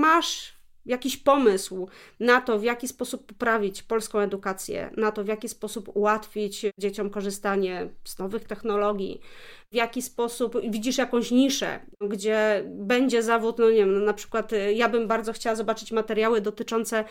masz 0.00 0.53
jakiś 0.86 1.16
pomysł 1.16 1.88
na 2.20 2.40
to, 2.40 2.58
w 2.58 2.62
jaki 2.62 2.88
sposób 2.88 3.26
poprawić 3.26 3.82
polską 3.82 4.18
edukację, 4.18 4.90
na 4.96 5.12
to, 5.12 5.24
w 5.24 5.28
jaki 5.28 5.48
sposób 5.48 5.96
ułatwić 5.96 6.66
dzieciom 6.78 7.10
korzystanie 7.10 7.88
z 8.04 8.18
nowych 8.18 8.44
technologii, 8.44 9.20
w 9.72 9.74
jaki 9.74 10.02
sposób 10.02 10.56
widzisz 10.70 10.98
jakąś 10.98 11.30
niszę, 11.30 11.80
gdzie 12.00 12.64
będzie 12.66 13.22
zawód, 13.22 13.58
no 13.58 13.70
nie 13.70 13.76
wiem, 13.76 13.94
no 13.94 14.00
na 14.00 14.14
przykład 14.14 14.52
y, 14.52 14.72
ja 14.74 14.88
bym 14.88 15.08
bardzo 15.08 15.32
chciała 15.32 15.56
zobaczyć 15.56 15.92
materiały 15.92 16.40
dotyczące 16.40 17.04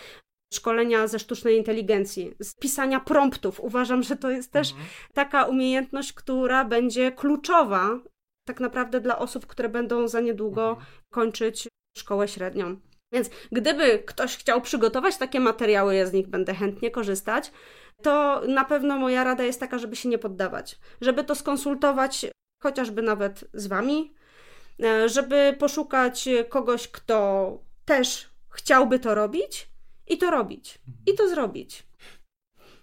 szkolenia 0.54 1.08
ze 1.08 1.20
sztucznej 1.20 1.58
inteligencji, 1.58 2.36
z 2.42 2.56
pisania 2.56 3.00
promptów. 3.00 3.60
Uważam, 3.60 4.04
że 4.04 4.16
to 4.16 4.32
jest 4.32 4.52
też 4.52 4.72
mhm. 4.72 4.90
taka 5.14 5.46
umiejętność, 5.46 6.14
która 6.14 6.66
będzie 6.66 7.12
kluczowa 7.12 8.00
tak 8.48 8.60
naprawdę 8.60 9.02
dla 9.02 9.20
osób, 9.20 9.48
które 9.48 9.70
będą 9.70 10.08
za 10.08 10.22
niedługo 10.22 10.70
mhm. 10.70 10.88
kończyć 11.14 11.68
szkołę 11.98 12.28
średnią. 12.28 12.78
Więc 13.14 13.30
gdyby 13.52 14.00
ktoś 14.00 14.38
chciał 14.38 14.62
przygotować 14.62 15.18
takie 15.18 15.40
materiały, 15.40 15.96
ja 15.96 16.06
z 16.06 16.14
nich 16.14 16.28
będę 16.28 16.54
chętnie 16.54 16.92
korzystać, 16.92 17.52
to 18.02 18.42
na 18.48 18.66
pewno 18.66 18.98
moja 18.98 19.24
rada 19.24 19.44
jest 19.44 19.60
taka, 19.60 19.78
żeby 19.78 19.96
się 19.96 20.10
nie 20.10 20.18
poddawać, 20.18 20.80
żeby 21.02 21.24
to 21.24 21.36
skonsultować 21.36 22.26
chociażby 22.64 23.02
nawet 23.02 23.46
z 23.54 23.68
Wami, 23.68 24.14
e, 24.84 25.10
żeby 25.10 25.56
poszukać 25.60 26.30
kogoś, 26.50 26.88
kto 26.88 27.58
też 27.86 28.30
chciałby 28.50 29.00
to 29.00 29.16
robić 29.16 29.70
i 30.08 30.18
to 30.18 30.32
robić, 30.32 30.80
i 31.06 31.16
to 31.16 31.30
zrobić. 31.30 31.84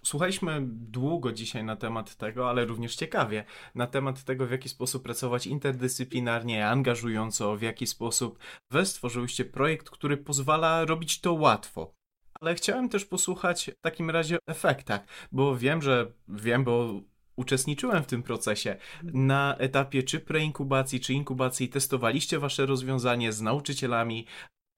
Słuchaliśmy 0.03 0.61
długo 0.67 1.31
dzisiaj 1.31 1.63
na 1.63 1.75
temat 1.75 2.15
tego, 2.15 2.49
ale 2.49 2.65
również 2.65 2.95
ciekawie, 2.95 3.43
na 3.75 3.87
temat 3.87 4.23
tego, 4.23 4.47
w 4.47 4.51
jaki 4.51 4.69
sposób 4.69 5.03
pracować 5.03 5.47
interdyscyplinarnie, 5.47 6.67
angażująco, 6.67 7.57
w 7.57 7.61
jaki 7.61 7.87
sposób 7.87 8.39
wy 8.71 8.85
stworzyłyście 8.85 9.45
projekt, 9.45 9.89
który 9.89 10.17
pozwala 10.17 10.85
robić 10.85 11.21
to 11.21 11.33
łatwo. 11.33 11.93
Ale 12.33 12.55
chciałem 12.55 12.89
też 12.89 13.05
posłuchać 13.05 13.71
w 13.79 13.81
takim 13.81 14.09
razie 14.09 14.35
o 14.35 14.51
efektach, 14.51 15.01
bo 15.31 15.57
wiem, 15.57 15.81
że 15.81 16.11
wiem, 16.27 16.63
bo 16.63 17.01
uczestniczyłem 17.35 18.03
w 18.03 18.07
tym 18.07 18.23
procesie. 18.23 18.75
Na 19.03 19.55
etapie 19.57 20.03
czy 20.03 20.19
preinkubacji, 20.19 20.99
czy 20.99 21.13
inkubacji 21.13 21.69
testowaliście 21.69 22.39
wasze 22.39 22.65
rozwiązanie 22.65 23.33
z 23.33 23.41
nauczycielami, 23.41 24.25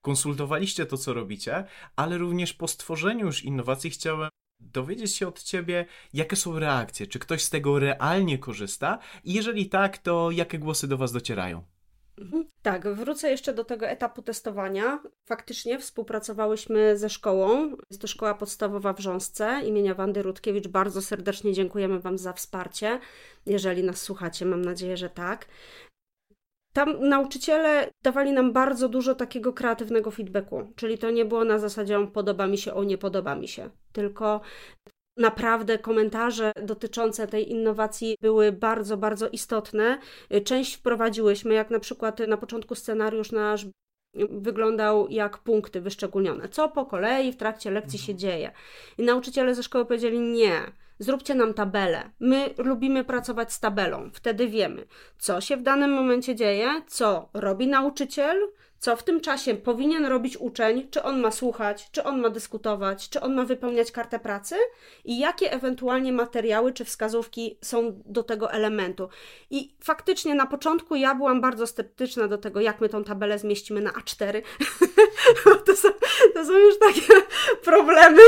konsultowaliście 0.02 0.86
to, 0.86 0.98
co 0.98 1.14
robicie, 1.14 1.64
ale 1.96 2.18
również 2.18 2.52
po 2.52 2.68
stworzeniu 2.68 3.26
już 3.26 3.44
innowacji 3.44 3.90
chciałem 3.90 4.28
dowiedzieć 4.72 5.16
się 5.16 5.28
od 5.28 5.42
ciebie, 5.42 5.86
jakie 6.12 6.36
są 6.36 6.58
reakcje, 6.58 7.06
czy 7.06 7.18
ktoś 7.18 7.42
z 7.42 7.50
tego 7.50 7.78
realnie 7.78 8.38
korzysta 8.38 8.98
i 9.24 9.32
jeżeli 9.32 9.68
tak, 9.68 9.98
to 9.98 10.30
jakie 10.30 10.58
głosy 10.58 10.88
do 10.88 10.96
was 10.96 11.12
docierają. 11.12 11.64
Mhm. 12.18 12.44
Tak, 12.62 12.94
wrócę 12.94 13.30
jeszcze 13.30 13.54
do 13.54 13.64
tego 13.64 13.86
etapu 13.86 14.22
testowania. 14.22 15.02
Faktycznie 15.24 15.78
współpracowałyśmy 15.78 16.98
ze 16.98 17.10
szkołą. 17.10 17.76
Jest 17.90 18.02
to 18.02 18.06
szkoła 18.06 18.34
podstawowa 18.34 18.92
w 18.92 19.00
Rząsce 19.00 19.60
imienia 19.64 19.94
Wandy 19.94 20.22
Rutkiewicz. 20.22 20.68
Bardzo 20.68 21.02
serdecznie 21.02 21.52
dziękujemy 21.52 22.00
Wam 22.00 22.18
za 22.18 22.32
wsparcie. 22.32 23.00
Jeżeli 23.46 23.82
nas 23.82 24.00
słuchacie, 24.00 24.46
mam 24.46 24.62
nadzieję, 24.62 24.96
że 24.96 25.10
tak. 25.10 25.46
Tam 26.74 27.08
nauczyciele 27.08 27.90
dawali 28.02 28.32
nam 28.32 28.52
bardzo 28.52 28.88
dużo 28.88 29.14
takiego 29.14 29.52
kreatywnego 29.52 30.10
feedbacku, 30.10 30.72
czyli 30.76 30.98
to 30.98 31.10
nie 31.10 31.24
było 31.24 31.44
na 31.44 31.58
zasadzie 31.58 32.06
podoba 32.06 32.46
mi 32.46 32.58
się, 32.58 32.74
o 32.74 32.84
nie 32.84 32.98
podoba 32.98 33.34
mi 33.34 33.48
się, 33.48 33.70
tylko 33.92 34.40
Naprawdę 35.16 35.78
komentarze 35.78 36.52
dotyczące 36.62 37.26
tej 37.26 37.50
innowacji 37.50 38.16
były 38.20 38.52
bardzo, 38.52 38.96
bardzo 38.96 39.28
istotne. 39.28 39.98
Część 40.44 40.74
wprowadziłyśmy, 40.74 41.54
jak 41.54 41.70
na 41.70 41.80
przykład 41.80 42.18
na 42.28 42.36
początku 42.36 42.74
scenariusz 42.74 43.32
nasz 43.32 43.66
wyglądał 44.30 45.08
jak 45.08 45.38
punkty 45.38 45.80
wyszczególnione. 45.80 46.48
Co 46.48 46.68
po 46.68 46.86
kolei 46.86 47.32
w 47.32 47.36
trakcie 47.36 47.70
lekcji 47.70 47.98
się 47.98 48.12
mhm. 48.12 48.18
dzieje. 48.18 48.52
I 48.98 49.02
nauczyciele 49.02 49.54
ze 49.54 49.62
szkoły 49.62 49.84
powiedzieli 49.84 50.20
nie. 50.20 50.72
Zróbcie 50.98 51.34
nam 51.34 51.54
tabelę. 51.54 52.10
My 52.20 52.54
lubimy 52.58 53.04
pracować 53.04 53.52
z 53.52 53.60
tabelą. 53.60 54.10
Wtedy 54.12 54.48
wiemy, 54.48 54.86
co 55.18 55.40
się 55.40 55.56
w 55.56 55.62
danym 55.62 55.92
momencie 55.92 56.34
dzieje, 56.34 56.82
co 56.86 57.28
robi 57.34 57.66
nauczyciel, 57.66 58.50
co 58.84 58.96
w 58.96 59.02
tym 59.02 59.20
czasie 59.20 59.54
powinien 59.54 60.06
robić 60.06 60.36
uczeń, 60.36 60.88
czy 60.90 61.02
on 61.02 61.20
ma 61.20 61.30
słuchać, 61.30 61.90
czy 61.90 62.04
on 62.04 62.20
ma 62.20 62.30
dyskutować, 62.30 63.08
czy 63.08 63.20
on 63.20 63.34
ma 63.34 63.44
wypełniać 63.44 63.92
kartę 63.92 64.18
pracy 64.18 64.56
i 65.04 65.18
jakie 65.18 65.52
ewentualnie 65.52 66.12
materiały 66.12 66.72
czy 66.72 66.84
wskazówki 66.84 67.58
są 67.62 68.02
do 68.06 68.22
tego 68.22 68.52
elementu. 68.52 69.08
I 69.50 69.74
faktycznie 69.80 70.34
na 70.34 70.46
początku 70.46 70.94
ja 70.94 71.14
byłam 71.14 71.40
bardzo 71.40 71.66
sceptyczna 71.66 72.28
do 72.28 72.38
tego, 72.38 72.60
jak 72.60 72.80
my 72.80 72.88
tą 72.88 73.04
tabelę 73.04 73.38
zmieścimy 73.38 73.80
na 73.80 73.90
A4. 73.90 74.42
to, 75.66 75.76
są, 75.76 75.88
to 76.34 76.44
są 76.44 76.52
już 76.52 76.78
takie 76.78 77.12
problemy, 77.70 78.22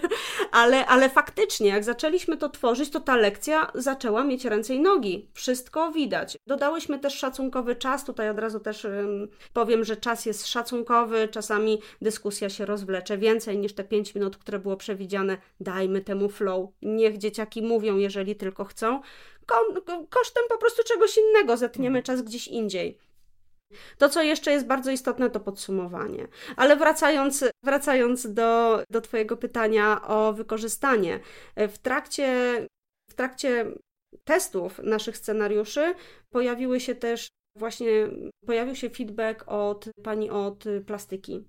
ale, 0.50 0.86
ale 0.86 1.08
faktycznie, 1.08 1.68
jak 1.68 1.84
zaczęliśmy 1.84 2.36
to 2.36 2.48
tworzyć, 2.48 2.90
to 2.90 3.00
ta 3.00 3.16
lekcja 3.16 3.70
zaczęła 3.74 4.24
mieć 4.24 4.44
ręce 4.44 4.74
i 4.74 4.80
nogi. 4.80 5.28
Wszystko 5.34 5.92
widać. 5.92 6.38
Dodałyśmy 6.46 6.98
też 6.98 7.14
szacunkowy 7.14 7.76
czas, 7.76 8.04
tutaj 8.04 8.30
od 8.30 8.38
razu 8.38 8.60
też 8.60 8.84
um, 8.84 9.28
powiem, 9.52 9.84
że 9.84 9.96
czas 9.96 10.26
jest 10.26 10.46
szacunkowy, 10.46 11.28
czasami 11.28 11.80
dyskusja 12.02 12.48
się 12.48 12.66
rozwlecze 12.66 13.18
więcej 13.18 13.58
niż 13.58 13.74
te 13.74 13.84
5 13.84 14.14
minut, 14.14 14.36
które 14.36 14.58
było 14.58 14.76
przewidziane. 14.76 15.36
Dajmy 15.60 16.00
temu 16.00 16.28
flow. 16.28 16.70
Niech 16.82 17.18
dzieciaki 17.18 17.62
mówią, 17.62 17.96
jeżeli 17.96 18.36
tylko 18.36 18.64
chcą. 18.64 19.00
Ko 19.46 19.54
kosztem 20.10 20.44
po 20.48 20.58
prostu 20.58 20.82
czegoś 20.84 21.18
innego 21.18 21.56
zetniemy 21.56 22.02
czas 22.02 22.22
gdzieś 22.22 22.48
indziej. 22.48 22.98
To, 23.98 24.08
co 24.08 24.22
jeszcze 24.22 24.52
jest 24.52 24.66
bardzo 24.66 24.90
istotne, 24.90 25.30
to 25.30 25.40
podsumowanie. 25.40 26.28
Ale 26.56 26.76
wracając, 26.76 27.44
wracając 27.64 28.34
do, 28.34 28.82
do 28.90 29.00
Twojego 29.00 29.36
pytania 29.36 30.08
o 30.08 30.32
wykorzystanie, 30.32 31.20
w 31.56 31.78
trakcie, 31.78 32.60
w 33.10 33.14
trakcie 33.14 33.66
testów 34.24 34.78
naszych 34.78 35.16
scenariuszy 35.16 35.94
pojawiły 36.30 36.80
się 36.80 36.94
też 36.94 37.28
właśnie 37.58 37.90
pojawił 38.46 38.74
się 38.74 38.90
feedback 38.90 39.44
od 39.46 39.88
pani 40.02 40.30
od 40.30 40.64
plastyki. 40.86 41.44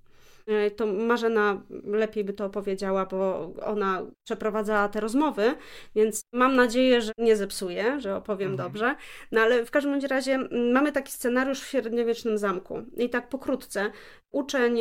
E, 0.48 0.72
to 0.72 0.86
Marzena 0.86 1.62
lepiej 1.84 2.24
by 2.24 2.34
to 2.34 2.46
opowiedziała, 2.46 3.06
bo 3.06 3.52
ona 3.66 4.06
przeprowadzała 4.24 4.90
te 4.90 5.00
rozmowy, 5.00 5.56
więc 5.96 6.22
mam 6.34 6.56
nadzieję, 6.56 7.02
że 7.02 7.12
nie 7.18 7.36
zepsuję, 7.36 8.02
że 8.02 8.16
opowiem 8.16 8.52
mhm. 8.52 8.70
dobrze. 8.70 8.96
No 9.32 9.42
ale 9.42 9.66
w 9.66 9.72
każdym 9.72 10.00
razie 10.10 10.40
mamy 10.74 10.92
taki 10.92 11.12
scenariusz 11.12 11.62
w 11.62 11.68
średniowiecznym 11.68 12.38
zamku. 12.38 12.82
I 12.98 13.10
tak 13.10 13.30
pokrótce, 13.30 13.92
uczeń 14.32 14.78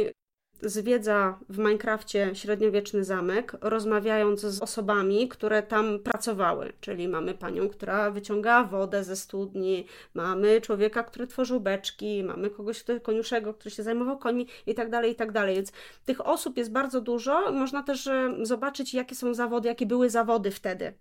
zwiedza 0.63 1.39
w 1.49 1.59
Minecrafcie 1.59 2.31
średniowieczny 2.35 3.05
zamek, 3.05 3.57
rozmawiając 3.61 4.41
z 4.41 4.63
osobami, 4.63 5.29
które 5.29 5.63
tam 5.63 5.99
pracowały. 5.99 6.73
Czyli 6.81 7.09
mamy 7.09 7.35
panią, 7.35 7.69
która 7.69 8.11
wyciągała 8.11 8.65
wodę 8.65 9.05
ze 9.05 9.17
studni, 9.17 9.87
mamy 10.15 10.61
człowieka, 10.61 11.03
który 11.03 11.27
tworzył 11.27 11.61
beczki, 11.61 12.25
mamy 12.25 12.51
kogoś 12.51 12.83
który, 12.83 13.01
koniuszego, 13.01 13.55
który 13.55 13.71
się 13.71 13.83
zajmował 13.83 14.19
końmi 14.19 14.47
i 14.67 14.75
tak 14.75 14.91
dalej, 14.91 15.13
i 15.13 15.15
tak 15.15 15.33
dalej. 15.33 15.55
Więc 15.55 15.73
tych 16.05 16.27
osób 16.27 16.57
jest 16.57 16.73
bardzo 16.73 17.01
dużo. 17.01 17.53
Można 17.53 17.83
też 17.83 18.07
e, 18.07 18.35
zobaczyć, 18.43 18.95
jakie 18.95 19.15
są 19.15 19.35
zawody, 19.35 19.69
jakie 19.69 19.87
były 19.87 20.11
zawody 20.11 20.51
wtedy 20.51 20.95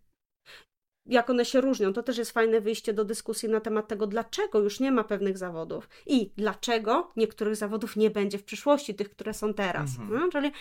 jak 1.05 1.29
one 1.29 1.45
się 1.45 1.61
różnią. 1.61 1.93
To 1.93 2.03
też 2.03 2.17
jest 2.17 2.31
fajne 2.31 2.61
wyjście 2.61 2.93
do 2.93 3.05
dyskusji 3.05 3.49
na 3.49 3.59
temat 3.59 3.87
tego, 3.87 4.07
dlaczego 4.07 4.59
już 4.59 4.79
nie 4.79 4.91
ma 4.91 5.03
pewnych 5.03 5.37
zawodów 5.37 5.89
i 6.05 6.31
dlaczego 6.37 7.11
niektórych 7.15 7.55
zawodów 7.55 7.95
nie 7.95 8.09
będzie 8.09 8.37
w 8.37 8.43
przyszłości, 8.43 8.95
tych, 8.95 9.09
które 9.09 9.33
są 9.33 9.53
teraz. 9.53 9.89
Mhm. 9.99 10.19
No, 10.19 10.29
czyli 10.31 10.51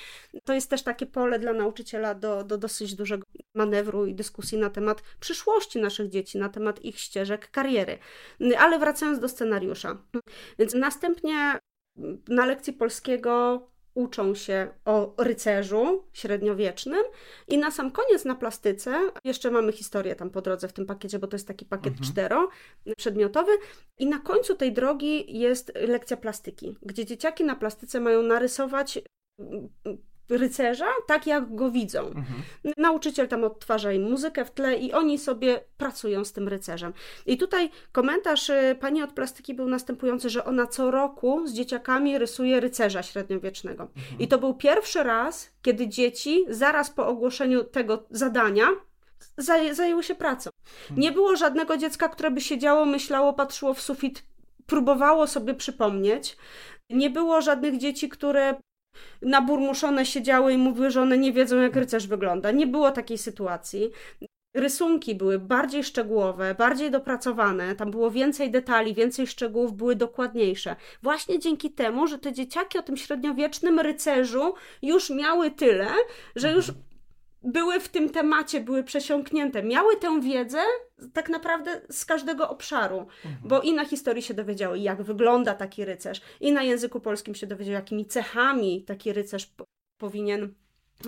to 0.45 0.55
jest 0.55 0.70
też 0.70 0.82
takie 0.82 1.07
pole 1.07 1.38
dla 1.38 1.53
nauczyciela 1.53 2.14
do, 2.14 2.45
do 2.45 2.59
dosyć 2.59 2.95
dużego 2.95 3.24
manewru 3.55 4.07
i 4.07 4.14
dyskusji 4.14 4.59
na 4.59 4.70
temat 4.70 5.03
przyszłości 5.20 5.80
naszych 5.80 6.09
dzieci, 6.09 6.38
na 6.38 6.49
temat 6.49 6.84
ich 6.84 6.99
ścieżek 7.01 7.51
kariery. 7.51 7.99
Ale 8.59 8.78
wracając 8.78 9.18
do 9.18 9.28
scenariusza. 9.28 9.99
Więc 10.59 10.74
następnie 10.74 11.59
na 12.28 12.47
lekcji 12.47 12.72
polskiego 12.72 13.62
uczą 13.95 14.34
się 14.34 14.68
o 14.84 15.14
rycerzu 15.18 16.05
średniowiecznym 16.12 17.03
i 17.49 17.59
na 17.59 17.70
sam 17.70 17.90
koniec 17.90 18.24
na 18.24 18.34
plastyce, 18.34 19.11
jeszcze 19.24 19.51
mamy 19.51 19.72
historię 19.72 20.16
tam 20.16 20.30
po 20.30 20.42
drodze 20.42 20.68
w 20.68 20.72
tym 20.72 20.86
pakiecie, 20.86 21.18
bo 21.18 21.26
to 21.26 21.34
jest 21.34 21.49
taki 21.49 21.64
pakiet 21.64 21.92
mhm. 21.92 22.11
cztero 22.12 22.49
przedmiotowy 22.97 23.53
i 23.99 24.07
na 24.07 24.18
końcu 24.18 24.55
tej 24.55 24.72
drogi 24.72 25.38
jest 25.38 25.72
lekcja 25.74 26.16
plastyki, 26.16 26.76
gdzie 26.82 27.05
dzieciaki 27.05 27.45
na 27.45 27.57
plastyce 27.57 28.01
mają 28.01 28.22
narysować 28.22 28.99
rycerza, 30.29 30.87
tak 31.07 31.27
jak 31.27 31.55
go 31.55 31.70
widzą. 31.70 32.07
Mhm. 32.07 32.43
Nauczyciel 32.77 33.29
tam 33.29 33.45
odtwarza 33.45 33.93
im 33.93 34.11
muzykę 34.11 34.45
w 34.45 34.51
tle 34.51 34.77
i 34.77 34.93
oni 34.93 35.18
sobie 35.18 35.61
pracują 35.77 36.25
z 36.25 36.33
tym 36.33 36.49
rycerzem. 36.49 36.93
I 37.27 37.39
tutaj 37.39 37.70
komentarz 37.93 38.51
y, 38.51 38.77
pani 38.81 39.03
od 39.03 39.12
plastyki 39.12 39.55
był 39.55 39.68
następujący, 39.68 40.31
że 40.31 40.45
ona 40.45 40.66
co 40.66 40.91
roku 40.91 41.47
z 41.47 41.53
dzieciakami 41.53 42.18
rysuje 42.18 42.61
rycerza 42.61 43.03
średniowiecznego. 43.03 43.83
Mhm. 43.83 44.18
I 44.18 44.29
to 44.29 44.39
był 44.39 44.55
pierwszy 44.55 45.03
raz, 45.03 45.51
kiedy 45.62 45.89
dzieci 45.89 46.45
zaraz 46.49 46.91
po 46.91 47.07
ogłoszeniu 47.07 47.64
tego 47.64 48.07
zadania 48.11 48.66
zajęły 49.72 50.03
się 50.03 50.14
pracą. 50.14 50.51
Mhm. 50.83 51.01
Nie 51.01 51.12
było 51.12 51.37
żadnego 51.37 51.77
dziecka, 51.77 52.09
które 52.09 52.31
by 52.31 52.41
siedziało, 52.41 52.85
myślało, 52.85 53.33
patrzyło 53.33 53.75
w 53.75 53.81
sufit, 53.81 54.25
próbowało 54.66 55.27
sobie 55.27 55.55
przypomnieć. 55.55 56.37
Nie 56.91 57.11
było 57.11 57.41
żadnych 57.41 57.79
dzieci, 57.79 58.09
które 58.09 58.55
naburmuszone 59.22 60.07
siedziały 60.07 60.53
i 60.53 60.59
mówiły, 60.59 60.90
że 60.90 61.03
one 61.03 61.18
nie 61.18 61.32
wiedzą, 61.32 61.61
jak 61.61 61.76
rycerz 61.76 62.07
wygląda. 62.07 62.51
Nie 62.51 62.66
było 62.66 62.90
takiej 62.90 63.18
sytuacji. 63.18 63.90
Rysunki 64.55 65.14
były 65.14 65.38
bardziej 65.38 65.84
szczegółowe, 65.84 66.55
bardziej 66.55 66.90
dopracowane, 66.90 67.74
tam 67.74 67.90
było 67.90 68.11
więcej 68.11 68.51
detali, 68.51 68.95
więcej 68.95 69.26
szczegółów, 69.26 69.72
były 69.72 69.97
dokładniejsze. 69.97 70.76
Właśnie 71.03 71.38
dzięki 71.38 71.70
temu, 71.70 72.07
że 72.07 72.18
te 72.18 72.32
dzieciaki 72.32 72.78
o 72.78 72.82
tym 72.82 72.97
średniowiecznym 72.97 73.80
rycerzu 73.80 74.55
już 74.82 75.11
miały 75.11 75.51
tyle, 75.51 75.86
że 76.36 76.53
już 76.53 76.72
były 77.45 77.80
w 77.80 77.88
tym 77.88 78.11
temacie, 78.11 78.61
były 78.61 78.84
przesiąknięte, 78.84 79.62
miały 79.62 79.97
tę 79.97 80.20
wiedzę 80.20 80.59
tak 81.12 81.28
naprawdę 81.28 81.80
z 81.90 82.05
każdego 82.05 82.49
obszaru, 82.49 82.99
mhm. 82.99 83.36
bo 83.45 83.61
i 83.61 83.72
na 83.72 83.84
historii 83.84 84.22
się 84.22 84.34
dowiedziały, 84.34 84.78
jak 84.78 85.03
wygląda 85.03 85.55
taki 85.55 85.84
rycerz, 85.84 86.20
i 86.40 86.53
na 86.53 86.62
języku 86.62 87.01
polskim 87.01 87.34
się 87.34 87.47
dowiedziały, 87.47 87.74
jakimi 87.74 88.07
cechami 88.07 88.84
taki 88.84 89.12
rycerz 89.12 89.51
powinien 89.99 90.55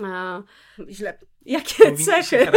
a, 0.05 0.43
źle. 0.89 1.19
Jakie 1.45 1.75
Powinien 1.77 2.05
cechy. 2.05 2.47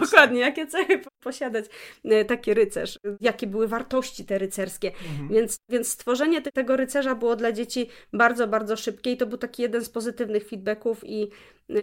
Dokładnie, 0.00 0.40
jakie 0.40 0.66
cechy 0.66 1.02
posiadać 1.20 1.64
e, 2.04 2.24
taki 2.24 2.54
rycerz, 2.54 2.98
jakie 3.20 3.46
były 3.46 3.68
wartości 3.68 4.24
te 4.24 4.38
rycerskie. 4.38 4.88
Mhm. 4.88 5.28
Więc, 5.28 5.58
więc 5.68 5.88
stworzenie 5.88 6.42
tego 6.42 6.76
rycerza 6.76 7.14
było 7.14 7.36
dla 7.36 7.52
dzieci 7.52 7.88
bardzo, 8.12 8.48
bardzo 8.48 8.76
szybkie 8.76 9.12
i 9.12 9.16
to 9.16 9.26
był 9.26 9.38
taki 9.38 9.62
jeden 9.62 9.84
z 9.84 9.88
pozytywnych 9.88 10.48
feedbacków 10.48 11.04
i, 11.04 11.30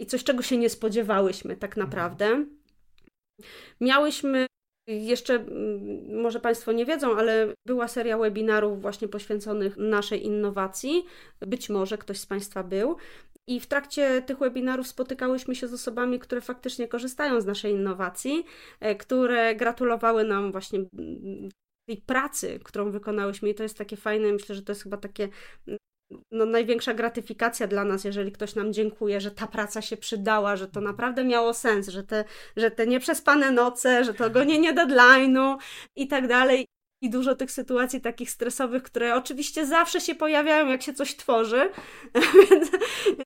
i 0.00 0.06
coś, 0.06 0.24
czego 0.24 0.42
się 0.42 0.56
nie 0.56 0.70
spodziewałyśmy 0.70 1.56
tak 1.56 1.70
mhm. 1.70 1.86
naprawdę. 1.86 2.26
Mhm. 2.26 2.58
Miałyśmy 3.80 4.46
jeszcze, 4.88 5.34
mm, 5.34 6.20
może 6.22 6.40
Państwo 6.40 6.72
nie 6.72 6.86
wiedzą, 6.86 7.16
ale 7.16 7.54
była 7.66 7.88
seria 7.88 8.18
webinarów 8.18 8.82
właśnie 8.82 9.08
poświęconych 9.08 9.76
naszej 9.76 10.26
innowacji. 10.26 11.04
Być 11.40 11.68
może 11.68 11.98
ktoś 11.98 12.18
z 12.18 12.26
Państwa 12.26 12.62
był. 12.62 12.96
I 13.48 13.60
w 13.60 13.66
trakcie 13.66 14.22
tych 14.22 14.38
webinarów 14.38 14.88
spotykałyśmy 14.88 15.54
się 15.54 15.68
z 15.68 15.72
osobami, 15.72 16.18
które 16.18 16.40
faktycznie 16.40 16.88
korzystają 16.88 17.40
z 17.40 17.46
naszej 17.46 17.72
innowacji, 17.72 18.44
e, 18.80 18.94
które 18.94 19.54
gratulowały 19.54 20.24
nam 20.24 20.52
właśnie 20.52 20.78
mm, 20.78 21.48
tej 21.88 21.96
pracy, 21.96 22.60
którą 22.64 22.90
wykonałyśmy. 22.90 23.48
I 23.48 23.54
to 23.54 23.62
jest 23.62 23.78
takie 23.78 23.96
fajne. 23.96 24.32
Myślę, 24.32 24.54
że 24.54 24.62
to 24.62 24.72
jest 24.72 24.82
chyba 24.82 24.96
takie 24.96 25.28
mm, 25.68 25.78
no, 26.30 26.46
największa 26.46 26.94
gratyfikacja 26.94 27.66
dla 27.66 27.84
nas, 27.84 28.04
jeżeli 28.04 28.32
ktoś 28.32 28.54
nam 28.54 28.72
dziękuje, 28.72 29.20
że 29.20 29.30
ta 29.30 29.46
praca 29.46 29.82
się 29.82 29.96
przydała, 29.96 30.56
że 30.56 30.68
to 30.68 30.80
naprawdę 30.80 31.24
miało 31.24 31.54
sens, 31.54 31.88
że 31.88 32.02
te, 32.02 32.24
że 32.56 32.70
te 32.70 32.86
nieprzespane 32.86 33.50
noce, 33.50 34.04
że 34.04 34.14
to 34.14 34.30
gonienie 34.30 34.74
deadline'u 34.74 35.56
i 35.96 36.08
tak 36.08 36.28
dalej. 36.28 36.66
I 37.00 37.10
dużo 37.10 37.34
tych 37.34 37.50
sytuacji 37.50 38.00
takich 38.00 38.30
stresowych, 38.30 38.82
które 38.82 39.14
oczywiście 39.14 39.66
zawsze 39.66 40.00
się 40.00 40.14
pojawiają, 40.14 40.68
jak 40.68 40.82
się 40.82 40.94
coś 40.94 41.16
tworzy, 41.16 41.70
więc 42.50 42.70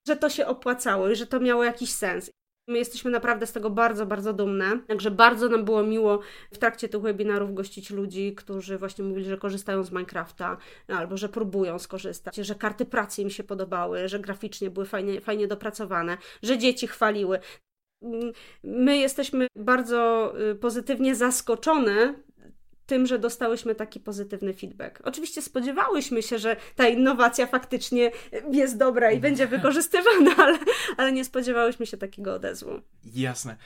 że 0.09 0.17
to 0.17 0.31
się 0.31 0.47
opłacało 0.47 1.11
i 1.11 1.17
że 1.17 1.27
to 1.27 1.41
miało 1.41 1.65
jakiś 1.65 1.93
sens. 1.93 2.31
My 2.69 2.79
jesteśmy 2.79 3.11
naprawdę 3.11 3.47
z 3.47 3.53
tego 3.53 3.71
bardzo, 3.71 4.07
bardzo 4.07 4.33
dumne. 4.33 4.81
Także 4.89 5.11
bardzo 5.11 5.49
nam 5.49 5.65
było 5.65 5.83
miło 5.83 6.21
w 6.53 6.59
trakcie 6.59 6.89
tych 6.89 7.01
webinarów 7.01 7.55
gościć 7.55 7.91
ludzi, 7.91 8.35
którzy 8.35 8.79
właśnie 8.79 9.05
mówili, 9.05 9.25
że 9.27 9.39
korzystają 9.39 9.85
z 9.85 9.91
Minecrafta 9.91 10.57
albo 10.89 11.17
że 11.17 11.29
próbują 11.29 11.79
skorzystać, 11.79 12.37
że 12.37 12.55
karty 12.55 12.85
pracy 12.85 13.23
im 13.23 13.31
się 13.31 13.45
podobały, 13.45 14.09
że 14.09 14.21
graficznie 14.21 14.71
były 14.71 14.87
fajnie, 14.87 15.21
fajnie 15.21 15.49
dopracowane, 15.49 16.19
że 16.43 16.59
dzieci 16.59 16.87
chwaliły. 16.87 17.39
My 18.65 18.97
jesteśmy 18.97 19.47
bardzo 19.57 20.33
y, 20.51 20.55
pozytywnie 20.55 21.15
zaskoczone 21.15 22.15
tym, 22.93 23.07
że 23.07 23.19
dostałyśmy 23.19 23.75
taki 23.75 24.01
pozytywny 24.01 24.55
feedback. 24.55 25.01
Oczywiście 25.05 25.43
spodziewałyśmy 25.43 26.23
się, 26.23 26.39
że 26.39 26.57
ta 26.77 26.89
innowacja 26.89 27.47
faktycznie 27.47 28.11
jest 28.51 28.79
dobra 28.79 29.13
i 29.13 29.21
będzie 29.21 29.47
wykorzystywana, 29.47 30.31
ale, 30.39 30.59
ale 30.97 31.13
nie 31.13 31.25
spodziewałyśmy 31.25 31.87
się 31.87 31.97
takiego 31.97 32.35
odezwu. 32.35 32.71
Jasne. 33.15 33.57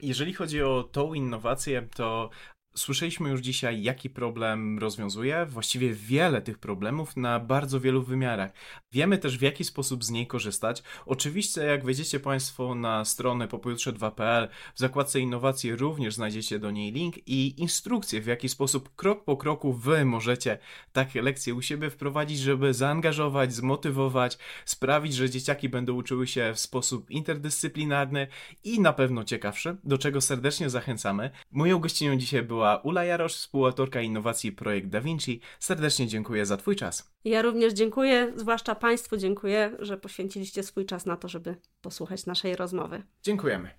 Jeżeli 0.00 0.34
chodzi 0.34 0.62
o 0.62 0.88
tą 0.92 1.14
innowację, 1.14 1.88
to 1.96 2.30
Słyszeliśmy 2.76 3.30
już 3.30 3.40
dzisiaj, 3.40 3.82
jaki 3.82 4.10
problem 4.10 4.78
rozwiązuje, 4.78 5.46
właściwie 5.46 5.92
wiele 5.92 6.42
tych 6.42 6.58
problemów 6.58 7.16
na 7.16 7.40
bardzo 7.40 7.80
wielu 7.80 8.02
wymiarach. 8.02 8.50
Wiemy 8.92 9.18
też, 9.18 9.38
w 9.38 9.42
jaki 9.42 9.64
sposób 9.64 10.04
z 10.04 10.10
niej 10.10 10.26
korzystać. 10.26 10.82
Oczywiście, 11.06 11.60
jak 11.60 11.84
wejdziecie 11.84 12.20
Państwo 12.20 12.74
na 12.74 13.04
stronę 13.04 13.48
popojutrze2.pl, 13.48 14.48
w 14.74 14.78
zakładce 14.78 15.20
innowacje 15.20 15.76
również 15.76 16.14
znajdziecie 16.14 16.58
do 16.58 16.70
niej 16.70 16.92
link 16.92 17.14
i 17.26 17.60
instrukcję, 17.60 18.20
w 18.20 18.26
jaki 18.26 18.48
sposób 18.48 18.94
krok 18.96 19.24
po 19.24 19.36
kroku 19.36 19.72
Wy 19.72 20.04
możecie 20.04 20.58
takie 20.92 21.22
lekcje 21.22 21.54
u 21.54 21.62
siebie 21.62 21.90
wprowadzić, 21.90 22.38
żeby 22.38 22.74
zaangażować, 22.74 23.54
zmotywować, 23.54 24.38
sprawić, 24.64 25.14
że 25.14 25.30
dzieciaki 25.30 25.68
będą 25.68 25.94
uczyły 25.94 26.26
się 26.26 26.52
w 26.54 26.60
sposób 26.60 27.10
interdyscyplinarny 27.10 28.26
i 28.64 28.80
na 28.80 28.92
pewno 28.92 29.24
ciekawszy, 29.24 29.76
do 29.84 29.98
czego 29.98 30.20
serdecznie 30.20 30.70
zachęcamy. 30.70 31.30
Moją 31.50 31.78
gościnią 31.78 32.16
dzisiaj 32.16 32.42
była 32.42 32.57
była 32.58 32.76
Ula 32.76 33.04
Jarosz, 33.04 33.34
współautorka 33.34 34.00
innowacji 34.00 34.52
Projekt 34.52 34.88
Da 34.88 35.00
Vinci. 35.00 35.40
Serdecznie 35.58 36.06
dziękuję 36.06 36.46
za 36.46 36.56
Twój 36.56 36.76
czas. 36.76 37.10
Ja 37.24 37.42
również 37.42 37.72
dziękuję, 37.72 38.32
zwłaszcza 38.36 38.74
Państwu 38.74 39.16
dziękuję, 39.16 39.76
że 39.78 39.96
poświęciliście 39.96 40.62
swój 40.62 40.86
czas 40.86 41.06
na 41.06 41.16
to, 41.16 41.28
żeby 41.28 41.56
posłuchać 41.80 42.26
naszej 42.26 42.56
rozmowy. 42.56 43.02
Dziękujemy. 43.22 43.70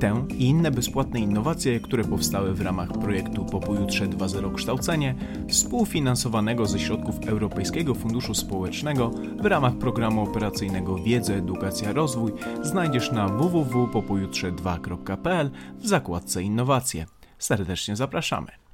Tę 0.00 0.26
i 0.38 0.44
inne 0.44 0.70
bezpłatne 0.70 1.20
innowacje, 1.20 1.80
które 1.80 2.04
powstały 2.04 2.54
w 2.54 2.60
ramach 2.60 2.92
projektu 2.92 3.44
Po 3.44 3.60
pojutrze 3.60 4.06
2.0 4.06 4.54
Kształcenie, 4.54 5.14
współfinansowanego 5.48 6.66
ze 6.66 6.78
środków 6.78 7.28
Europejskiego 7.28 7.94
Funduszu 7.94 8.34
Społecznego 8.34 9.10
w 9.42 9.46
ramach 9.46 9.78
programu 9.78 10.22
operacyjnego 10.22 10.96
Wiedza, 10.96 11.34
Edukacja, 11.34 11.92
Rozwój, 11.92 12.32
znajdziesz 12.62 13.12
na 13.12 13.28
www.popojutrze2.pl 13.28 15.50
w 15.78 15.86
zakładce 15.86 16.42
Innowacje. 16.42 17.06
Serdecznie 17.38 17.96
zapraszamy. 17.96 18.65